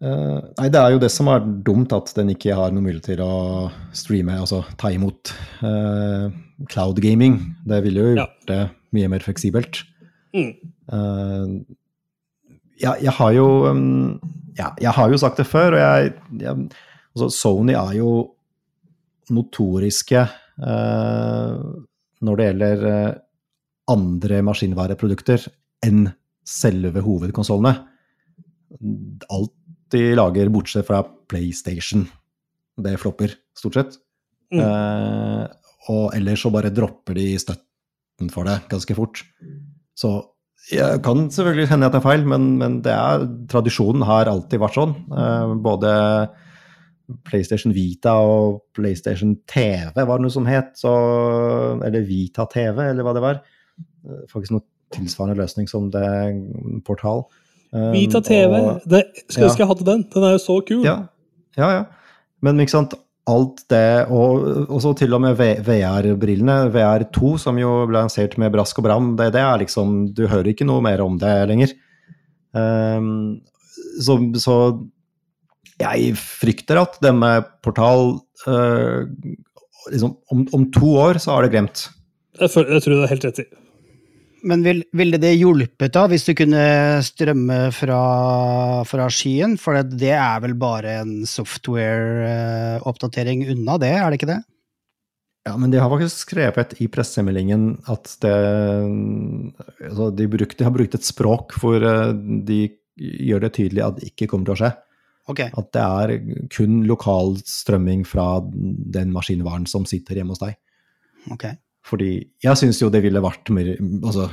Uh, 0.03 0.41
nei, 0.57 0.71
det 0.73 0.81
er 0.81 0.95
jo 0.95 1.03
det 1.03 1.11
som 1.13 1.29
er 1.31 1.45
dumt, 1.67 1.93
at 1.95 2.09
den 2.17 2.33
ikke 2.33 2.57
har 2.57 2.73
noen 2.73 2.89
mulighet 2.89 3.11
til 3.13 3.21
å 3.23 3.69
streame, 3.95 4.39
altså 4.41 4.63
ta 4.81 4.89
imot 4.91 5.35
uh, 5.61 6.33
cloud 6.73 7.01
gaming. 7.03 7.37
Det 7.69 7.83
ville 7.85 8.07
jo 8.07 8.15
gjort 8.17 8.49
det 8.49 8.63
mye 8.97 9.11
mer 9.13 9.25
fleksibelt. 9.25 9.83
Mm. 10.33 10.49
Ja, 12.81 12.95
jeg 12.97 13.13
har 13.13 13.35
jo 13.37 13.45
um, 13.69 14.17
ja, 14.57 14.71
jeg 14.81 14.93
har 14.97 15.13
jo 15.13 15.19
sagt 15.21 15.37
det 15.37 15.45
før, 15.49 15.77
og 15.77 15.81
jeg, 15.81 16.13
jeg 16.41 16.67
altså 17.13 17.29
Sony 17.33 17.75
er 17.77 17.97
jo 17.99 18.11
notoriske 19.33 20.21
eh, 20.23 21.57
når 22.23 22.39
det 22.39 22.47
gjelder 22.49 22.85
eh, 22.89 23.15
andre 23.93 24.39
maskinvareprodukter 24.47 25.47
enn 25.85 26.07
selve 26.47 27.03
hovedkonsollene. 27.03 27.73
Alt 29.31 29.53
de 29.93 30.03
lager, 30.17 30.49
bortsett 30.51 30.87
fra 30.87 31.03
PlayStation, 31.29 32.07
det 32.81 32.97
flopper 33.01 33.35
stort 33.57 33.77
sett. 33.77 33.97
Mm. 34.53 34.63
Eh, 34.63 35.43
og 35.93 36.15
ellers 36.15 36.43
så 36.43 36.51
bare 36.53 36.73
dropper 36.73 37.17
de 37.19 37.33
støtten 37.41 38.31
for 38.33 38.47
det 38.47 38.61
ganske 38.71 38.95
fort. 38.97 39.23
Så 39.97 40.15
jeg 40.71 41.01
kan 41.03 41.27
selvfølgelig 41.33 41.67
hende 41.73 41.89
at 41.89 41.95
det 41.95 41.99
er 41.99 42.05
feil, 42.05 42.23
men, 42.29 42.53
men 42.61 42.79
det 42.85 42.93
er, 42.95 43.25
tradisjonen 43.51 44.05
har 44.07 44.31
alltid 44.31 44.61
vært 44.63 44.79
sånn. 44.79 44.95
Eh, 45.11 45.55
både 45.63 45.91
PlayStation 47.27 47.73
Vita 47.75 48.15
og 48.21 48.61
PlayStation 48.75 49.35
TV 49.49 49.93
var 49.95 50.19
det 50.19 50.25
noe 50.25 50.33
som 50.33 50.47
het, 50.49 50.73
så, 50.79 50.93
eller 51.85 52.05
Vita 52.07 52.45
TV, 52.51 52.79
eller 52.89 53.05
hva 53.05 53.15
det 53.15 53.23
var. 53.23 53.41
Eh, 54.07 54.23
Faktisk 54.31 54.55
noe 54.55 54.65
tilsvarende 54.93 55.39
løsning 55.41 55.69
som 55.69 55.89
det 55.93 56.05
portal. 56.85 57.25
Um, 57.73 57.91
Vita 57.95 58.21
TV, 58.21 58.51
og- 58.59 58.83
det, 58.85 59.05
skulle 59.27 59.49
ja. 59.49 59.57
jeg 59.63 59.71
hadde 59.71 59.87
den. 59.87 60.03
Den 60.13 60.27
er 60.27 60.35
jo 60.35 60.43
så 60.43 60.59
kul. 60.65 60.83
ja, 60.85 60.99
ja, 61.57 61.71
ja. 61.79 61.83
Men 62.43 62.59
ikke 62.59 62.75
sant, 62.75 62.93
alt 63.25 63.63
det, 63.71 64.05
og 64.11 64.67
og 64.67 64.81
så 64.83 64.91
til 64.99 65.13
og 65.15 65.21
med 65.23 65.37
VR-brillene, 65.39 66.67
VR2, 66.73 67.37
som 67.39 67.57
jo 67.57 67.85
ble 67.87 68.01
lansert 68.01 68.35
med 68.37 68.51
brask 68.51 68.81
og 68.81 68.83
bram, 68.83 69.15
det, 69.15 69.31
det 69.33 69.39
er 69.41 69.61
liksom 69.61 70.13
Du 70.13 70.27
hører 70.27 70.51
ikke 70.51 70.67
noe 70.67 70.83
mer 70.83 71.01
om 71.01 71.15
det 71.17 71.31
lenger. 71.47 71.71
Um, 72.53 73.41
så, 74.03 74.17
så 74.37 74.57
jeg 75.83 76.13
frykter 76.19 76.79
at 76.81 76.93
det 77.03 77.13
med 77.15 77.49
portal 77.65 77.99
eh, 78.49 79.01
liksom, 79.91 80.11
om, 80.33 80.39
om 80.55 80.63
to 80.75 80.89
år 81.03 81.13
så 81.21 81.29
har 81.35 81.41
det 81.45 81.53
glemt. 81.55 81.77
Jeg, 82.39 82.47
tror 82.53 82.89
du 82.89 83.03
har 83.03 83.11
helt 83.11 83.27
rett 83.29 83.43
i. 83.43 83.47
Men 84.43 84.59
vil, 84.65 84.81
ville 84.91 85.17
det 85.21 85.37
hjulpet 85.37 85.93
da, 85.95 86.07
hvis 86.11 86.25
du 86.27 86.33
kunne 86.35 86.63
strømme 87.05 87.71
fra, 87.75 88.01
fra 88.87 89.09
skyen? 89.13 89.57
For 89.61 89.71
det, 89.79 89.97
det 90.01 90.13
er 90.17 90.41
vel 90.43 90.55
bare 90.59 90.89
en 91.03 91.13
software-oppdatering 91.29 93.39
unna 93.53 93.73
det, 93.79 93.93
er 93.95 94.07
det 94.09 94.17
ikke 94.19 94.33
det? 94.33 94.41
Ja, 95.43 95.57
men 95.59 95.71
de 95.71 95.79
har 95.79 95.89
faktisk 95.91 96.21
skrevet 96.23 96.73
i 96.79 96.87
pressemeldingen 96.91 97.73
at 97.91 98.13
det 98.23 98.35
altså 99.89 100.07
de, 100.15 100.27
bruk, 100.31 100.55
de 100.55 100.63
har 100.63 100.75
brukt 100.75 100.95
et 100.95 101.07
språk 101.07 101.51
hvor 101.59 101.83
eh, 101.83 102.13
de 102.47 102.61
gjør 102.95 103.43
det 103.43 103.51
tydelig 103.57 103.83
at 103.83 103.99
det 103.99 104.07
ikke 104.11 104.29
kommer 104.31 104.47
til 104.47 104.55
å 104.55 104.61
skje. 104.61 104.71
Ok. 105.31 105.39
At 105.45 105.69
det 105.75 105.83
er 105.83 106.13
kun 106.51 106.81
lokal 106.87 107.37
strømming 107.47 108.03
fra 108.07 108.41
den 108.43 109.13
maskinvaren 109.15 109.67
som 109.69 109.85
sitter 109.87 110.19
hjemme 110.19 110.35
hos 110.35 110.43
deg. 110.43 110.57
Okay. 111.31 111.55
Fordi 111.83 112.11
jeg 112.43 112.59
syns 112.59 112.79
jo 112.79 112.89
det 112.91 113.01
ville 113.03 113.21
vært 113.23 113.51
mer 113.51 113.73
Altså, 113.75 114.29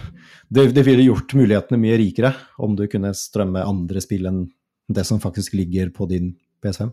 det, 0.51 0.71
det 0.75 0.85
ville 0.87 1.09
gjort 1.09 1.35
mulighetene 1.35 1.79
mye 1.83 1.99
rikere 1.99 2.33
om 2.63 2.77
du 2.79 2.87
kunne 2.91 3.11
strømme 3.17 3.67
andre 3.67 4.03
spill 4.03 4.31
enn 4.31 4.45
det 4.91 5.07
som 5.07 5.23
faktisk 5.23 5.55
ligger 5.59 5.91
på 5.95 6.07
din 6.11 6.33
PS5. 6.65 6.91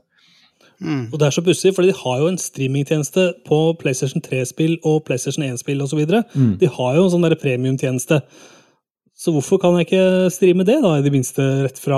Mm. 0.77 1.07
Og 1.09 1.17
det 1.17 1.25
er 1.25 1.33
så 1.33 1.41
pussig, 1.41 1.73
for 1.73 1.85
de 1.85 1.93
har 1.93 2.19
jo 2.21 2.27
en 2.29 2.37
streamingtjeneste 2.37 3.23
på 3.47 3.57
PlayStation 3.81 4.21
3-spill 4.21 4.77
og 4.85 5.03
PlayStation 5.07 5.45
1-spill 5.45 5.81
osv. 5.81 6.03
Mm. 6.35 6.57
De 6.61 6.69
har 6.69 6.97
jo 6.97 7.05
en 7.05 7.13
sånn 7.13 7.25
der 7.25 7.37
premiumtjeneste. 7.41 8.21
Så 9.17 9.33
hvorfor 9.33 9.57
kan 9.57 9.73
jeg 9.79 9.87
ikke 9.87 10.01
streame 10.29 10.65
det, 10.67 10.75
da, 10.83 10.91
i 10.99 11.05
det 11.05 11.09
minste 11.13 11.41
rett 11.65 11.79
fra 11.81 11.97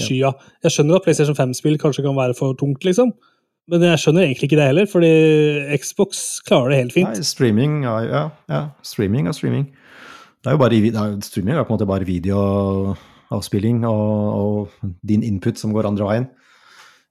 skya? 0.00 0.30
Jeg 0.64 0.72
skjønner 0.72 0.96
at 0.96 1.04
PlayStation 1.04 1.36
5-spill 1.36 1.76
kanskje 1.82 2.04
kan 2.06 2.16
være 2.16 2.36
for 2.38 2.56
tungt, 2.56 2.80
liksom. 2.86 3.12
Men 3.70 3.84
jeg 3.84 4.00
skjønner 4.00 4.24
egentlig 4.24 4.48
ikke 4.48 4.58
det 4.58 4.68
heller, 4.70 4.88
fordi 4.88 5.10
Xbox 5.78 6.40
klarer 6.48 6.72
det 6.72 6.78
helt 6.80 6.96
fint. 6.96 7.12
Nei, 7.12 7.26
streaming 7.28 7.76
ja, 7.84 7.98
ja, 8.08 8.22
ja, 8.50 8.62
streaming 8.82 9.28
er 9.28 9.36
streaming. 9.36 9.68
Det 10.40 10.48
er 10.48 10.56
jo 10.56 10.62
bare, 10.62 10.80
er, 10.80 11.12
streaming 11.22 11.54
er 11.54 11.66
på 11.68 11.74
en 11.74 11.76
måte 11.76 11.90
bare 11.90 12.08
videoavspilling 12.08 13.84
og, 13.86 14.40
og 14.40 14.92
din 15.06 15.22
input 15.26 15.60
som 15.60 15.76
går 15.76 15.90
andre 15.92 16.08
veien. 16.08 16.28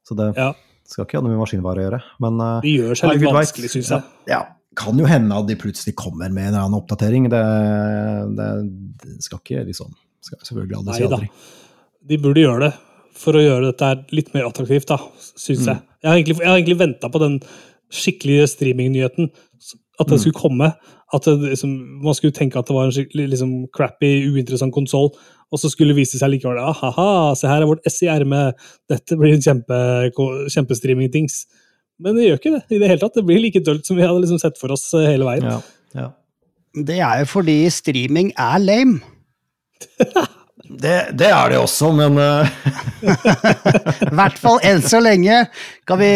Så 0.09 0.17
det 0.17 0.31
Ja, 0.39 0.51
skal 0.89 1.05
ikke 1.05 1.19
ha 1.19 1.23
noe 1.23 1.35
med 1.35 1.43
maskinvare 1.43 1.83
å 1.83 1.85
gjøre. 1.85 2.01
Men 2.25 2.41
det 2.65 2.73
gjør 2.73 2.97
seg 2.97 3.13
litt 3.13 3.29
vanskelig, 3.29 3.69
syns 3.77 3.93
jeg. 3.93 4.09
Ja, 4.33 4.41
kan 4.79 4.97
jo 4.99 5.07
hende 5.09 5.35
at 5.35 5.47
de 5.49 5.57
plutselig 5.59 5.93
kommer 5.99 6.31
med 6.31 6.47
en 6.47 6.53
eller 6.53 6.65
annen 6.65 6.79
oppdatering. 6.79 7.27
Det, 7.31 7.41
det, 8.39 8.49
det 9.03 9.17
skal 9.25 9.41
ikke 9.41 9.65
liksom 9.67 9.91
skal 10.25 10.39
selvfølgelig 10.47 10.77
aldri 10.81 10.97
si 10.99 11.07
aldri. 11.07 11.29
De 12.09 12.17
burde 12.23 12.43
gjøre 12.43 12.67
det 12.67 12.73
for 13.19 13.35
å 13.35 13.41
gjøre 13.43 13.69
dette 13.73 13.89
litt 14.15 14.29
mer 14.35 14.47
attraktivt, 14.47 14.87
da, 14.87 14.97
syns 15.35 15.65
Mm. 15.65 15.69
jeg. 15.73 15.79
Jeg 16.03 16.09
har 16.09 16.17
egentlig, 16.17 16.37
jeg 16.39 16.47
har 16.49 16.57
egentlig 16.59 16.79
venta 16.79 17.09
på 17.11 17.19
den 17.19 17.39
skikkelige 17.91 18.47
streamingnyheten. 18.47 19.29
At 19.99 20.07
den 20.07 20.15
Mm. 20.15 20.21
skulle 20.23 20.39
komme. 20.39 20.73
At 21.13 21.25
det, 21.27 21.33
liksom, 21.51 21.73
man 22.03 22.13
skulle 22.15 22.31
tenke 22.31 22.55
at 22.59 22.67
det 22.69 22.75
var 22.75 22.85
en 22.85 22.91
skikkelig 22.95 23.25
liksom, 23.33 23.67
crappy, 23.75 24.11
uinteressant 24.31 24.71
konsoll. 24.73 25.09
Og 25.51 25.59
så 25.59 25.67
skulle 25.71 25.91
det 25.91 25.97
vise 26.05 26.19
seg 26.19 26.29
likevel 26.31 26.59
Ahaha, 26.61 27.35
se 27.35 27.47
her 27.47 27.61
er 27.63 27.67
vårt 27.67 27.83
S 27.89 27.99
i 28.03 28.07
ermet. 28.07 28.55
Dette 28.87 29.17
blir 29.17 29.33
en 29.33 29.41
kjempe, 29.41 29.79
kjempestreaming-tings. 30.53 31.45
Men 31.99 32.15
det 32.15 32.27
gjør 32.29 32.39
ikke 32.39 32.55
det 32.55 32.63
i 32.75 32.79
det 32.79 32.89
hele 32.93 33.01
tatt. 33.01 33.17
Det 33.19 33.25
blir 33.27 33.41
like 33.43 33.61
dølt 33.65 33.87
som 33.87 33.99
vi 33.99 34.05
hadde 34.05 34.23
liksom 34.23 34.41
sett 34.41 34.59
for 34.59 34.75
oss 34.75 34.87
eh, 34.97 35.09
hele 35.11 35.27
veien. 35.27 35.47
Ja, 35.49 35.59
ja. 35.99 36.09
Det 36.89 36.99
er 37.01 37.23
jo 37.23 37.31
fordi 37.31 37.61
streaming 37.73 38.33
er 38.39 38.59
lame. 38.63 38.99
Det, 40.69 41.15
det 41.17 41.29
er 41.33 41.49
det 41.49 41.57
også, 41.57 41.87
men 41.97 42.17
eh, 42.21 42.49
I 44.11 44.13
hvert 44.19 44.37
fall 44.37 44.59
enn 44.67 44.83
så 44.85 44.99
lenge. 45.01 45.39
Kan 45.89 45.97
vi, 46.01 46.09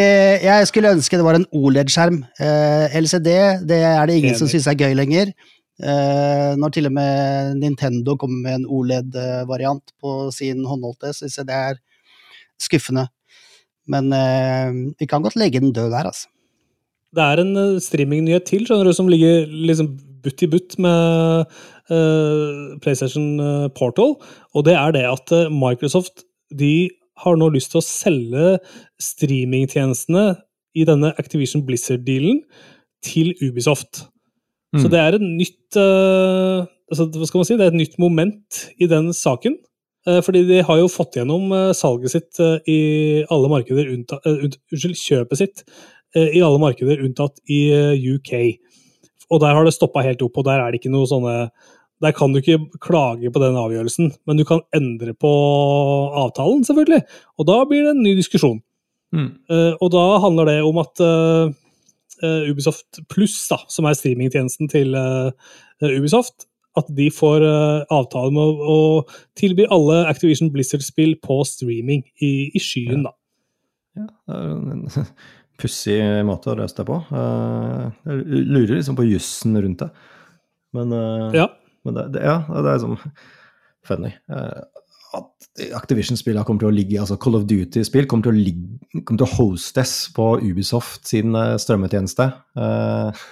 jeg 0.45 0.67
skulle 0.69 0.91
ønske 0.93 1.17
det 1.17 1.25
var 1.25 1.39
en 1.39 1.47
OLED-skjerm. 1.57 2.19
Eh, 2.37 2.97
LCD 3.01 3.31
det 3.65 3.79
er 3.87 4.05
det 4.05 4.19
ingen 4.19 4.37
som 4.37 4.51
syns 4.51 4.67
er 4.69 4.77
gøy 4.77 4.93
lenger. 4.99 5.33
Eh, 5.81 6.51
når 6.59 6.75
til 6.75 6.85
og 6.85 6.93
med 6.93 7.57
Nintendo 7.63 8.13
kommer 8.19 8.43
med 8.43 8.59
en 8.59 8.69
OLED-variant 8.69 9.95
på 9.97 10.29
sin 10.35 10.61
håndholdte, 10.69 11.15
syns 11.17 11.39
jeg 11.39 11.49
det 11.49 11.57
er 11.71 11.81
skuffende. 12.61 13.07
Men 13.89 14.13
eh, 14.15 14.71
vi 14.99 15.07
kan 15.09 15.23
godt 15.25 15.35
legge 15.39 15.59
den 15.59 15.73
død 15.75 15.91
der, 15.91 16.09
altså. 16.11 16.29
Det 17.13 17.21
er 17.21 17.43
en 17.43 17.53
uh, 17.57 17.81
streamingnyhet 17.83 18.47
til 18.49 18.63
skjønner 18.65 18.89
du, 18.89 18.95
som 18.97 19.09
ligger 19.11 19.45
liksom 19.51 19.91
butt 20.23 20.43
i 20.45 20.49
butt 20.49 20.77
med 20.81 21.43
eh, 21.91 22.77
PlayStation 22.83 23.25
eh, 23.43 23.67
Portal, 23.75 24.15
og 24.55 24.65
det 24.65 24.75
er 24.79 24.93
det 24.95 25.03
at 25.09 25.33
eh, 25.35 25.51
Microsoft 25.51 26.23
de 26.53 26.89
har 27.23 27.37
nå 27.37 27.49
lyst 27.53 27.73
til 27.73 27.81
å 27.81 27.85
selge 27.85 28.45
streamingtjenestene 29.03 30.23
i 30.79 30.85
denne 30.87 31.11
Activision 31.21 31.65
Blizzard-dealen 31.67 32.41
til 33.05 33.33
Ubisoft. 33.43 34.05
Så 34.73 34.87
Mm. 34.87 34.89
det 34.89 34.99
er 34.99 35.13
et 35.13 35.21
nytt 35.21 35.77
eh, 35.77 36.65
altså, 36.89 37.05
hva 37.13 37.27
skal 37.29 37.43
man 37.43 37.45
si, 37.45 37.57
det 37.59 37.65
er 37.67 37.73
et 37.75 37.81
nytt 37.83 37.99
moment 38.01 38.63
i 38.81 38.87
den 38.89 39.11
saken. 39.13 39.59
Eh, 40.07 40.19
fordi 40.23 40.43
de 40.47 40.61
har 40.67 40.79
jo 40.81 40.91
fått 40.91 41.15
gjennom 41.15 41.51
eh, 41.55 41.71
salget 41.77 42.11
sitt 42.11 42.39
eh, 42.43 42.57
i 42.67 42.79
alle 43.31 43.51
markeder 43.51 43.91
unntatt 43.93 44.25
Unnskyld, 44.27 44.97
kjøpet 44.99 45.39
sitt 45.39 45.67
i 46.13 46.43
alle 46.45 46.59
markeder 46.61 46.99
unntatt 47.01 47.39
i 47.49 47.63
UK. 48.05 48.59
Og 49.33 49.39
der 49.41 49.55
har 49.57 49.65
det 49.65 49.71
stoppa 49.73 50.03
helt 50.05 50.21
opp, 50.21 50.35
og 50.37 50.45
der 50.45 50.59
er 50.61 50.69
det 50.69 50.77
ikke 50.77 50.91
noe 50.93 51.07
sånne 51.09 51.47
Der 52.05 52.13
kan 52.13 52.29
du 52.29 52.37
ikke 52.37 52.59
klage 52.83 53.31
på 53.33 53.41
den 53.41 53.57
avgjørelsen, 53.57 54.11
men 54.29 54.37
du 54.37 54.43
kan 54.45 54.61
endre 54.77 55.15
på 55.17 55.31
avtalen, 56.21 56.61
selvfølgelig. 56.67 57.01
Og 57.41 57.47
da 57.49 57.55
blir 57.65 57.87
det 57.87 57.95
en 57.95 58.03
ny 58.05 58.13
diskusjon. 58.19 58.61
mm. 59.09 59.31
Og 59.81 59.89
da 59.89 60.03
handler 60.21 60.51
det 60.51 60.57
om 60.61 60.77
at 60.83 61.01
Ubisoft 62.51 63.01
Pluss, 63.09 63.49
som 63.49 63.89
er 63.89 63.97
streamingtjenesten 63.97 64.69
til 64.69 64.93
Ubisoft, 65.81 66.45
at 66.79 66.87
de 66.97 67.09
får 67.13 67.43
eh, 67.45 67.83
avtale 67.93 68.31
med 68.33 68.41
å, 68.41 68.77
å 68.77 69.37
tilby 69.39 69.67
alle 69.71 70.01
Activision 70.09 70.49
Blizzard-spill 70.53 71.15
på 71.21 71.39
streaming 71.45 72.01
i, 72.23 72.49
i 72.55 72.61
skyen, 72.63 73.03
da. 73.05 73.13
Ja, 73.99 74.07
det 74.09 74.39
er 74.39 74.49
en 74.73 74.87
pussig 75.61 75.99
måte 76.25 76.49
å 76.49 76.57
løse 76.57 76.79
det 76.79 76.87
på. 76.89 76.97
Eh, 77.13 77.83
Jeg 78.09 78.45
lurer 78.49 78.75
liksom 78.79 78.97
på 78.97 79.05
jussen 79.05 79.53
rundt 79.61 79.83
det. 79.85 79.91
Men, 80.73 80.95
eh, 80.97 81.37
Ja. 81.43 81.47
men 81.85 81.99
det, 81.99 82.07
det, 82.15 82.23
ja, 82.25 82.39
det 82.49 82.63
er 82.63 82.79
liksom 82.79 82.97
funny. 83.85 84.13
At 85.13 85.73
Activision-spillene 85.77 86.45
kommer 86.47 86.63
til 86.63 86.71
å 86.71 86.73
ligge, 86.73 86.97
altså 87.01 87.19
Call 87.21 87.37
of 87.37 87.45
Duty-spill 87.49 88.07
kommer 88.09 88.25
til 88.25 88.33
å 88.33 88.39
ligge, 88.47 89.01
kommer 89.03 89.21
til 89.21 89.27
å 89.27 89.35
hostes 89.35 89.93
på 90.15 90.25
Ubisoft 90.41 91.05
sin 91.11 91.37
eh, 91.37 91.53
strømmetjeneste. 91.61 92.27
Eh, 92.57 93.23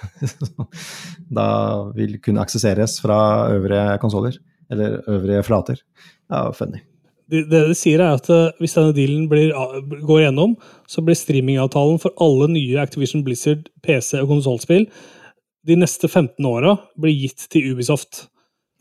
da 1.38 1.48
vil 1.96 2.16
kunne 2.22 2.44
aksesseres 2.44 3.00
fra 3.02 3.18
øvrige 3.50 3.98
konsoller, 4.02 4.38
eller 4.70 5.00
øvrige 5.10 5.42
flater. 5.48 5.82
Ja, 6.30 6.46
funny. 6.54 6.84
Det, 7.32 7.46
de 7.48 7.74
sier, 7.78 8.02
er 8.02 8.18
at 8.20 8.28
eh, 8.30 8.52
hvis 8.62 8.76
denne 8.78 8.94
dealen 8.94 9.26
blir, 9.30 9.50
går 10.06 10.26
gjennom, 10.26 10.54
så 10.90 11.02
blir 11.02 11.18
streamingavtalen 11.18 11.98
for 12.02 12.14
alle 12.22 12.50
nye 12.52 12.82
Activision 12.82 13.24
Blizzard 13.26 13.66
PC- 13.82 14.20
og 14.20 14.30
konsollspill 14.36 14.86
de 15.66 15.78
neste 15.78 16.08
15 16.10 16.46
åra 16.46 16.76
gitt 17.06 17.46
til 17.52 17.72
Ubisoft. 17.72 18.26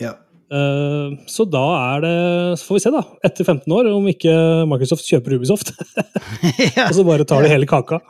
Ja. 0.02 0.16
Eh, 0.52 1.14
Så 1.32 1.46
da 1.48 1.64
er 1.96 2.02
det 2.04 2.16
Så 2.60 2.68
får 2.68 2.78
vi 2.78 2.84
se, 2.84 2.92
da. 2.92 3.04
Etter 3.24 3.48
15 3.48 3.72
år, 3.72 3.92
om 3.94 4.08
ikke 4.12 4.34
Microsoft 4.70 5.08
kjøper 5.08 5.38
Ubisoft. 5.38 5.72
og 6.88 6.96
så 6.98 7.06
bare 7.08 7.28
tar 7.28 7.46
de 7.46 7.52
hele 7.54 7.70
kaka. 7.70 8.02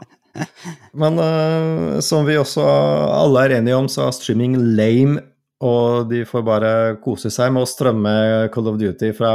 Men 0.95 1.19
uh, 1.19 1.99
som 2.03 2.23
vi 2.27 2.37
også 2.39 2.63
alle 2.63 3.43
er 3.43 3.57
enige 3.57 3.75
om, 3.75 3.89
så 3.91 4.05
er 4.07 4.15
streaming 4.15 4.55
lame, 4.77 5.19
og 5.61 6.07
de 6.09 6.23
får 6.25 6.45
bare 6.47 6.71
kose 7.03 7.29
seg 7.33 7.51
med 7.53 7.65
å 7.65 7.69
strømme 7.69 8.13
Call 8.53 8.69
of 8.71 8.79
Duty 8.81 9.11
fra 9.13 9.33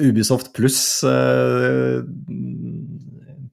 Ubisoft 0.00 0.50
pluss 0.56 0.80
uh, 1.06 2.00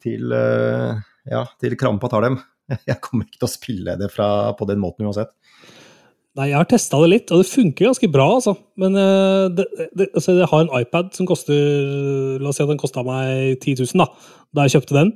til 0.01 0.31
uh, 0.33 0.95
ja, 1.29 1.43
til 1.61 1.75
krampa 1.77 2.09
tar 2.09 2.25
dem. 2.25 2.39
Jeg 2.89 3.01
kommer 3.03 3.27
ikke 3.27 3.41
til 3.43 3.49
å 3.49 3.51
spille 3.51 3.99
det 3.99 4.09
fra, 4.13 4.29
på 4.57 4.67
den 4.69 4.81
måten 4.81 5.05
uansett. 5.09 5.35
Nei, 6.39 6.49
jeg 6.51 6.57
har 6.59 6.67
testa 6.71 6.99
det 7.03 7.11
litt, 7.11 7.31
og 7.35 7.41
det 7.41 7.51
funker 7.51 7.89
ganske 7.89 8.09
bra, 8.13 8.27
altså. 8.37 8.55
Men 8.79 8.95
eh, 8.95 9.45
det, 9.57 9.65
det, 9.97 10.09
altså, 10.13 10.37
jeg 10.39 10.49
har 10.51 10.65
en 10.65 10.75
iPad 10.79 11.11
som 11.17 11.27
koster 11.27 12.39
La 12.39 12.53
oss 12.53 12.59
si 12.61 12.63
at 12.63 12.71
den 12.71 12.79
kosta 12.79 13.03
meg 13.03 13.59
10 13.59 13.81
000 13.83 13.99
da, 13.99 14.07
da 14.55 14.65
jeg 14.65 14.77
kjøpte 14.77 14.95
den. 14.95 15.11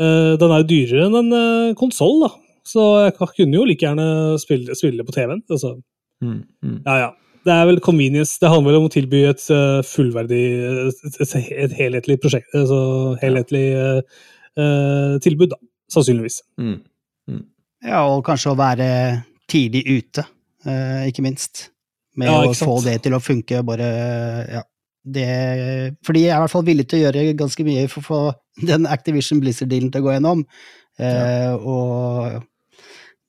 Eh, 0.00 0.34
den 0.40 0.54
er 0.54 0.62
jo 0.62 0.70
dyrere 0.70 1.08
enn 1.10 1.18
en 1.20 1.34
uh, 1.36 1.74
konsoll, 1.78 2.16
da. 2.24 2.32
Så 2.64 2.84
jeg 3.04 3.18
kunne 3.20 3.58
jo 3.58 3.66
like 3.68 3.84
gjerne 3.84 4.38
spille, 4.40 4.72
spille 4.78 5.04
på 5.04 5.12
TV-en. 5.12 5.44
Altså, 5.52 5.76
Mm, 6.24 6.42
mm. 6.62 6.82
ja, 6.86 6.96
ja. 6.98 7.10
Det 7.44 7.52
er 7.52 7.66
vel 7.68 7.80
convenience. 7.84 8.38
Det 8.40 8.48
handler 8.48 8.72
vel 8.72 8.80
om 8.80 8.86
å 8.88 8.92
tilby 8.92 9.20
et 9.28 9.42
eh, 9.52 9.80
fullverdig 9.84 10.44
et, 10.94 11.02
et, 11.20 11.34
et 11.66 11.74
helhetlig 11.76 12.16
prosjekt 12.22 12.54
Altså 12.56 12.78
helhetlig 13.20 13.66
eh, 13.76 14.22
eh, 14.56 15.16
tilbud, 15.24 15.52
da. 15.52 15.60
Sannsynligvis. 15.92 16.40
Mm. 16.56 16.78
ja, 17.84 18.00
og 18.08 18.24
kanskje 18.24 18.54
å 18.54 18.56
være 18.58 18.88
tidlig 19.52 19.84
ute, 19.90 20.24
eh, 20.24 20.33
ikke 20.64 21.24
minst. 21.24 21.68
Med 22.16 22.30
Ja, 22.30 22.38
ikke 22.46 22.68
å 22.68 22.70
få 22.70 22.76
det 22.84 23.00
til 23.04 23.16
å 23.16 23.22
funke, 23.22 23.64
bare 23.66 23.90
Ja. 24.60 24.62
Det, 25.04 25.24
fordi 26.00 26.22
jeg 26.22 26.32
er 26.32 26.38
i 26.38 26.42
hvert 26.46 26.52
fall 26.54 26.64
villig 26.64 26.86
til 26.88 27.02
å 27.02 27.04
gjøre 27.04 27.34
ganske 27.36 27.64
mye 27.66 27.88
for 27.92 28.00
å 28.00 28.06
få 28.06 28.20
den 28.70 28.86
Activision 28.88 29.42
Blizzard-dealen 29.42 29.90
til 29.92 30.00
å 30.00 30.06
gå 30.06 30.14
gjennom. 30.14 30.44
Eh, 30.96 31.52
og 31.60 32.40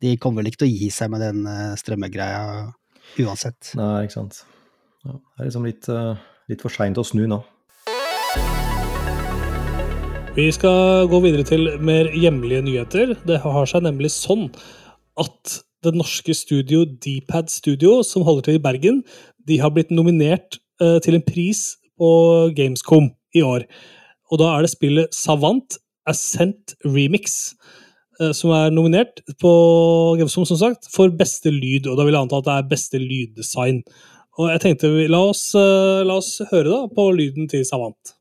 de 0.03 0.13
kommer 0.21 0.43
vel 0.43 0.51
ikke 0.51 0.63
til 0.63 0.69
å 0.69 0.75
gi 0.75 0.89
seg 0.93 1.11
med 1.11 1.23
den 1.25 1.43
eh, 1.49 1.73
strømmegreia 1.79 2.69
uansett. 3.25 3.73
Nei, 3.79 4.05
ikke 4.05 4.19
sant. 4.19 4.39
Ja, 5.05 5.17
det 5.17 5.43
er 5.43 5.49
liksom 5.49 5.67
litt, 5.67 5.89
eh, 5.91 6.23
litt 6.51 6.63
for 6.63 6.73
seint 6.73 7.01
å 7.01 7.05
snu 7.07 7.25
nå. 7.29 7.41
Vi 10.35 10.49
skal 10.51 11.07
gå 11.07 11.21
videre 11.23 11.45
til 11.47 11.69
mer 11.79 12.09
hjemlige 12.11 12.63
nyheter. 12.65 13.13
Det 13.23 13.39
har 13.43 13.69
seg 13.71 13.85
nemlig 13.85 14.11
sånn 14.11 14.49
at 15.21 15.59
det 15.85 15.95
norske 15.97 16.33
studio 16.35 16.83
Dpad 16.85 17.51
Studio, 17.53 18.01
som 18.03 18.25
holder 18.25 18.47
til 18.47 18.59
i 18.59 18.63
Bergen, 18.63 19.01
de 19.47 19.59
har 19.61 19.73
blitt 19.73 19.93
nominert 19.93 20.59
uh, 20.81 20.97
til 21.03 21.17
en 21.17 21.25
pris 21.25 21.75
på 21.99 22.09
Gamescom 22.57 23.11
i 23.35 23.43
år. 23.45 23.67
Og 24.31 24.41
da 24.41 24.51
er 24.55 24.65
det 24.65 24.73
spillet 24.73 25.13
Savant 25.15 25.77
Ascent 26.09 26.75
Remix 26.85 27.53
uh, 28.21 28.33
som 28.33 28.53
er 28.57 28.73
nominert 28.73 29.21
på 29.41 29.53
Gamescom, 30.19 30.47
som 30.49 30.59
sagt, 30.61 30.89
for 30.91 31.13
beste 31.13 31.53
lyd. 31.53 31.87
Og 31.87 31.99
da 31.99 32.07
vil 32.07 32.15
jeg 32.15 32.25
anta 32.25 32.41
at 32.41 32.49
det 32.49 32.57
er 32.57 32.69
beste 32.73 33.01
lyddesign. 33.01 33.81
Og 34.35 34.51
jeg 34.51 34.65
tenkte, 34.65 34.91
la 35.11 35.23
oss, 35.29 35.47
uh, 35.55 36.03
la 36.07 36.19
oss 36.19 36.37
høre 36.51 36.69
da 36.71 36.83
på 36.91 37.09
lyden 37.15 37.49
til 37.51 37.65
Savant. 37.67 38.14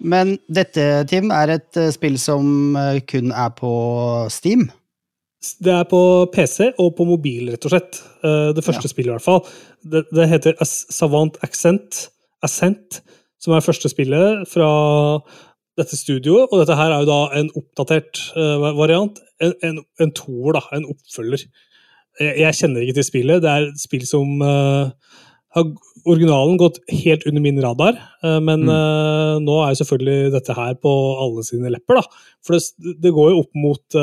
Men 0.00 0.36
dette, 0.46 0.84
Tim, 1.10 1.32
er 1.34 1.56
et 1.56 1.78
eh, 1.80 1.90
spill 1.94 2.18
som 2.20 2.76
eh, 2.78 3.00
kun 3.08 3.32
er 3.34 3.50
på 3.56 3.72
Steam. 4.32 4.68
Det 5.62 5.72
er 5.72 5.86
på 5.90 6.00
PC 6.34 6.72
og 6.82 6.94
på 6.98 7.06
mobil, 7.06 7.50
rett 7.52 7.66
og 7.66 7.74
slett. 7.74 8.00
Eh, 8.26 8.52
Det 8.54 8.64
første 8.64 8.86
Ja. 8.86 8.92
spillet, 8.94 9.10
i 9.10 9.16
hvert 9.16 9.26
fall. 9.26 9.42
Det, 9.82 10.04
det 10.14 10.28
heter 10.28 10.54
Savant 10.64 11.38
Accent. 11.42 12.08
Ascent. 12.42 13.02
som 13.40 13.52
er 13.54 13.62
første 13.62 13.88
spillet 13.88 14.48
fra 14.50 14.66
dette 15.78 15.94
studioet. 15.94 16.48
Og 16.50 16.58
dette 16.58 16.74
her 16.74 16.90
er 16.90 17.04
jo 17.04 17.06
da 17.06 17.18
en 17.38 17.50
oppdatert 17.54 18.18
uh, 18.34 18.74
variant. 18.74 19.20
En, 19.40 19.52
en, 19.62 19.78
en 20.02 20.10
toer, 20.10 20.56
da. 20.58 20.62
En 20.74 20.88
oppfølger. 20.90 21.44
Jeg, 22.18 22.32
jeg, 22.42 22.56
kjenner 22.58 22.82
ikke 22.82 22.96
til 22.98 23.06
spillet. 23.06 23.42
Det 23.44 23.52
er 23.52 23.68
et 23.68 23.78
spill 23.78 24.02
som 24.10 24.42
uh, 24.42 24.90
har 25.56 25.64
originalen 26.08 26.58
gått 26.60 26.76
helt 26.90 27.24
under 27.28 27.42
min 27.44 27.60
radar, 27.62 27.96
uh, 28.24 28.38
men 28.44 28.66
mm. 28.68 29.44
nå 29.44 29.56
er 29.62 29.72
jo 29.72 29.80
selvfølgelig 29.82 30.32
dette 30.34 30.56
her 30.56 30.74
på 30.80 30.92
alle 31.24 31.44
sine 31.46 31.72
lepper, 31.72 32.00
da. 32.00 32.24
For 32.44 32.56
det, 32.56 32.94
det 33.02 33.14
går 33.16 33.32
jo 33.32 33.40
opp 33.42 33.58
mot 33.58 33.98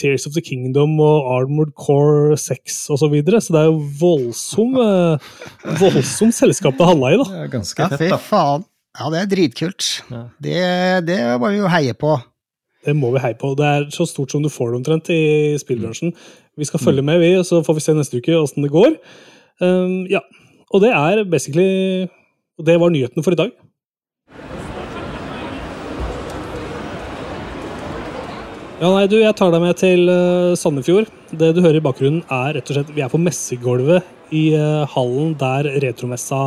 Tears 0.00 0.24
of 0.28 0.32
the 0.34 0.42
Kingdom 0.44 0.94
og 1.04 1.26
Armored 1.34 1.74
Core 1.76 2.38
6 2.40 2.78
osv. 2.94 3.02
Så, 3.02 3.10
videre, 3.12 3.42
så 3.44 3.54
det 3.54 3.60
er 3.60 3.68
jo 3.68 3.82
voldsom, 4.00 4.78
voldsom 5.82 6.32
selskap 6.34 6.78
det 6.78 6.88
handla 6.88 7.12
i, 7.12 7.20
da. 7.20 7.28
Det 7.34 7.44
er 7.44 7.52
ganske 7.58 7.90
fett, 7.92 8.06
da. 8.06 8.16
Fy 8.16 8.30
faen. 8.30 8.66
Ja, 8.96 9.10
det 9.12 9.20
er 9.20 9.28
dritkult. 9.28 9.90
Ja. 10.08 10.22
Det, 10.42 10.56
det 11.10 11.20
må 11.40 11.52
vi 11.52 11.60
jo 11.60 11.70
heie 11.70 11.94
på. 11.98 12.16
Det 12.86 12.94
må 12.96 13.10
vi 13.16 13.22
heie 13.22 13.36
på. 13.38 13.52
Det 13.58 13.66
er 13.66 13.86
så 13.94 14.06
stort 14.08 14.32
som 14.32 14.44
du 14.44 14.50
får 14.52 14.72
det 14.72 14.80
omtrent 14.80 15.10
i 15.12 15.56
spillbransjen. 15.60 16.14
Vi 16.56 16.68
skal 16.68 16.80
følge 16.80 17.04
med, 17.04 17.20
vi, 17.20 17.34
og 17.36 17.44
så 17.48 17.60
får 17.66 17.76
vi 17.76 17.84
se 17.84 17.96
neste 17.96 18.20
uke 18.22 18.36
åssen 18.38 18.64
det 18.64 18.72
går. 18.72 18.94
Um, 19.60 20.04
ja. 20.12 20.22
Og 20.74 20.82
det 20.82 20.90
er 20.90 21.22
basically 21.24 22.08
Det 22.66 22.76
var 22.80 22.90
nyheten 22.90 23.22
for 23.22 23.36
i 23.36 23.38
dag. 23.38 23.52
Ja, 28.76 28.90
nei, 28.92 29.06
du, 29.08 29.16
Jeg 29.20 29.36
tar 29.36 29.54
deg 29.54 29.62
med 29.62 29.78
til 29.80 30.08
uh, 30.10 30.56
Sandefjord. 30.58 31.08
Det 31.32 31.54
du 31.56 31.62
hører 31.64 31.78
i 31.80 31.84
bakgrunnen, 31.84 32.24
er 32.28 32.58
rett 32.58 32.68
og 32.70 32.76
slett 32.76 32.92
Vi 32.96 33.04
er 33.04 33.12
på 33.12 33.20
messegulvet 33.20 34.04
i 34.36 34.50
uh, 34.58 34.84
hallen 34.92 35.32
der 35.40 35.70
retromessa 35.84 36.42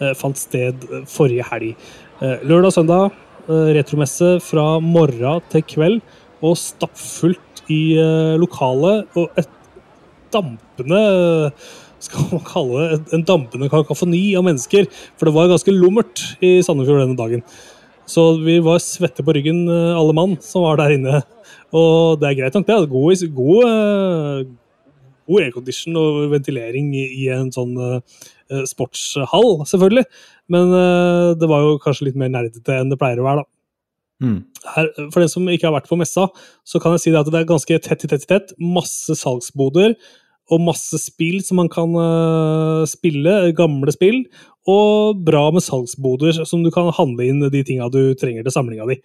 Eh, 0.00 0.14
fant 0.16 0.38
sted 0.40 0.86
eh, 0.88 1.04
forrige 1.08 1.44
helg. 1.50 1.74
Eh, 2.20 2.40
lørdag 2.48 2.72
og 2.72 2.78
søndag 2.78 3.26
retromesse 3.50 4.36
fra 4.44 4.76
morgen 4.78 5.40
til 5.50 5.62
kveld, 5.66 5.96
og 6.44 6.52
stappfullt 6.60 7.64
i 7.72 7.96
lokalet. 8.38 9.08
Og 9.18 9.40
et 9.40 9.48
dampende 10.30 11.00
skal 12.00 12.30
man 12.32 12.44
kalle 12.48 12.86
det 12.92 13.16
en 13.16 13.26
dampende 13.28 13.70
kakafoni 13.72 14.22
av 14.38 14.46
mennesker. 14.46 14.88
For 15.18 15.28
det 15.28 15.36
var 15.36 15.52
ganske 15.52 15.74
lummert 15.74 16.24
i 16.44 16.58
Sandefjord 16.64 17.04
denne 17.04 17.18
dagen. 17.18 17.44
Så 18.10 18.32
vi 18.42 18.56
var 18.64 18.82
svette 18.82 19.22
på 19.22 19.36
ryggen, 19.36 19.68
alle 19.70 20.16
mann 20.16 20.34
som 20.42 20.64
var 20.66 20.80
der 20.80 20.96
inne. 20.96 21.20
Og 21.76 22.18
det 22.18 22.30
er 22.30 22.40
greit 22.40 22.56
nok, 22.58 22.66
det. 22.66 22.74
er 22.74 22.90
God, 22.90 23.26
god, 23.36 24.50
god 25.30 25.44
aircondition 25.44 26.00
og 26.00 26.24
ventilering 26.32 26.90
i 26.98 27.28
en 27.30 27.52
sånn 27.54 27.76
Eh, 28.50 28.66
sportshall, 28.66 29.60
selvfølgelig. 29.68 30.04
Men 30.50 30.72
eh, 30.74 31.28
det 31.38 31.48
var 31.50 31.62
jo 31.62 31.78
kanskje 31.82 32.08
litt 32.08 32.18
mer 32.18 32.32
nerdete 32.32 32.80
enn 32.80 32.90
det 32.90 32.98
pleier 32.98 33.20
å 33.22 33.26
være, 33.28 33.44
da. 33.44 33.50
Mm. 34.20 34.40
Her, 34.74 34.88
for 35.14 35.22
den 35.22 35.30
som 35.32 35.46
ikke 35.48 35.68
har 35.68 35.76
vært 35.78 35.86
på 35.88 35.96
messa, 35.96 36.26
så 36.66 36.80
kan 36.82 36.96
jeg 36.96 37.04
si 37.04 37.12
det 37.14 37.20
at 37.22 37.30
det 37.30 37.38
er 37.38 37.46
ganske 37.48 37.78
tett 37.86 38.02
i 38.04 38.10
tett 38.10 38.26
i 38.26 38.28
tett. 38.28 38.50
Masse 38.60 39.14
salgsboder 39.16 39.94
og 40.50 40.62
masse 40.66 40.98
spill 40.98 41.40
som 41.46 41.60
man 41.62 41.70
kan 41.72 41.94
uh, 41.96 42.86
spille, 42.90 43.52
gamle 43.56 43.94
spill. 43.94 44.22
Og 44.68 45.20
bra 45.24 45.46
med 45.54 45.64
salgsboder 45.64 46.42
som 46.44 46.64
du 46.64 46.70
kan 46.74 46.90
handle 46.96 47.26
inn 47.30 47.44
de 47.52 47.64
tinga 47.66 47.88
du 47.92 48.14
trenger 48.18 48.44
til 48.44 48.54
samlinga 48.54 48.88
di. 48.90 48.98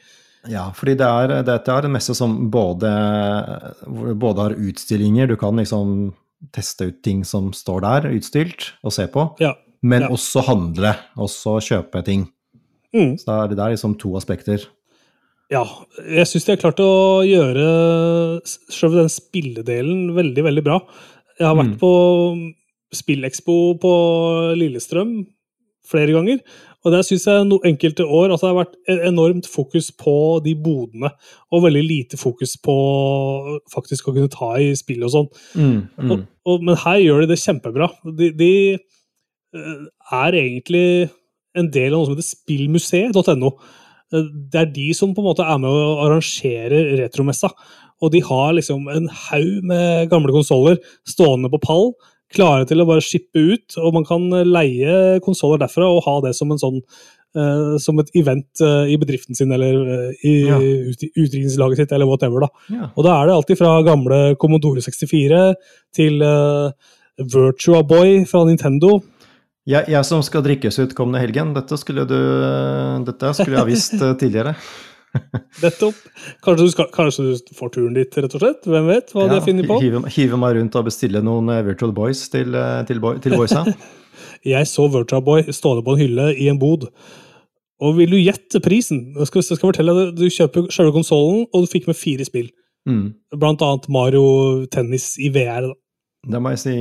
Ja, 0.51 0.67
fordi 0.77 0.93
det 0.99 1.07
er, 1.07 1.33
dette 1.47 1.73
er 1.73 1.87
en 1.87 1.95
messe 1.95 2.13
som 2.17 2.35
både, 2.53 2.91
både 4.19 4.43
har 4.43 4.57
utstillinger, 4.59 5.31
du 5.31 5.39
kan 5.41 5.57
liksom 5.57 6.13
teste 6.53 6.91
ut 6.91 6.99
ting 7.05 7.23
som 7.25 7.49
står 7.55 7.81
der 7.85 8.09
utstilt, 8.11 8.73
og 8.85 8.93
se 8.93 9.07
på. 9.09 9.29
Ja. 9.41 9.55
Men 9.85 10.05
ja. 10.05 10.11
også 10.13 10.43
handle, 10.45 10.93
også 11.17 11.57
kjøpe 11.65 12.03
ting. 12.05 12.27
Mm. 12.95 13.15
Så 13.21 13.41
det 13.51 13.59
er 13.59 13.73
liksom 13.73 13.97
to 14.01 14.13
aspekter. 14.19 14.63
Ja, 15.53 15.61
jeg 16.09 16.25
syns 16.25 16.47
de 16.47 16.55
har 16.55 16.61
klart 16.61 16.79
å 16.81 17.21
gjøre 17.21 17.65
sjøl 18.73 18.95
den 18.97 19.11
spilledelen 19.13 20.07
veldig, 20.15 20.45
veldig 20.47 20.63
bra. 20.65 20.79
Jeg 21.39 21.47
har 21.49 21.57
vært 21.57 21.73
mm. 21.75 21.79
på 21.81 21.93
Spillekspo 22.95 23.57
på 23.81 23.93
Lillestrøm 24.55 25.17
flere 25.85 26.15
ganger, 26.15 26.39
og 26.85 26.93
der 26.93 27.03
syns 27.05 27.25
jeg 27.27 27.45
no, 27.49 27.57
enkelte 27.65 28.05
år 28.05 28.33
at 28.33 28.41
det 28.41 28.49
har 28.49 28.57
vært 28.59 28.75
enormt 29.09 29.47
fokus 29.49 29.91
på 29.97 30.15
de 30.45 30.55
bodene, 30.57 31.11
og 31.53 31.63
veldig 31.65 31.83
lite 31.85 32.19
fokus 32.21 32.55
på 32.61 32.75
faktisk 33.73 34.09
å 34.09 34.15
kunne 34.15 34.31
ta 34.33 34.51
i 34.61 34.71
spill 34.77 35.05
og 35.05 35.13
sånn. 35.13 35.29
Mm, 35.57 35.79
mm. 35.97 36.11
Og, 36.11 36.25
og, 36.45 36.65
men 36.65 36.77
her 36.83 36.99
gjør 37.01 37.23
de 37.23 37.31
det 37.33 37.39
kjempebra. 37.41 37.89
De, 38.19 38.29
de 38.37 38.51
uh, 39.57 39.87
er 40.21 40.39
egentlig 40.41 40.85
en 41.57 41.71
del 41.73 41.89
av 41.91 41.99
noe 41.99 42.09
som 42.09 42.15
heter 42.15 42.29
spillmuseet.no. 42.29 43.53
Uh, 44.13 44.29
det 44.53 44.61
er 44.61 44.73
de 44.77 44.89
som 44.97 45.13
på 45.13 45.25
en 45.25 45.29
måte 45.31 45.45
er 45.45 45.61
med 45.61 45.73
å 45.73 45.97
arrangere 46.05 46.85
retromessa. 47.01 47.49
Og 48.03 48.11
de 48.11 48.23
har 48.25 48.55
liksom 48.57 48.89
en 48.91 49.07
haug 49.29 49.63
med 49.71 50.09
gamle 50.11 50.33
konsoller 50.35 50.81
stående 51.07 51.51
på 51.53 51.61
pall 51.63 51.91
klare 52.35 52.65
til 52.67 52.81
å 52.81 52.87
bare 52.89 53.03
shippe 53.05 53.39
ut. 53.53 53.77
Og 53.79 53.93
man 53.95 54.07
kan 54.07 54.25
leie 54.47 55.19
konsoller 55.25 55.61
derfra 55.61 55.87
og 55.87 56.03
ha 56.07 56.17
det 56.27 56.35
som 56.37 56.51
en 56.51 56.61
sånn 56.61 56.81
Uh, 57.35 57.75
som 57.83 57.97
et 57.99 58.07
event 58.15 58.61
uh, 58.63 58.85
i 58.87 58.95
bedriften 58.95 59.35
sin 59.35 59.49
eller 59.51 59.73
uh, 59.75 60.11
i 60.23 60.45
ja. 60.47 60.55
ut, 60.55 61.01
utdrikningslaget 61.03 61.81
sitt 61.81 61.91
eller 61.91 62.07
whatever. 62.07 62.45
da. 62.45 62.47
Ja. 62.71 62.87
Og 62.95 63.03
da 63.03 63.17
er 63.17 63.27
det 63.27 63.33
alltid 63.35 63.59
fra 63.59 63.73
gamle 63.83 64.19
Commodore 64.39 64.79
64 64.79 65.41
til 65.99 66.23
Virtua 67.19 67.81
Boy 67.83 68.21
fra 68.29 68.45
Nintendo. 68.47 69.01
Jeg, 69.67 69.83
jeg, 69.91 70.07
som 70.07 70.23
skal 70.23 70.45
drikkes 70.47 70.79
ut 70.79 70.95
kommende 70.95 71.25
helgen, 71.25 71.51
dette 71.57 71.75
skulle 71.81 72.07
du 72.07 72.15
dette 73.03 73.35
skulle 73.35 73.57
jeg 73.57 73.65
ha 73.65 73.67
visst 73.67 73.99
tidligere. 74.21 74.55
Nettopp. 75.63 75.99
Kanskje 76.45 76.65
du, 76.65 76.71
skal, 76.73 76.89
kanskje 76.93 77.25
du, 77.27 77.53
får 77.57 77.73
turen 77.75 77.97
dit, 77.97 78.17
rett 78.21 78.37
og 78.37 78.43
slett? 78.43 78.65
Hvem 78.69 78.89
vet 78.89 79.13
hva 79.15 79.27
ja, 79.27 79.35
de 79.35 79.43
funnet 79.45 79.69
på? 79.69 79.77
Hive, 79.83 80.01
hive, 80.15 80.39
meg 80.41 80.57
rundt 80.59 80.79
og 80.79 80.87
bestille 80.89 81.21
noen 81.25 81.51
eh, 81.53 81.63
Virtual 81.67 81.93
Boys 81.95 82.25
til, 82.33 82.55
eh, 82.57 82.81
til, 82.89 83.03
til 83.23 83.37
boysa. 83.37 83.63
jeg 84.55 84.71
så 84.71 84.87
Virtual 84.91 85.23
Boy 85.25 85.45
stående 85.55 85.85
på 85.85 85.95
en 85.95 86.03
hylle 86.03 86.31
i 86.35 86.49
en 86.51 86.61
bod. 86.61 86.87
Og 87.83 87.97
vil 87.97 88.13
du 88.13 88.19
gjette 88.19 88.61
prisen? 88.63 89.09
Jeg 89.17 89.29
skal, 89.29 89.43
jeg 89.43 89.59
skal 89.59 89.67
fortelle 89.67 89.95
deg, 89.97 90.13
Du 90.19 90.27
kjøper 90.31 90.69
selve 90.73 90.95
konsollen, 90.95 91.45
og 91.51 91.65
du 91.65 91.71
fikk 91.71 91.89
med 91.91 91.99
fire 91.99 92.27
spill. 92.27 92.51
Mm. 92.87 93.07
Blant 93.35 93.63
annet 93.65 93.87
Mario 93.91 94.65
Tennis 94.71 95.15
i 95.19 95.31
VR. 95.33 95.71
Da. 95.71 96.35
Da 96.35 96.41
må 96.41 96.53
jeg 96.53 96.61
si 96.63 96.75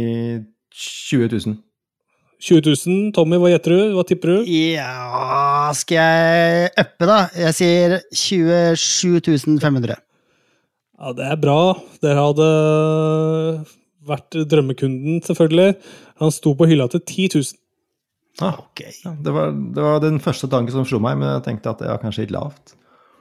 20 1.10 1.30
000. 1.32 1.56
20 2.42 2.64
000. 2.86 3.12
Tommy, 3.16 3.38
hva 3.40 3.52
gjetter 3.52 3.74
du? 3.74 3.80
Hva 3.96 4.04
tipper 4.08 4.32
du? 4.32 4.50
Ja 4.50 5.70
Skal 5.76 6.00
jeg 6.00 6.72
uppe, 6.82 7.08
da? 7.08 7.18
Jeg 7.38 7.56
sier 7.58 7.96
27 8.10 9.60
500. 9.62 9.96
Ja, 10.94 11.12
det 11.16 11.26
er 11.26 11.40
bra. 11.40 11.58
Dere 12.04 12.26
hadde 12.28 12.48
vært 14.04 14.38
drømmekunden, 14.50 15.20
selvfølgelig. 15.24 15.76
Han 16.22 16.32
sto 16.34 16.54
på 16.56 16.68
hylla 16.70 16.86
til 16.92 17.02
10 17.02 17.28
000. 17.34 17.60
Ah, 18.42 18.58
okay. 18.58 18.90
Ja, 19.04 19.12
det, 19.14 19.32
var, 19.34 19.52
det, 19.54 19.82
var, 19.82 20.00
den 20.02 20.18
første 20.22 20.50
tanken 20.50 20.74
som 20.74 20.86
slo 20.88 20.98
meg, 21.02 21.18
men 21.20 21.30
jeg 21.36 21.44
tenkte 21.46 21.70
at 21.70 21.82
det 21.82 21.90
var 21.90 22.02
kanskje 22.02 22.26
litt 22.26 22.34
lavt. 22.34 22.74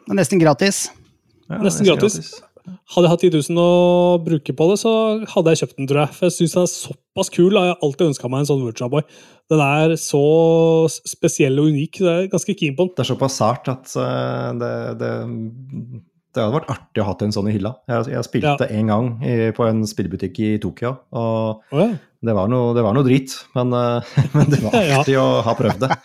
Nesten 0.09 0.41
gratis. 0.41 0.88
Ja, 1.47 1.59
nesten, 1.59 1.66
nesten 1.68 1.89
gratis. 1.91 2.18
gratis. 2.18 2.53
Hadde 2.64 3.09
jeg 3.09 3.11
hatt 3.11 3.24
10 3.26 3.49
000 3.51 3.59
å 3.59 4.20
bruke 4.24 4.53
på 4.55 4.66
det, 4.70 4.78
så 4.80 4.91
hadde 5.34 5.51
jeg 5.51 5.64
kjøpt 5.64 5.76
den, 5.80 5.88
tror 5.89 5.99
jeg. 6.05 6.16
For 6.16 6.30
jeg 6.30 6.36
syns 6.38 6.53
den 6.55 6.64
er 6.64 6.72
såpass 6.72 7.32
kul. 7.34 7.57
Jeg 7.57 7.74
har 7.74 7.84
alltid 7.84 8.11
ønska 8.14 8.32
meg 8.32 8.43
en 8.43 8.49
sånn 8.49 8.64
Virtua 8.64 8.88
Boy. 8.93 9.03
Den 9.51 9.64
er 9.66 9.95
så 9.99 10.24
spesiell 10.88 11.59
og 11.59 11.68
unik. 11.74 11.99
Så 11.99 12.07
jeg 12.07 12.24
er 12.24 12.32
ganske 12.32 12.55
keen 12.61 12.78
på 12.78 12.88
den. 12.88 12.95
Det 12.95 13.03
er 13.03 13.09
såpass 13.11 13.36
sært 13.41 13.68
at 13.74 13.91
uh, 13.99 14.55
det, 14.61 14.72
det, 15.01 15.11
det, 15.36 16.39
hadde 16.39 16.55
vært 16.55 16.72
artig 16.72 17.03
å 17.03 17.09
ha 17.09 17.18
en 17.28 17.36
sånn 17.36 17.51
i 17.51 17.57
hylla. 17.57 17.76
Jeg, 17.91 18.09
jeg 18.16 18.30
spilte 18.30 18.70
ja. 18.70 18.72
en 18.80 18.95
gang 18.95 19.14
i, 19.20 19.38
på 19.57 19.68
en 19.68 19.84
spillebutikk 19.89 20.39
i 20.39 20.55
Tokyo, 20.64 20.95
og 21.11 21.68
oh, 21.76 21.84
ja. 21.84 21.91
det, 22.24 22.38
var 22.39 22.51
noe, 22.51 22.72
det 22.78 22.88
var 22.88 22.95
noe 22.95 23.07
drit. 23.09 23.36
Men, 23.59 23.76
uh, 23.76 24.16
men 24.38 24.53
det 24.53 24.64
var 24.64 24.80
artig 25.01 25.18
ja. 25.18 25.26
å 25.26 25.41
ha 25.43 25.57
prøvd 25.59 25.84
det. 25.84 25.97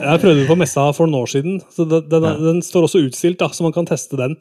Jeg 0.00 0.20
prøvde 0.20 0.42
den 0.42 0.48
på 0.48 0.56
messa 0.60 0.90
for 0.96 1.08
noen 1.08 1.24
år 1.24 1.30
siden. 1.32 1.62
så 1.72 1.88
Den, 1.88 2.10
den, 2.12 2.28
den 2.44 2.60
står 2.64 2.90
også 2.90 3.00
utstilt, 3.06 3.40
da, 3.40 3.48
så 3.52 3.64
man 3.64 3.72
kan 3.72 3.88
teste 3.88 4.20
den. 4.20 4.36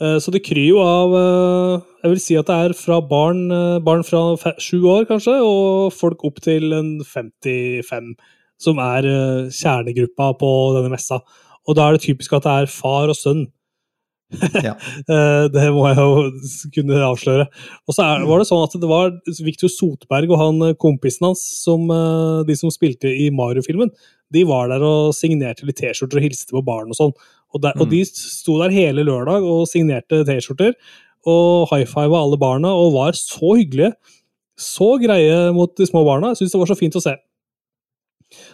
Eh, 0.00 0.18
så 0.22 0.32
det 0.34 0.44
kryr 0.46 0.70
jo 0.70 0.82
av 0.82 1.14
eh, 1.18 1.88
Jeg 2.02 2.12
vil 2.14 2.22
si 2.22 2.36
at 2.38 2.48
det 2.48 2.58
er 2.66 2.76
fra 2.76 2.98
barn, 3.04 3.44
eh, 3.52 3.78
barn 3.84 4.04
fra 4.06 4.54
sju 4.56 4.80
år, 4.88 5.06
kanskje, 5.10 5.36
og 5.44 5.92
folk 5.94 6.24
opp 6.26 6.40
til 6.44 6.72
en 6.76 6.94
55 7.04 8.14
som 8.62 8.78
er 8.78 9.06
kjernegruppa 9.50 10.28
på 10.38 10.50
denne 10.76 10.92
messa. 10.92 11.18
Og 11.66 11.74
da 11.74 11.88
er 11.88 11.96
det 11.96 12.04
typisk 12.04 12.36
at 12.36 12.44
det 12.46 12.52
er 12.52 12.70
far 12.70 13.10
og 13.10 13.18
sønn. 13.18 13.48
Ja. 14.62 14.76
det 15.52 15.64
må 15.74 15.82
jeg 15.90 15.98
jo 15.98 16.68
kunne 16.76 17.00
avsløre. 17.08 17.48
Og 17.90 17.96
så 17.96 18.06
er, 18.06 18.22
var 18.28 18.38
det 18.38 18.46
sånn 18.46 18.62
at 18.62 18.76
det 18.78 18.88
var 18.88 19.10
Victor 19.42 19.72
Sotberg 19.72 20.30
og 20.30 20.38
han 20.38 20.62
kompisen 20.80 21.26
hans, 21.26 21.42
som, 21.64 21.90
de 22.46 22.56
som 22.56 22.70
spilte 22.70 23.10
i 23.10 23.32
Mario-filmen, 23.34 23.90
de 24.32 24.46
var 24.46 24.70
der 24.70 24.86
og 24.86 25.10
signerte 25.18 25.66
litt 25.66 25.82
T-skjorter 25.82 26.22
og 26.22 26.28
hilste 26.28 26.54
på 26.54 26.62
barn 26.64 26.94
og 26.94 27.00
sånn. 27.00 27.16
Og, 27.52 27.62
der, 27.62 27.76
mm. 27.76 27.84
og, 27.84 27.90
de 27.92 28.02
sto 28.08 28.58
der 28.62 28.74
hele 28.74 29.04
lørdag 29.06 29.44
og 29.44 29.66
signerte 29.70 30.22
T-skjorter 30.28 30.76
og 31.28 31.68
high 31.70 31.86
five 31.86 32.16
alle 32.18 32.38
barna 32.40 32.72
og 32.74 32.94
var 32.96 33.18
så 33.18 33.54
hyggelige. 33.58 33.92
Så 34.58 34.96
greie 35.02 35.52
mot 35.54 35.70
de 35.78 35.86
små 35.88 36.02
barna. 36.06 36.32
Jeg 36.32 36.42
syns 36.42 36.56
det 36.56 36.62
var 36.62 36.72
så 36.72 36.78
fint 36.78 36.98
å 36.98 37.04
se. 37.04 37.14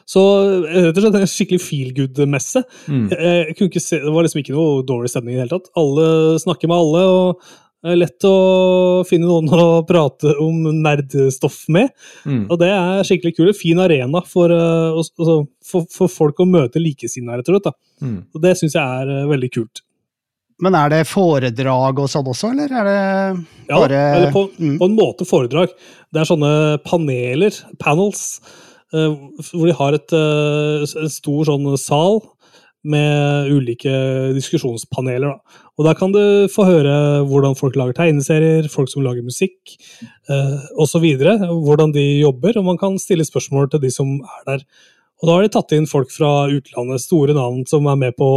Så 0.08 0.22
eh, 0.66 0.88
rett 0.88 0.98
og 0.98 1.04
slett 1.04 1.18
en 1.20 1.30
skikkelig 1.30 1.62
feel 1.62 1.94
good-messe. 1.96 2.64
Mm. 2.90 3.08
Det 3.12 4.02
var 4.10 4.26
liksom 4.26 4.42
ikke 4.42 4.56
noe 4.56 4.84
dårlig 4.86 5.12
stemning 5.12 5.36
i 5.36 5.38
det 5.38 5.46
hele 5.46 5.58
tatt. 5.58 5.72
Alle 5.78 6.08
snakker 6.42 6.70
med 6.70 6.82
alle, 6.82 7.04
og 7.08 7.50
det 7.78 7.92
er 7.92 7.98
lett 8.00 8.24
å 8.26 9.04
finne 9.06 9.28
noen 9.28 9.52
å 9.54 9.66
prate 9.86 10.32
om 10.42 10.64
nerdstoff 10.82 11.60
med. 11.70 11.92
Mm. 12.26 12.48
Og 12.50 12.56
det 12.58 12.70
er 12.74 13.04
skikkelig 13.06 13.36
kult. 13.36 13.58
Fin 13.58 13.78
arena 13.82 14.22
for, 14.26 14.50
eh, 14.50 14.96
altså, 14.98 15.36
for, 15.62 15.86
for 15.94 16.10
folk 16.10 16.42
å 16.42 16.48
møte 16.48 16.82
likesinnede, 16.82 17.38
rett 17.38 17.52
og 17.52 17.54
slett. 17.54 17.68
da. 17.68 18.08
Mm. 18.08 18.16
Og 18.34 18.42
det 18.42 18.56
syns 18.58 18.74
jeg 18.74 18.82
er 18.82 19.12
eh, 19.14 19.28
veldig 19.30 19.50
kult. 19.54 19.84
Men 20.58 20.74
er 20.74 20.90
det 20.90 21.04
foredrag 21.06 22.00
og 22.02 22.10
sånn 22.10 22.32
også, 22.32 22.50
eller 22.50 22.72
er 22.80 22.88
det 22.88 23.02
Ja, 23.68 23.78
eller 23.78 24.32
på, 24.34 24.48
mm. 24.58 24.74
på 24.80 24.88
en 24.88 24.96
måte 24.98 25.26
foredrag. 25.28 25.76
Det 26.10 26.18
er 26.24 26.26
sånne 26.26 26.50
paneler, 26.82 27.54
panels, 27.78 28.40
eh, 28.90 29.14
hvor 29.52 29.70
de 29.70 29.78
har 29.78 30.00
et, 30.00 30.18
en 30.18 31.14
stor 31.14 31.46
sånn 31.46 31.70
sal 31.78 32.24
med 32.90 33.50
ulike 33.52 33.92
diskusjonspaneler. 34.36 35.34
Da. 35.34 35.64
Og 35.78 35.86
der 35.86 35.98
kan 35.98 36.14
du 36.14 36.20
få 36.52 36.66
høre 36.68 36.94
hvordan 37.28 37.56
folk 37.58 37.76
lager 37.78 37.96
tegneserier, 37.96 38.68
folk 38.72 38.90
som 38.92 39.04
lager 39.06 39.26
musikk 39.26 39.76
eh, 40.30 40.56
osv. 40.80 41.04
Hvordan 41.18 41.94
de 41.94 42.06
jobber, 42.22 42.58
og 42.58 42.70
man 42.72 42.80
kan 42.80 42.98
stille 43.02 43.26
spørsmål 43.26 43.70
til 43.72 43.84
de 43.84 43.92
som 43.94 44.16
er 44.20 44.48
der. 44.52 44.64
Og 45.18 45.28
da 45.28 45.36
har 45.36 45.46
de 45.46 45.52
tatt 45.54 45.74
inn 45.74 45.88
folk 45.90 46.10
fra 46.14 46.32
utlandet, 46.50 47.02
store 47.02 47.34
navn 47.36 47.64
som 47.66 47.86
er 47.90 47.98
med 47.98 48.18
på 48.18 48.28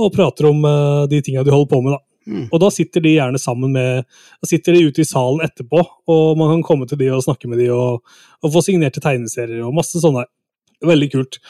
og 0.00 0.14
prater 0.14 0.48
om 0.48 0.64
eh, 0.64 1.04
de 1.10 1.20
tinga 1.24 1.44
de 1.44 1.52
holder 1.52 1.70
på 1.70 1.82
med. 1.84 1.96
da. 1.96 2.02
Mm. 2.22 2.44
Og 2.52 2.60
da 2.62 2.68
sitter 2.70 3.02
de 3.02 3.16
gjerne 3.16 3.38
sammen 3.42 3.72
med 3.74 4.04
Da 4.38 4.46
sitter 4.46 4.76
de 4.76 4.84
ute 4.86 5.02
i 5.02 5.06
salen 5.08 5.42
etterpå, 5.42 5.80
og 6.06 6.38
man 6.38 6.52
kan 6.54 6.62
komme 6.68 6.86
til 6.86 7.00
de 7.00 7.10
og 7.10 7.24
snakke 7.24 7.50
med 7.50 7.58
de 7.58 7.66
og, 7.74 7.98
og 8.42 8.54
få 8.54 8.62
signerte 8.62 9.02
tegneserier 9.02 9.64
og 9.66 9.74
masse 9.74 9.98
sånne. 10.02 10.24
Veldig 10.86 11.08
kult. 11.12 11.40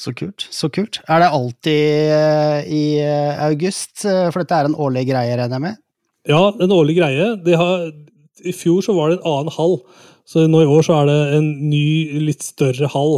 Så 0.00 0.14
kult. 0.16 0.46
så 0.48 0.70
kult. 0.72 1.00
Er 1.12 1.20
det 1.20 1.26
alltid 1.36 2.12
eh, 2.16 2.68
i 2.72 2.84
eh, 3.04 3.40
august? 3.44 3.98
Eh, 4.08 4.30
For 4.32 4.40
dette 4.40 4.56
er 4.62 4.68
en 4.70 4.76
årlig 4.80 5.02
greie, 5.10 5.34
regner 5.36 5.58
jeg 5.58 5.64
med? 5.66 5.80
Ja, 6.30 6.40
en 6.56 6.72
årlig 6.72 6.94
greie. 6.96 7.26
Har, 7.60 7.82
I 8.48 8.54
fjor 8.56 8.80
så 8.86 8.94
var 8.96 9.10
det 9.12 9.18
en 9.18 9.28
annen 9.28 9.52
hall. 9.58 9.76
Så 10.30 10.46
nå 10.48 10.62
i 10.64 10.70
år 10.70 10.86
så 10.86 10.96
er 11.02 11.10
det 11.10 11.18
en 11.36 11.50
ny, 11.68 11.84
litt 12.30 12.44
større 12.46 12.88
hall, 12.92 13.14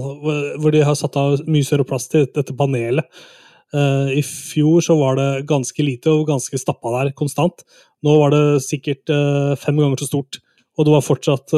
hvor- 0.59 0.73
de 0.75 0.83
har 0.87 0.97
satt 0.99 1.17
av 1.21 1.43
mye 1.47 1.67
større 1.67 1.85
plass 1.87 2.09
til 2.09 2.27
dette 2.35 2.55
panelet. 2.57 3.05
I 3.75 4.23
fjor 4.25 4.81
så 4.85 4.97
var 4.99 5.17
det 5.17 5.47
ganske 5.49 5.85
lite 5.85 6.11
og 6.13 6.27
ganske 6.29 6.59
stappa 6.61 6.91
der 6.99 7.13
konstant. 7.17 7.63
Nå 8.05 8.17
var 8.21 8.33
det 8.35 8.63
sikkert 8.65 9.07
fem 9.61 9.77
ganger 9.81 10.01
så 10.03 10.09
stort, 10.11 10.39
og 10.79 10.87
det 10.89 10.93
var 10.97 11.05
fortsatt 11.05 11.53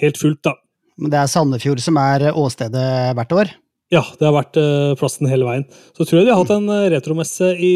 helt 0.00 0.18
fullt, 0.20 0.42
da. 0.44 0.54
Men 0.98 1.10
det 1.12 1.20
er 1.20 1.30
Sandefjord 1.30 1.80
som 1.84 1.96
er 2.00 2.30
åstedet 2.32 2.88
hvert 3.18 3.32
år? 3.36 3.52
Ja, 3.94 4.02
det 4.18 4.26
har 4.26 4.34
vært 4.34 4.58
eh, 4.58 4.92
plassen 4.98 5.28
hele 5.30 5.46
veien. 5.46 5.66
Så 5.94 6.06
tror 6.06 6.20
jeg 6.20 6.28
de 6.28 6.34
har 6.34 6.40
hatt 6.42 6.54
en 6.54 6.70
eh, 6.72 6.88
retromesse 6.94 7.52
i, 7.54 7.74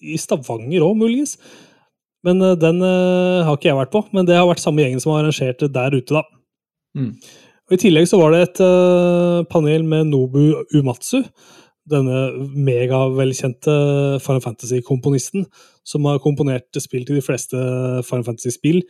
i 0.00 0.18
Stavanger 0.20 0.84
òg, 0.86 0.96
muligens. 1.00 1.36
Men 2.24 2.40
eh, 2.40 2.56
den 2.60 2.80
har 2.84 3.52
ikke 3.52 3.70
jeg 3.70 3.80
vært 3.82 3.92
på. 3.94 4.04
Men 4.16 4.28
det 4.28 4.38
har 4.38 4.48
vært 4.48 4.62
samme 4.64 4.84
gjengen 4.84 5.02
som 5.02 5.12
har 5.14 5.24
arrangert 5.24 5.60
det 5.60 5.72
der 5.74 5.98
ute, 5.98 6.20
da. 6.20 6.24
Mm. 6.96 7.10
Og 7.64 7.76
I 7.76 7.80
tillegg 7.80 8.08
så 8.08 8.20
var 8.20 8.34
det 8.34 8.42
et 8.44 8.58
panel 9.48 9.86
med 9.88 10.10
Nobu 10.10 10.66
Umatsu, 10.76 11.22
denne 11.88 12.18
megavelkjente 12.52 13.76
Final 14.20 14.42
Fantasy-komponisten, 14.44 15.46
som 15.84 16.06
har 16.08 16.20
komponert 16.24 16.78
spill 16.80 17.04
til 17.04 17.18
de 17.18 17.24
fleste 17.24 17.58
Final 18.08 18.24
Fantasy-spill, 18.26 18.80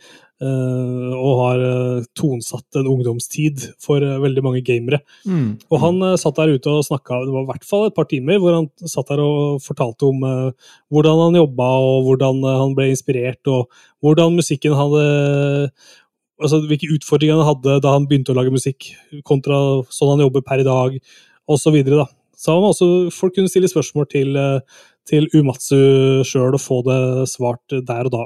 eh, 0.43 1.11
og 1.15 1.41
har 1.41 1.63
eh, 1.67 2.05
tonsatt 2.15 2.79
en 2.79 2.87
ungdomstid 2.93 3.65
for 3.83 4.03
eh, 4.03 4.21
veldig 4.23 4.43
mange 4.45 4.63
gamere. 4.65 5.01
Mm. 5.27 5.57
Og 5.67 5.83
han 5.83 5.99
satt 6.21 6.39
der 6.39 6.55
ute 6.55 6.71
og 6.71 6.87
snakka, 6.87 7.19
det 7.27 7.35
var 7.35 7.43
i 7.43 7.51
hvert 7.51 7.67
fall 7.67 7.89
et 7.89 7.97
par 7.97 8.07
timer, 8.11 8.39
hvor 8.39 8.55
han 8.55 8.71
satt 8.79 9.11
der 9.11 9.23
og 9.25 9.59
fortalte 9.65 10.07
om 10.07 10.23
hvordan 10.23 11.21
han 11.25 11.37
jobba, 11.41 11.69
og 11.83 12.07
hvordan 12.07 12.41
han 12.47 12.73
ble 12.77 12.89
inspirert, 12.93 13.43
og 13.51 13.69
hvordan 14.03 14.39
musikken 14.39 14.75
hadde 14.77 15.05
Altså 16.35 16.57
hvilke 16.67 16.89
utfordringer 16.91 17.37
han 17.39 17.47
hadde 17.47 17.77
da 17.79 17.93
han 17.93 18.09
begynte 18.09 18.33
å 18.33 18.35
lage 18.35 18.51
musikk, 18.51 18.89
kontra 19.23 19.55
sånn 19.87 20.09
han 20.17 20.23
jobber 20.25 20.41
per 20.43 20.59
i 20.59 20.65
dag, 20.67 20.97
osv. 21.47 21.77
Så, 21.77 21.93
da. 21.93 22.07
så 22.35 22.55
han 22.57 22.65
også, 22.67 22.87
folk 23.15 23.37
kunne 23.37 23.47
stille 23.47 23.69
spørsmål 23.71 24.09
til, 24.11 24.35
til 25.09 25.29
Umatsu 25.37 26.23
sjøl 26.27 26.57
og 26.57 26.61
få 26.61 26.81
det 26.87 26.99
svart 27.31 27.77
der 27.87 28.09
og 28.09 28.13
da. 28.15 28.25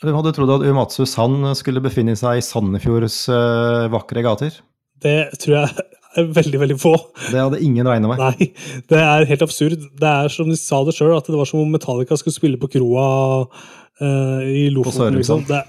Hvem 0.00 0.16
hadde 0.16 0.32
trodd 0.32 0.54
at 0.54 0.64
Umatsu 0.64 1.04
Sand 1.04 1.44
skulle 1.58 1.82
befinne 1.84 2.14
seg 2.16 2.40
i 2.40 2.44
Sandefjords 2.44 3.22
eh, 3.28 3.88
vakre 3.92 4.24
gater? 4.24 4.54
Det 5.00 5.18
tror 5.42 5.58
jeg 5.58 5.88
er 6.18 6.30
veldig, 6.36 6.60
veldig 6.62 6.76
få. 6.80 6.94
Det 7.28 7.36
hadde 7.36 7.60
ingen 7.64 7.88
regna 7.88 8.10
med. 8.10 8.22
Nei, 8.22 8.48
det 8.90 9.00
er 9.00 9.26
helt 9.28 9.44
absurd. 9.44 9.84
Det 10.00 10.12
er 10.24 10.32
som 10.32 10.48
de 10.50 10.56
sa 10.58 10.80
det 10.86 10.96
sjøl, 10.96 11.12
at 11.18 11.28
det 11.28 11.38
var 11.38 11.48
som 11.48 11.62
om 11.62 11.76
Metallica 11.76 12.18
skulle 12.18 12.36
spille 12.36 12.60
på 12.60 12.70
kroa 12.72 13.04
uh, 13.44 14.40
i 14.48 14.70
Lofoten. 14.72 15.20
Liksom. 15.20 15.44
Det, 15.48 15.60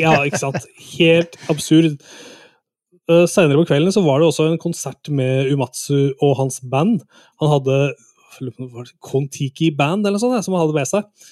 ja, 0.00 0.16
ikke 0.24 0.42
sant. 0.42 0.66
Helt 0.94 1.38
absurd. 1.52 2.00
Uh, 3.04 3.24
Seinere 3.28 3.60
på 3.60 3.68
kvelden 3.68 3.92
så 3.94 4.02
var 4.04 4.20
det 4.20 4.30
også 4.30 4.48
en 4.48 4.60
konsert 4.60 5.12
med 5.12 5.52
Umatsu 5.52 6.16
og 6.24 6.38
hans 6.40 6.60
band. 6.72 7.04
Han 7.44 7.52
hadde 7.52 7.78
Kon-Tiki 9.04 9.70
Band 9.76 10.06
eller 10.06 10.18
noe 10.18 10.24
sånt, 10.24 10.46
som 10.46 10.56
han 10.56 10.64
hadde 10.64 10.78
med 10.78 10.90
seg. 10.90 11.30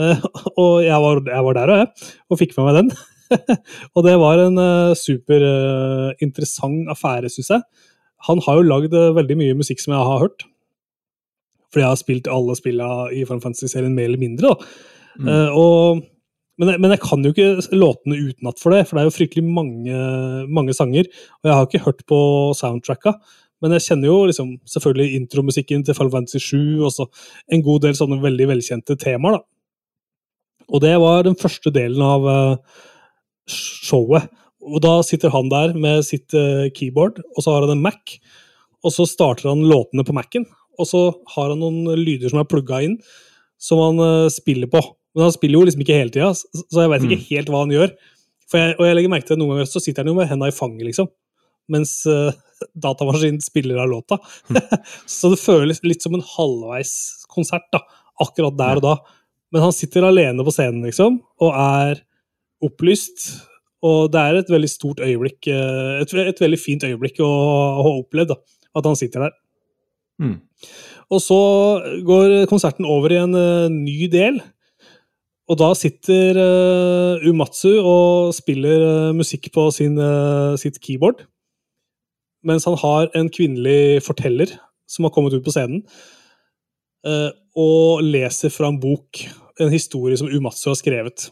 Eh, 0.00 0.24
og 0.62 0.78
jeg 0.84 1.00
var, 1.06 1.24
jeg 1.30 1.48
var 1.48 1.58
der 1.58 1.74
og 1.74 1.82
jeg, 1.82 2.12
og 2.28 2.40
fikk 2.40 2.56
med 2.58 2.68
meg 2.68 2.78
den. 2.80 2.94
og 3.96 4.06
det 4.06 4.14
var 4.20 4.42
en 4.42 4.60
uh, 4.60 4.96
superinteressant 4.98 6.90
affære, 6.92 7.32
syns 7.32 7.52
jeg. 7.56 7.84
Han 8.28 8.40
har 8.46 8.58
jo 8.58 8.66
lagd 8.66 8.96
eh, 8.96 9.12
veldig 9.16 9.36
mye 9.36 9.58
musikk 9.58 9.82
som 9.82 9.94
jeg 9.94 10.08
har 10.08 10.22
hørt. 10.22 10.46
Fordi 11.72 11.82
jeg 11.82 11.90
har 11.90 12.00
spilt 12.00 12.30
alle 12.30 12.56
spillene 12.56 13.12
i 13.12 13.24
Final 13.26 13.42
Fantasy-serien 13.42 13.94
mer 13.96 14.08
eller 14.08 14.22
mindre. 14.22 14.54
Mm. 15.18 15.28
Eh, 15.28 15.56
og, 15.58 16.04
men, 16.60 16.70
jeg, 16.70 16.80
men 16.80 16.94
jeg 16.94 17.02
kan 17.02 17.26
jo 17.26 17.34
ikke 17.34 17.76
låtene 17.76 18.20
utenat 18.30 18.62
for 18.62 18.74
det, 18.74 18.84
for 18.86 18.96
det 18.96 19.02
er 19.02 19.10
jo 19.10 19.16
fryktelig 19.18 19.44
mange, 19.44 19.98
mange 20.48 20.76
sanger. 20.76 21.10
Og 21.42 21.50
jeg 21.50 21.58
har 21.58 21.68
ikke 21.68 21.84
hørt 21.84 22.04
på 22.08 22.20
soundtracka, 22.56 23.16
men 23.64 23.72
jeg 23.78 23.86
kjenner 23.88 24.10
jo 24.10 24.18
liksom, 24.28 24.50
selvfølgelig 24.68 25.18
intromusikken 25.22 25.84
til 25.86 25.96
Final 25.96 26.12
Fantasy 26.12 26.40
7, 26.44 26.58
og 26.84 26.92
så 26.92 27.06
en 27.56 27.64
god 27.64 27.86
del 27.86 27.96
sånne 27.96 28.20
veldig 28.22 28.50
velkjente 28.52 28.96
temaer. 29.00 29.38
da. 29.38 29.44
Og 30.68 30.80
det 30.84 30.94
var 31.00 31.24
den 31.26 31.36
første 31.40 31.72
delen 31.72 32.04
av 32.04 32.26
eh, 32.28 32.80
showet. 33.50 34.28
Og 34.64 34.80
da 34.84 34.94
sitter 35.04 35.32
han 35.34 35.50
der 35.52 35.74
med 35.76 36.04
sitt 36.06 36.32
eh, 36.36 36.68
keyboard, 36.76 37.20
og 37.34 37.44
så 37.44 37.52
har 37.56 37.66
han 37.66 37.74
en 37.76 37.82
Mac. 37.84 38.16
Og 38.84 38.92
så 38.92 39.06
starter 39.08 39.50
han 39.50 39.64
låtene 39.68 40.04
på 40.04 40.14
Mac-en, 40.16 40.46
og 40.80 40.88
så 40.88 41.06
har 41.36 41.52
han 41.52 41.60
noen 41.62 41.84
lyder 42.00 42.32
som 42.32 42.40
er 42.40 42.48
plugga 42.48 42.80
inn, 42.84 42.98
som 43.60 43.80
han 43.80 44.00
eh, 44.04 44.30
spiller 44.32 44.70
på. 44.72 44.80
Men 45.14 45.28
han 45.28 45.36
spiller 45.36 45.60
jo 45.60 45.66
liksom 45.68 45.84
ikke 45.84 45.98
hele 46.00 46.12
tida, 46.12 46.32
så 46.34 46.82
jeg 46.84 46.90
vet 46.92 47.04
ikke 47.06 47.20
Mm. 47.20 47.26
helt 47.30 47.52
hva 47.52 47.60
han 47.64 47.74
gjør. 47.76 47.92
For 48.50 48.60
jeg, 48.60 48.74
og 48.80 48.84
jeg 48.88 48.96
legger 48.98 49.12
merke 49.12 49.28
til 49.28 49.36
at 49.36 49.40
noen 49.40 49.54
ganger 49.54 49.68
så 49.70 49.80
sitter 49.80 50.02
han 50.02 50.10
jo 50.10 50.16
med 50.18 50.28
henda 50.28 50.48
i 50.50 50.56
fanget, 50.56 50.84
liksom. 50.88 51.06
Mens 51.72 51.92
uh, 52.10 52.32
datamaskinen 52.74 53.42
spiller 53.44 53.80
av 53.82 53.90
låta. 53.90 54.18
så 55.10 55.32
det 55.32 55.42
føles 55.42 55.82
litt 55.86 56.04
som 56.04 56.16
en 56.16 56.24
halvveiskonsert, 56.34 57.68
da. 57.74 57.82
Akkurat 58.22 58.56
der 58.58 58.80
og 58.80 58.86
da. 58.86 58.96
Men 59.54 59.68
han 59.68 59.74
sitter 59.74 60.06
alene 60.08 60.44
på 60.46 60.54
scenen, 60.54 60.84
liksom, 60.86 61.20
og 61.42 61.58
er 61.58 62.02
opplyst. 62.64 63.28
Og 63.84 64.08
det 64.12 64.20
er 64.20 64.40
et 64.40 64.50
veldig 64.50 64.70
stort 64.70 65.02
øyeblikk, 65.04 65.46
eh, 65.52 66.00
et, 66.00 66.14
et 66.30 66.40
veldig 66.40 66.58
fint 66.60 66.86
øyeblikk 66.86 67.20
å, 67.22 67.28
å 67.28 67.84
ha 67.84 67.92
opplevd, 68.00 68.32
da. 68.32 68.60
At 68.74 68.88
han 68.88 68.98
sitter 68.98 69.26
der. 69.26 69.36
Mm. 70.22 70.38
Og 71.12 71.20
så 71.22 71.38
går 72.06 72.44
konserten 72.50 72.88
over 72.88 73.12
i 73.12 73.20
en 73.20 73.36
uh, 73.36 73.70
ny 73.70 74.08
del. 74.10 74.40
Og 75.50 75.58
da 75.60 75.70
sitter 75.76 76.38
uh, 76.40 77.26
Umatsu 77.28 77.74
og 77.76 78.32
spiller 78.36 78.84
uh, 78.86 79.14
musikk 79.16 79.50
på 79.54 79.68
sin, 79.74 79.98
sitt 80.60 80.80
keyboard. 80.80 81.26
Mens 82.44 82.66
han 82.68 82.76
har 82.80 83.08
en 83.16 83.30
kvinnelig 83.32 84.02
forteller 84.04 84.52
som 84.90 85.06
har 85.06 85.14
kommet 85.14 85.34
ut 85.34 85.44
på 85.44 85.54
scenen, 85.54 85.82
eh, 87.06 87.30
og 87.56 88.04
leser 88.04 88.52
fra 88.52 88.68
en 88.68 88.80
bok, 88.82 89.22
en 89.62 89.72
historie 89.72 90.18
som 90.18 90.28
Umatsu 90.28 90.68
har 90.72 90.78
skrevet. 90.78 91.28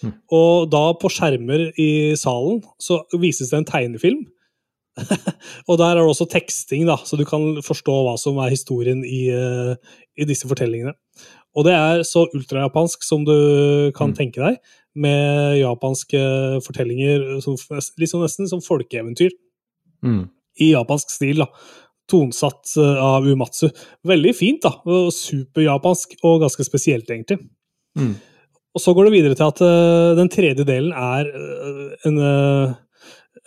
Mm. 0.00 0.14
Og 0.32 0.70
da, 0.72 0.82
på 0.96 1.10
skjermer 1.12 1.68
i 1.78 2.16
salen, 2.18 2.62
så 2.80 3.02
vises 3.20 3.52
det 3.52 3.60
en 3.60 3.68
tegnefilm. 3.68 4.24
og 5.68 5.78
der 5.78 5.92
er 5.92 6.00
det 6.00 6.08
også 6.08 6.26
teksting, 6.28 6.86
da, 6.88 6.96
så 7.06 7.16
du 7.20 7.24
kan 7.28 7.60
forstå 7.64 7.94
hva 8.06 8.16
som 8.20 8.40
er 8.42 8.52
historien 8.52 9.04
i, 9.06 9.28
eh, 9.30 9.76
i 10.18 10.26
disse 10.28 10.48
fortellingene. 10.50 10.96
Og 11.58 11.66
det 11.66 11.74
er 11.74 12.02
så 12.06 12.24
ultrajapansk 12.30 13.04
som 13.06 13.24
du 13.26 13.90
kan 13.96 14.10
Mm. 14.10 14.16
tenke 14.16 14.40
deg, 14.42 14.58
med 14.94 15.58
japanske 15.60 16.18
fortellinger, 16.64 17.40
som, 17.42 17.54
litt 17.98 18.10
sånn 18.10 18.24
nesten 18.24 18.48
som 18.50 18.60
folkeeventyr 18.64 19.30
Mm. 20.02 20.30
I 20.60 20.72
japansk 20.74 21.14
stil. 21.14 21.44
da. 21.44 21.48
Tonsatt 22.10 22.74
eh, 22.78 22.98
av 23.04 23.26
Umatsu. 23.28 23.68
Veldig 24.06 24.34
fint, 24.36 24.66
da. 24.66 24.74
Superjapansk 25.14 26.18
og 26.26 26.42
ganske 26.44 26.66
spesielt, 26.66 27.10
egentlig. 27.10 27.40
Mm. 27.98 28.16
Og 28.70 28.82
så 28.82 28.94
går 28.94 29.08
det 29.08 29.16
videre 29.16 29.38
til 29.38 29.48
at 29.48 29.62
uh, 29.66 30.16
den 30.18 30.30
tredje 30.30 30.66
delen 30.66 30.92
er 30.94 31.30
uh, 31.34 31.88
en, 32.06 32.18
uh, 32.22 32.74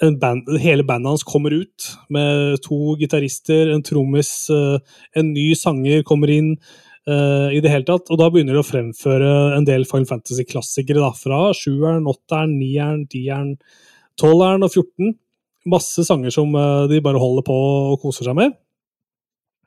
en 0.04 0.18
band, 0.20 0.50
hele 0.60 0.84
bandet 0.88 1.14
hans 1.14 1.24
kommer 1.28 1.54
ut 1.56 1.88
med 2.12 2.58
to 2.66 2.98
gitarister, 3.00 3.72
en 3.72 3.86
trommis, 3.86 4.34
en 4.52 5.30
ny 5.32 5.54
sanger 5.56 6.04
kommer 6.08 6.32
inn. 6.34 6.58
i 7.04 7.60
det 7.60 7.68
hele 7.68 7.84
tatt, 7.84 8.08
Og 8.10 8.18
da 8.18 8.30
begynner 8.32 8.56
de 8.56 8.62
å 8.62 8.64
fremføre 8.64 9.58
en 9.58 9.66
del 9.68 9.84
Final 9.84 10.08
Fantasy-klassikere 10.08 11.10
fra 11.20 11.52
sjueren, 11.52 12.08
åtteren, 12.08 12.54
nieren, 12.56 13.02
tieren, 13.12 13.58
tolveren 14.16 14.64
og 14.64 14.72
14. 14.72 15.12
Masse 15.70 16.04
sanger 16.08 16.34
som 16.36 16.52
eh, 16.60 16.86
de 16.92 17.02
bare 17.04 17.22
holder 17.22 17.46
på 17.48 17.56
og 17.94 18.02
koser 18.04 18.28
seg 18.28 18.36
med. 18.40 18.56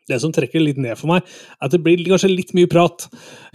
Det 0.07 0.21
som 0.23 0.31
trekker 0.35 0.63
litt 0.63 0.79
ned 0.79 0.95
for 1.01 1.11
meg, 1.11 1.25
er 1.57 1.67
at 1.67 1.73
det 1.75 1.81
blir 1.83 2.05
kanskje 2.07 2.31
litt 2.31 2.53
mye 2.55 2.69
prat. 2.71 3.09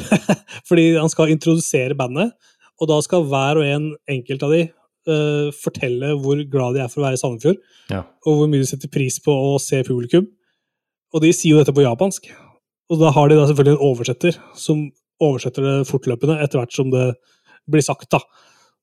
Fordi 0.68 0.90
han 0.98 1.12
skal 1.12 1.32
introdusere 1.32 1.96
bandet, 1.96 2.34
og 2.82 2.90
da 2.92 2.98
skal 3.06 3.24
hver 3.30 3.62
og 3.62 3.68
en 3.70 3.86
enkelt 4.10 4.44
av 4.44 4.52
de 4.52 4.66
uh, 5.08 5.48
fortelle 5.56 6.10
hvor 6.20 6.42
glad 6.52 6.76
de 6.76 6.82
er 6.84 6.90
for 6.92 7.00
å 7.00 7.06
være 7.06 7.20
i 7.20 7.22
Sandefjord, 7.22 7.62
Ja. 7.94 8.02
og 8.26 8.40
hvor 8.42 8.50
mye 8.52 8.66
de 8.66 8.68
setter 8.68 8.92
pris 8.92 9.20
på 9.24 9.32
å 9.32 9.54
se 9.64 9.80
publikum. 9.88 10.28
Og 11.14 11.24
de 11.24 11.32
sier 11.36 11.54
jo 11.56 11.62
dette 11.62 11.76
på 11.78 11.86
japansk. 11.86 12.28
Og 12.92 13.00
da 13.00 13.14
har 13.16 13.32
de 13.32 13.38
da 13.40 13.46
selvfølgelig 13.48 13.78
en 13.78 13.86
oversetter 13.88 14.42
som 14.58 14.84
oversetter 15.24 15.64
det 15.64 15.88
fortløpende 15.88 16.40
etter 16.44 16.60
hvert 16.60 16.76
som 16.76 16.92
det 16.92 17.14
blir 17.70 17.86
sagt. 17.86 18.10
da. 18.12 18.20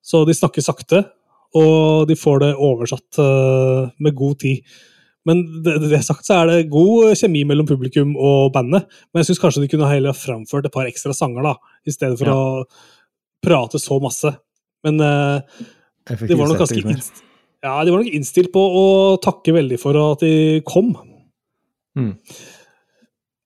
Så 0.01 0.23
de 0.25 0.33
snakker 0.37 0.65
sakte, 0.65 1.03
og 1.57 2.09
de 2.11 2.17
får 2.19 2.43
det 2.45 2.53
oversatt 2.55 3.19
eh, 3.23 3.91
med 4.05 4.17
god 4.19 4.39
tid. 4.43 4.65
Men 5.29 5.43
det, 5.65 5.77
det 5.91 6.01
sagt 6.07 6.27
så 6.29 6.41
er 6.41 6.51
det 6.51 6.71
god 6.73 7.17
kjemi 7.19 7.43
mellom 7.49 7.69
publikum 7.69 8.15
og 8.17 8.53
bandet. 8.55 8.87
Men 9.13 9.21
jeg 9.21 9.31
syns 9.31 9.41
kanskje 9.43 9.65
de 9.65 9.71
kunne 9.73 9.89
heller 9.91 10.17
framført 10.17 10.69
et 10.69 10.75
par 10.75 10.89
ekstra 10.89 11.13
sanger, 11.17 11.45
da, 11.45 11.57
i 11.85 11.93
stedet 11.95 12.21
for 12.21 12.31
Ja. 12.31 12.37
å 12.37 13.45
prate 13.45 13.81
så 13.81 13.99
masse. 14.03 14.33
Men 14.87 15.01
uh, 15.03 15.41
de 16.09 16.39
var 16.39 16.49
nok 16.49 16.63
ganske 16.63 16.79
innstilt, 16.81 17.25
ja, 17.65 17.75
de 17.85 17.91
var 17.93 18.05
nok 18.05 18.15
innstilt 18.15 18.53
på 18.55 18.63
å 18.63 18.87
takke 19.23 19.53
veldig 19.57 19.79
for 19.83 19.99
at 19.99 20.23
de 20.23 20.63
kom. 20.67 20.93
Mm. 21.99 22.15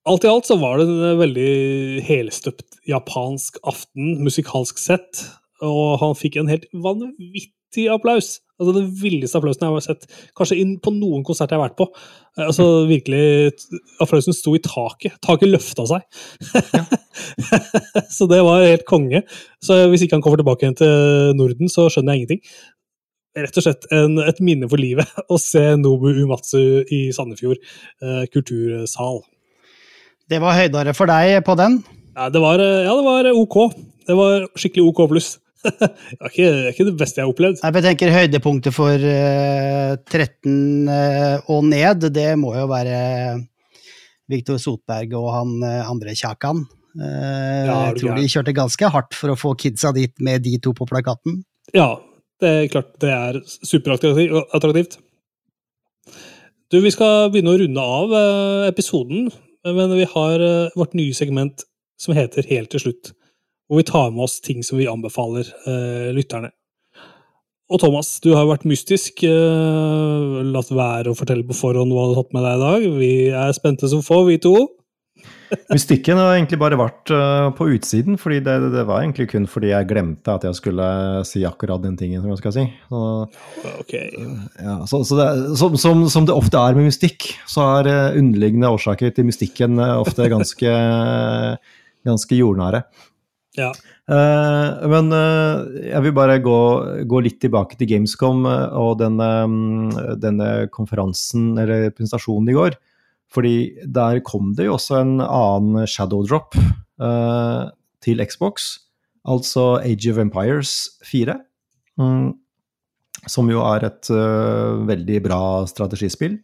Alt 0.05 0.27
i 0.27 0.29
alt 0.29 0.47
så 0.49 0.59
var 0.61 0.77
det 0.79 0.85
en 0.91 1.19
veldig 1.21 2.03
helstøpt 2.05 2.79
japansk 2.89 3.57
aften, 3.65 4.17
musikalsk 4.23 4.79
sett, 4.81 5.23
og 5.63 5.97
han 6.01 6.15
fikk 6.19 6.37
en 6.41 6.51
helt 6.51 6.67
vanvittig 6.75 7.49
applaus. 7.91 8.37
Altså 8.61 8.73
Den 8.77 8.89
villeste 8.95 9.39
applausen 9.39 9.65
jeg 9.65 9.73
har 9.73 9.83
sett, 9.83 10.03
kanskje 10.37 10.59
inn 10.61 10.75
på 10.83 10.93
noen 10.93 11.23
konserter 11.25 11.57
jeg 11.57 11.61
har 11.61 11.67
vært 11.67 11.79
på. 11.79 11.87
Eh, 12.37 12.45
Altså 12.45 12.67
virkelig, 12.89 13.23
Applausen 14.03 14.35
sto 14.37 14.53
i 14.55 14.61
taket. 14.63 15.17
Taket 15.25 15.49
løfta 15.49 15.87
seg. 15.89 16.05
så 18.15 18.27
det 18.29 18.43
var 18.45 18.67
helt 18.67 18.85
konge. 18.89 19.23
Så 19.63 19.83
hvis 19.91 20.05
ikke 20.05 20.19
han 20.19 20.25
kommer 20.25 20.41
tilbake 20.41 20.67
igjen 20.67 20.79
til 20.79 21.35
Norden, 21.39 21.71
så 21.71 21.89
skjønner 21.89 22.13
jeg 22.15 22.23
ingenting. 22.23 22.43
Rett 23.33 23.57
og 23.57 23.65
slett 23.65 23.87
en, 23.89 24.19
et 24.21 24.39
minne 24.45 24.69
for 24.69 24.77
livet 24.77 25.09
å 25.33 25.39
se 25.41 25.65
Nobu 25.81 26.11
Umatsu 26.13 26.85
i 26.93 27.07
Sandefjord 27.15 27.57
eh, 27.57 28.25
kultursal. 28.33 29.23
Det 30.29 30.39
var 30.39 30.55
høydere 30.55 30.93
for 30.95 31.09
deg 31.09 31.41
på 31.45 31.57
den. 31.59 31.81
Ja, 32.13 32.29
det 32.29 32.41
var, 32.43 32.61
eh, 32.61 32.85
ja, 32.85 32.93
det 32.93 33.05
var 33.07 33.31
OK. 33.33 33.57
Det 34.05 34.17
var 34.17 34.45
skikkelig 34.59 34.85
OK 34.91 35.07
pluss. 35.09 35.31
Det 35.63 35.89
er 36.19 36.29
ikke, 36.29 36.43
det 36.43 36.67
er 36.67 36.69
ikke 36.73 36.87
det 36.89 36.97
beste 36.99 37.21
jeg 37.21 37.27
har 37.27 37.33
opplevd. 37.33 37.63
Jeg 37.63 37.85
tenker 37.87 38.13
høydepunktet 38.13 38.75
for 38.75 39.07
uh, 39.07 39.95
13 40.11 40.91
uh, 40.91 41.51
og 41.53 41.65
ned, 41.71 42.07
det 42.13 42.29
må 42.39 42.53
jo 42.57 42.69
være 42.71 43.01
Viktor 44.31 44.59
Sotberg 44.61 45.15
og 45.19 45.29
han 45.35 45.59
uh, 45.63 45.91
andre 45.91 46.15
Kjakan. 46.19 46.65
Eh, 46.93 47.65
Ja, 47.65 47.77
jeg 47.89 48.01
tror 48.01 48.17
de 48.19 48.29
kjørte 48.29 48.53
ganske 48.55 48.89
hardt 48.95 49.15
for 49.17 49.33
å 49.33 49.39
få 49.39 49.53
kidsa 49.57 49.93
dit 49.95 50.13
med 50.21 50.43
de 50.45 50.57
to 50.61 50.75
på 50.77 50.85
plakaten. 50.89 51.41
Ja, 51.73 51.97
det 52.43 52.51
er 52.51 52.69
klart 52.69 52.93
det 53.01 53.09
er 53.13 53.39
superattraktivt. 53.65 54.99
Du, 56.73 56.79
vi 56.81 56.93
skal 56.93 57.31
begynne 57.33 57.53
å 57.53 57.59
runde 57.61 57.87
av 57.97 58.13
eh, 58.17 58.67
episoden, 58.69 59.29
men 59.65 59.97
vi 59.97 60.07
har 60.09 60.41
eh, 60.43 60.77
vårt 60.77 60.95
nye 60.97 61.13
segment 61.17 61.65
som 62.01 62.15
heter 62.17 62.45
Helt 62.49 62.73
til 62.73 62.87
slutt. 62.87 63.13
Hvor 63.73 63.81
vi 63.81 63.89
tar 63.89 64.11
med 64.13 64.27
oss 64.27 64.35
ting 64.45 64.59
som 64.61 64.77
vi 64.77 64.85
anbefaler 64.85 65.47
eh, 65.65 66.11
lytterne. 66.13 66.51
Og 67.73 67.79
Thomas, 67.81 68.19
du 68.21 68.35
har 68.35 68.45
vært 68.45 68.67
mystisk. 68.69 69.23
Eh, 69.25 70.35
latt 70.45 70.69
være 70.69 71.09
å 71.09 71.17
fortelle 71.17 71.41
på 71.47 71.55
forhånd 71.57 71.89
hva 71.89 72.03
du 72.05 72.11
har 72.13 72.19
tatt 72.19 72.35
med 72.37 72.45
deg 72.45 72.53
i 72.53 72.61
dag. 72.61 72.83
Vi 72.99 73.13
er 73.33 73.55
spente 73.57 73.89
som 73.89 74.03
få, 74.05 74.19
vi 74.27 74.35
to. 74.43 74.53
Mystikken 75.73 76.21
har 76.21 76.35
egentlig 76.35 76.59
bare 76.61 76.77
vært 76.77 77.13
uh, 77.17 77.47
på 77.57 77.71
utsiden, 77.73 78.19
fordi 78.21 78.43
det, 78.45 78.55
det 78.75 78.83
var 78.85 79.01
egentlig 79.01 79.31
kun 79.31 79.47
fordi 79.49 79.71
jeg 79.71 79.87
glemte 79.89 80.35
at 80.35 80.45
jeg 80.45 80.57
skulle 80.59 80.87
si 81.25 81.41
akkurat 81.47 81.81
den 81.81 81.95
tingen 81.97 82.21
som 82.21 82.29
jeg 82.29 82.41
skal 82.43 82.55
si. 82.59 82.65
Så, 82.91 83.01
Ok. 83.79 83.95
ja, 83.95 84.75
så, 84.89 85.01
så 85.07 85.17
det, 85.17 85.29
som, 85.57 85.79
som, 85.81 86.03
som 86.13 86.29
det 86.29 86.35
ofte 86.35 86.61
er 86.61 86.77
med 86.77 86.91
mystikk, 86.91 87.31
så 87.49 87.65
er 87.79 87.89
uh, 87.89 88.19
underliggende 88.21 88.69
årsaker 88.77 89.17
til 89.17 89.31
mystikken 89.31 89.81
uh, 89.81 89.95
ofte 90.03 90.29
ganske, 90.29 90.77
ganske 92.11 92.37
jordnære. 92.37 92.83
Ja. 93.57 93.69
Uh, 94.09 94.83
men 94.89 95.13
uh, 95.13 95.65
jeg 95.85 96.01
vil 96.07 96.15
bare 96.17 96.39
gå, 96.43 96.59
gå 97.09 97.21
litt 97.23 97.39
tilbake 97.43 97.77
til 97.77 97.89
Gamescom 97.91 98.47
eh, 98.49 98.73
og 98.79 98.97
denne, 98.99 99.29
mm, 99.47 100.17
denne 100.21 100.49
konferansen, 100.73 101.53
eller 101.61 101.91
presentasjonen 101.93 102.49
i 102.49 102.57
går. 102.57 102.77
Fordi 103.33 103.55
der 103.89 104.21
kom 104.25 104.53
det 104.57 104.67
jo 104.67 104.77
også 104.77 104.99
en 104.99 105.17
annen 105.23 105.87
shadow 105.89 106.25
drop 106.25 106.57
uh, 107.01 107.69
til 108.03 108.21
Xbox, 108.25 108.87
altså 109.25 109.77
Age 109.81 110.11
of 110.11 110.21
Empires 110.21 110.73
4. 111.07 111.37
Um, 112.01 112.33
som 113.29 113.47
jo 113.47 113.61
er 113.63 113.85
et 113.87 114.09
veldig 114.09 115.21
bra 115.23 115.39
strategispill. 115.69 116.41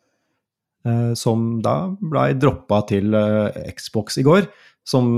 som 1.19 1.59
da 1.59 1.73
blei 1.99 2.29
droppa 2.39 2.77
til 2.87 3.11
Xbox 3.75 4.15
i 4.21 4.23
går. 4.23 4.47
Som 4.89 5.11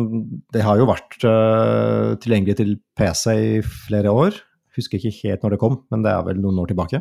det 0.51 0.65
har 0.65 0.81
jo 0.81 0.89
vært 0.89 1.15
uh, 1.23 2.17
tilgjengelig 2.19 2.57
til 2.59 2.73
PC 2.99 3.25
i 3.31 3.61
flere 3.63 4.11
år. 4.11 4.35
Husker 4.75 4.99
ikke 4.99 5.29
helt 5.29 5.45
når 5.45 5.55
det 5.55 5.61
kom, 5.61 5.77
men 5.93 6.03
det 6.03 6.11
er 6.11 6.25
vel 6.27 6.41
noen 6.43 6.59
år 6.59 6.71
tilbake. 6.73 6.99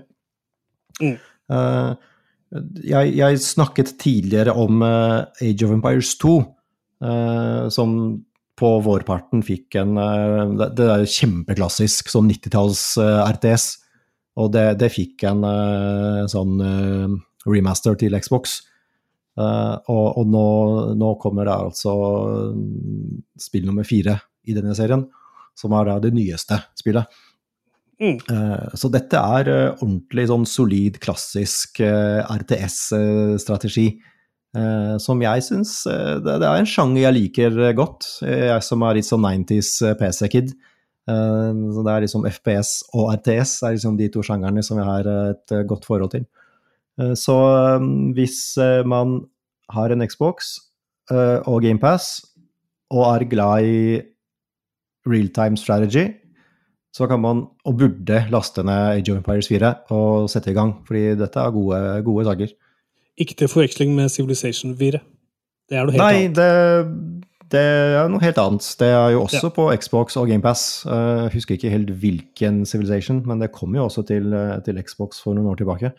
Mm. 1.01 1.17
Uh, 1.51 1.99
jeg, 2.83 3.13
jeg 3.15 3.43
snakket 3.45 3.95
tidligere 4.01 4.55
om 4.59 4.83
uh, 4.83 5.27
Age 5.43 5.67
of 5.67 5.75
Empires 5.75 6.17
2, 6.19 6.33
eh, 7.07 7.69
som 7.73 7.93
på 8.61 8.71
vårparten 8.85 9.41
fikk 9.41 9.79
en 9.81 9.95
Det, 10.59 10.67
det 10.77 10.89
er 10.93 11.05
kjempeklassisk 11.09 12.11
sånn 12.13 12.29
90-talls 12.29 12.83
eh, 13.01 13.21
RTS, 13.37 13.69
og 14.41 14.51
det, 14.53 14.67
det 14.83 14.91
fikk 14.93 15.25
en 15.29 15.47
sånn 16.31 16.61
remaster 17.49 17.97
til 17.99 18.15
Xbox. 18.21 18.61
Eh, 19.41 19.91
og 19.93 20.21
og 20.21 20.29
nå, 20.29 20.47
nå 21.01 21.15
kommer 21.23 21.49
det 21.49 21.57
altså 21.57 21.95
mm, 22.53 23.25
spill 23.41 23.67
nummer 23.69 23.89
fire 23.89 24.19
i 24.49 24.57
denne 24.57 24.77
serien, 24.77 25.07
som 25.59 25.75
er 25.77 25.93
det 26.05 26.13
nyeste 26.17 26.61
spillet. 26.79 27.09
Mm. 28.01 28.17
Eh, 28.17 28.77
så 28.81 28.89
dette 28.93 29.21
er 29.21 29.51
eh, 29.53 29.75
ordentlig 29.77 30.27
sånn 30.31 30.47
solid, 30.49 31.01
klassisk 31.03 31.83
RTS-strategi. 31.85 33.91
som 34.99 35.21
jeg 35.23 35.43
syns 35.47 35.85
det, 35.87 36.33
er 36.43 36.57
en 36.59 36.67
sjanger 36.67 37.05
jeg 37.05 37.15
liker 37.15 37.59
godt. 37.79 38.09
Jeg 38.25 38.65
som 38.67 38.83
er 38.83 38.97
litt 38.97 39.07
sånn 39.07 39.23
90s 39.23 39.77
eh, 39.87 39.95
PC-kid. 40.01 40.57
Så 41.11 41.83
det 41.87 41.93
er 41.93 42.05
liksom 42.05 42.27
FPS 42.29 42.71
og 42.95 43.09
RTS 43.17 43.53
er 43.67 43.77
liksom 43.77 43.97
de 43.99 44.07
to 44.13 44.23
sjangerne 44.23 44.63
som 44.63 44.79
jeg 44.79 44.87
har 44.87 45.09
et 45.11 45.55
godt 45.67 45.87
forhold 45.89 46.13
til. 46.13 46.27
Eh, 47.01 47.15
Så 47.19 47.37
eh, 47.41 47.89
hvis 48.17 48.57
eh, 48.61 48.83
man 48.87 49.21
har 49.71 49.91
en 49.95 50.05
Xbox 50.07 50.57
eh, 51.11 51.39
og 51.47 51.63
GamePass 51.63 52.27
og 52.91 53.05
er 53.15 53.25
glad 53.31 53.65
i 53.65 54.01
real-time 55.07 55.57
strategy, 55.57 56.09
så 56.93 57.07
kan 57.07 57.21
man, 57.23 57.45
og 57.65 57.77
burde, 57.79 58.25
laste 58.33 58.65
ned 58.67 58.97
Age 58.99 59.13
of 59.13 59.21
Empires 59.21 59.47
4 59.49 59.75
og 59.95 60.27
sette 60.31 60.51
i 60.51 60.57
gang, 60.57 60.73
fordi 60.89 61.15
dette 61.21 61.39
er 61.39 61.53
gode, 61.55 61.79
gode 62.05 62.25
saker. 62.27 62.51
Ikke 63.21 63.37
til 63.39 63.49
forveksling 63.53 63.95
med 63.95 64.11
Civilization 64.11 64.75
4. 64.77 64.99
Det 65.71 65.79
er 65.79 65.87
noe 65.87 65.95
helt 65.95 66.03
Nei, 66.03 66.25
annet. 66.25 66.35
det, 66.41 67.23
det 67.55 67.63
er 67.63 68.11
noe 68.11 68.23
helt 68.25 68.41
annet. 68.43 68.67
Det 68.81 68.89
er 68.91 69.13
jo 69.15 69.23
også 69.29 69.45
Ja. 69.47 69.55
på 69.55 69.69
Xbox 69.79 70.17
og 70.19 70.27
GamePass. 70.33 70.65
Jeg 70.91 71.31
husker 71.37 71.55
ikke 71.55 71.71
helt 71.71 71.91
hvilken 72.03 72.65
Civilization, 72.67 73.23
men 73.27 73.39
det 73.39 73.53
kom 73.55 73.75
jo 73.79 73.85
også 73.87 74.03
til, 74.11 74.35
til 74.67 74.83
Xbox 74.83 75.23
for 75.23 75.39
noen 75.39 75.47
år 75.53 75.63
tilbake. 75.63 75.93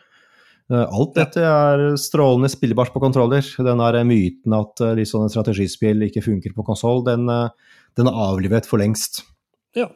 Eh, 0.71 0.87
alt 0.87 1.17
dette 1.17 1.41
er 1.43 1.81
strålende 1.99 2.49
spillbart 2.51 2.93
på 2.93 3.01
kontroller. 3.03 3.43
Den 3.43 3.81
der 3.81 4.03
myten 4.07 4.55
at 4.55 4.83
uh, 4.83 5.03
sånne 5.07 5.31
strategispill 5.33 6.05
ikke 6.07 6.23
funker 6.23 6.55
på 6.55 6.65
konsoll, 6.67 7.03
den, 7.07 7.27
eh, 7.31 7.73
den 7.99 8.07
er 8.07 8.19
avlivet 8.29 8.69
for 8.69 8.79
lengst. 8.79 9.25
Ja. 9.75 9.89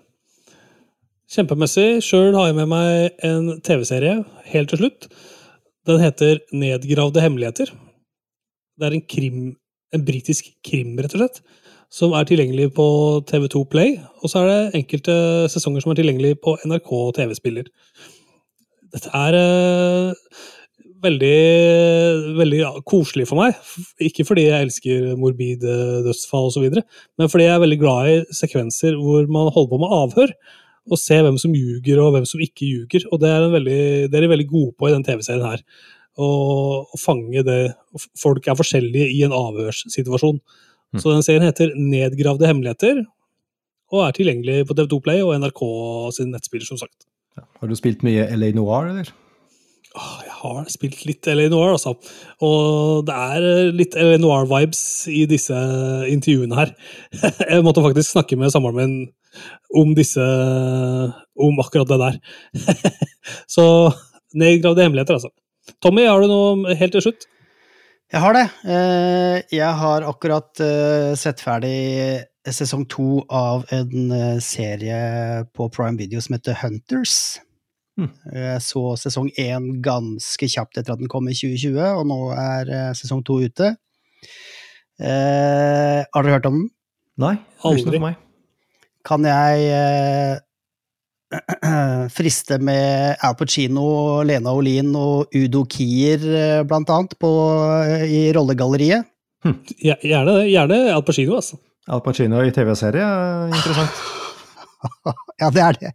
Kjempemessig. 1.31 2.03
Sjøl 2.05 2.35
har 2.35 2.49
jeg 2.49 2.57
med 2.59 2.71
meg 2.73 3.21
en 3.25 3.53
TV-serie 3.65 4.19
helt 4.51 4.73
til 4.73 4.83
slutt. 4.83 5.07
Den 5.87 6.01
heter 6.01 6.41
Nedgravde 6.53 7.23
hemmeligheter. 7.23 7.71
Det 8.75 8.89
er 8.89 8.97
en 8.97 9.05
krim, 9.07 9.39
en 9.95 10.03
britisk 10.03 10.49
krim, 10.65 10.97
rett 10.99 11.15
og 11.15 11.21
slett, 11.21 11.39
som 11.93 12.13
er 12.17 12.27
tilgjengelig 12.27 12.73
på 12.75 12.87
TV2 13.29 13.63
Play. 13.71 13.95
Og 14.19 14.31
så 14.31 14.43
er 14.43 14.51
det 14.51 14.81
enkelte 14.81 15.15
sesonger 15.53 15.85
som 15.85 15.93
er 15.93 16.01
tilgjengelig 16.01 16.35
på 16.43 16.57
NRK 16.67 16.91
TV-spiller. 17.15 17.71
Dette 18.95 19.11
er 19.15 19.39
eh, 19.39 20.35
veldig, 21.05 21.37
veldig 22.37 22.59
koselig 22.89 23.27
for 23.29 23.39
meg. 23.39 23.57
Ikke 24.03 24.25
fordi 24.27 24.47
jeg 24.49 24.67
elsker 24.67 25.07
morbide 25.21 25.77
dødsfall 26.05 26.51
osv., 26.51 26.67
men 26.75 27.31
fordi 27.31 27.47
jeg 27.47 27.55
er 27.55 27.63
veldig 27.63 27.79
glad 27.81 28.11
i 28.11 28.19
sekvenser 28.35 28.99
hvor 28.99 29.27
man 29.31 29.51
holder 29.53 29.71
på 29.71 29.81
med 29.81 29.97
avhør. 30.01 30.35
Og 30.85 31.01
ser 31.01 31.23
hvem 31.25 31.37
som 31.41 31.53
ljuger 31.57 31.97
og 32.03 32.11
hvem 32.13 32.27
som 32.29 32.41
ikke 32.45 32.67
ljuger. 32.67 33.07
Og 33.09 33.21
det 33.23 33.31
er, 33.31 33.47
en 33.47 33.55
veldig, 33.55 33.81
det 34.11 34.17
er 34.19 34.25
de 34.25 34.33
veldig 34.35 34.49
gode 34.51 34.75
på 34.77 34.89
i 34.89 34.93
den 34.93 35.05
TV-serien 35.07 35.47
her. 35.47 35.63
Å 36.21 36.27
å 36.85 36.99
fange 37.01 37.41
det 37.43 37.59
Folk 38.21 38.45
er 38.47 38.57
forskjellige 38.59 39.09
i 39.15 39.23
en 39.25 39.33
avhørssituasjon. 39.35 40.37
Mm. 40.93 41.01
Så 41.01 41.11
den 41.11 41.25
serien 41.25 41.47
heter 41.47 41.73
Nedgravde 41.75 42.47
hemmeligheter, 42.47 43.01
og 43.93 44.05
er 44.05 44.15
tilgjengelig 44.15 44.67
på 44.69 44.77
TV2 44.77 45.01
Play 45.03 45.23
og 45.25 45.33
NRK 45.41 45.61
sin 46.15 46.31
nettspiller, 46.33 46.67
som 46.67 46.79
sagt. 46.79 47.07
Har 47.35 47.71
du 47.71 47.75
spilt 47.77 48.03
mye 48.05 48.27
LA 48.35 48.53
Noir, 48.55 48.91
eller? 48.93 49.11
Jeg 49.95 50.33
har 50.41 50.65
spilt 50.71 51.03
litt 51.07 51.27
LA 51.29 51.47
Noir, 51.51 51.75
altså. 51.75 51.93
Og 52.43 53.05
det 53.07 53.15
er 53.15 53.45
eh, 53.47 53.69
litt 53.75 53.95
LA 53.97 54.17
Noir-vibes 54.21 54.81
i 55.11 55.23
disse 55.29 55.55
intervjuene 56.11 56.57
her. 56.57 56.73
Jeg 57.51 57.63
måtte 57.65 57.83
faktisk 57.85 58.11
snakke 58.15 58.37
med 58.39 58.51
samboeren 58.53 58.81
min 58.81 58.97
om 59.75 59.89
disse 59.97 60.23
Om 61.35 61.57
akkurat 61.63 61.89
det 61.89 61.97
der. 61.99 62.19
Så 63.55 63.65
nedgravde 64.35 64.83
hemmeligheter, 64.85 65.17
altså. 65.17 65.31
Tommy, 65.83 66.05
har 66.07 66.21
du 66.21 66.29
noe 66.29 66.75
helt 66.77 66.95
til 66.95 67.03
slutt? 67.07 67.25
Jeg 68.13 68.21
har 68.21 68.37
det. 68.37 68.45
Eh, 68.69 69.39
Jeg 69.57 69.71
har 69.81 70.05
akkurat 70.07 70.61
eh, 70.63 71.15
sett 71.19 71.43
ferdig 71.43 72.23
sesong 72.45 72.85
to 72.85 73.23
av 73.33 73.63
en 73.73 74.11
serie 74.43 74.99
på 75.57 75.65
Prime 75.73 75.97
Video 75.97 76.21
som 76.21 76.35
heter 76.37 76.59
Hunters. 76.61 77.39
Jeg 77.95 78.61
så 78.65 78.83
sesong 78.99 79.29
én 79.39 79.69
ganske 79.83 80.49
kjapt 80.51 80.79
etter 80.81 80.95
at 80.95 81.01
den 81.01 81.11
kom 81.11 81.29
i 81.31 81.35
2020, 81.37 81.79
og 81.79 82.07
nå 82.09 82.19
er 82.35 82.71
eh, 82.71 82.89
sesong 82.97 83.23
to 83.25 83.39
ute. 83.45 83.71
Eh, 84.99 86.01
har 86.03 86.23
dere 86.23 86.35
hørt 86.37 86.49
om 86.49 86.59
den? 86.59 86.67
Nei, 87.23 87.35
Aldri. 87.63 87.99
Kan 89.07 89.23
jeg 89.27 89.69
eh, 89.71 90.35
friste 92.15 92.59
med 92.59 93.15
Al 93.23 93.37
Pacino, 93.39 93.87
Lena 94.27 94.51
Olin 94.55 94.91
og 94.99 95.31
Udo 95.35 95.63
Kier, 95.71 96.25
eh, 96.25 96.63
blant 96.67 96.91
annet, 96.91 97.15
på, 97.19 97.31
eh, 97.85 98.05
i 98.09 98.21
rollegalleriet? 98.35 99.07
Hm. 99.45 99.57
Gjerne 99.79 100.35
det. 100.35 100.49
Gjerne 100.51 100.81
Al 100.91 101.05
Pacino, 101.07 101.39
altså. 101.39 101.61
Al 101.87 102.01
Pacino 102.03 102.41
i 102.43 102.51
TV-serie, 102.51 103.07
er 103.07 103.55
interessant. 103.55 104.03
Ja, 105.39 105.49
det 105.49 105.63
er 105.63 105.79
det. 105.81 105.91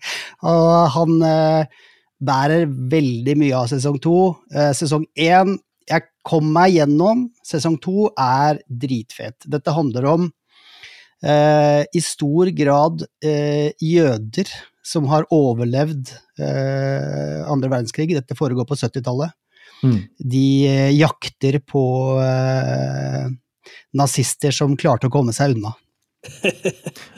Og 0.48 0.72
han 0.96 1.22
eh, 1.26 1.80
bærer 2.20 2.66
veldig 2.68 3.36
mye 3.40 3.56
av 3.56 3.70
sesong 3.72 3.98
to. 4.02 4.16
Eh, 4.54 4.72
sesong 4.76 5.06
én 5.16 5.58
Jeg 5.90 6.04
kom 6.22 6.52
meg 6.54 6.76
gjennom. 6.76 7.24
Sesong 7.42 7.80
to 7.82 8.10
er 8.14 8.60
dritfet. 8.68 9.48
Dette 9.50 9.72
handler 9.74 10.06
om 10.06 10.28
eh, 11.24 11.82
i 11.82 12.02
stor 12.04 12.52
grad 12.54 13.02
eh, 13.24 13.72
jøder 13.82 14.52
som 14.86 15.08
har 15.10 15.26
overlevd 15.34 16.12
eh, 16.38 17.40
andre 17.50 17.72
verdenskrig. 17.72 18.12
Dette 18.14 18.38
foregår 18.38 18.68
på 18.68 18.78
70-tallet. 18.78 19.34
Mm. 19.82 19.98
De 20.18 20.46
eh, 20.68 20.90
jakter 20.94 21.58
på 21.66 21.84
eh, 22.22 23.26
nazister 23.96 24.54
som 24.54 24.76
klarte 24.78 25.08
å 25.08 25.12
komme 25.12 25.34
seg 25.36 25.56
unna. 25.56 25.74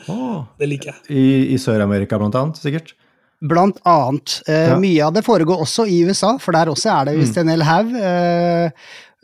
oh, 0.07 0.43
Det 0.59 0.69
liker 0.69 0.93
jeg. 0.93 1.05
I 1.11 1.53
i 1.53 1.61
Sør-Amerika, 1.61 2.19
blant 2.21 2.37
annet, 2.39 2.61
sikkert. 2.61 2.95
Blant 3.43 3.79
annet. 3.83 4.37
Eh, 4.47 4.69
Ja. 4.71 4.77
Mye 4.79 5.05
av 5.07 5.13
det 5.13 5.25
foregår 5.25 5.59
også 5.65 5.83
i 5.89 6.01
USA, 6.07 6.37
for 6.39 6.55
der 6.55 6.69
også 6.71 6.89
er 7.01 7.05
det 7.11 7.17
visst 7.19 7.35
Mm. 7.35 7.41
en 7.43 7.49
hel 7.53 7.63
haug. 7.67 7.93
Eh, 7.95 8.71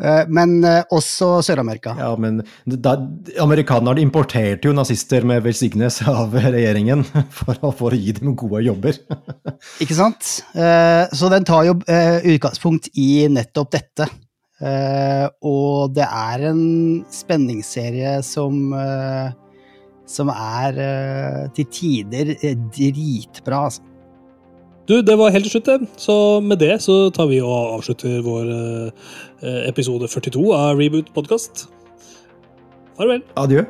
eh, 0.03 0.25
men 0.27 0.63
eh, 0.67 0.83
også 0.91 1.41
Sør-Amerika. 1.43 1.95
Ja, 1.97 2.15
men 2.19 2.41
da, 2.67 2.97
amerikanerne 3.39 3.99
importerte 4.03 4.67
jo 4.67 4.73
nazister 4.75 5.23
med 5.23 5.43
velsignelse 5.43 6.07
av 6.07 6.31
regjeringen 6.35 7.03
for 7.39 7.55
å, 7.63 7.71
for 7.75 7.95
å 7.95 7.99
gi 7.99 8.11
dem 8.19 8.35
gode 8.35 8.63
jobber. 8.67 8.99
Ikke 9.83 9.95
sant? 9.95 10.43
Eh, 10.53 11.07
så 11.15 11.31
den 11.31 11.47
tar 11.47 11.63
jo 11.71 11.77
utgangspunkt 11.79 12.89
i 12.99 13.27
nettopp 13.31 13.71
dette. 13.71 14.09
Og 15.41 15.93
det 15.95 16.03
er 16.03 16.41
en 16.49 17.05
spenningsserie 17.09 18.17
som 18.27 18.73
som 20.09 20.27
er 20.33 20.73
til 21.55 21.67
tider 21.71 22.33
dritbra, 22.73 23.61
altså. 23.69 23.85
Du, 24.89 25.01
det 25.05 25.19
var 25.19 25.29
helt 25.29 25.45
til 25.45 25.51
slutt, 25.51 25.67
det. 25.69 25.89
Så 26.01 26.13
med 26.41 26.57
det 26.57 26.79
så 26.81 27.11
tar 27.13 27.27
vi 27.29 27.37
og 27.45 27.75
avslutter 27.75 28.23
vår 28.25 28.47
eh, 28.49 29.59
episode 29.69 30.09
42 30.09 30.47
av 30.57 30.81
Reboot 30.81 31.13
podkast. 31.13 31.67
Farvel. 32.97 33.21
Adjø. 33.37 33.67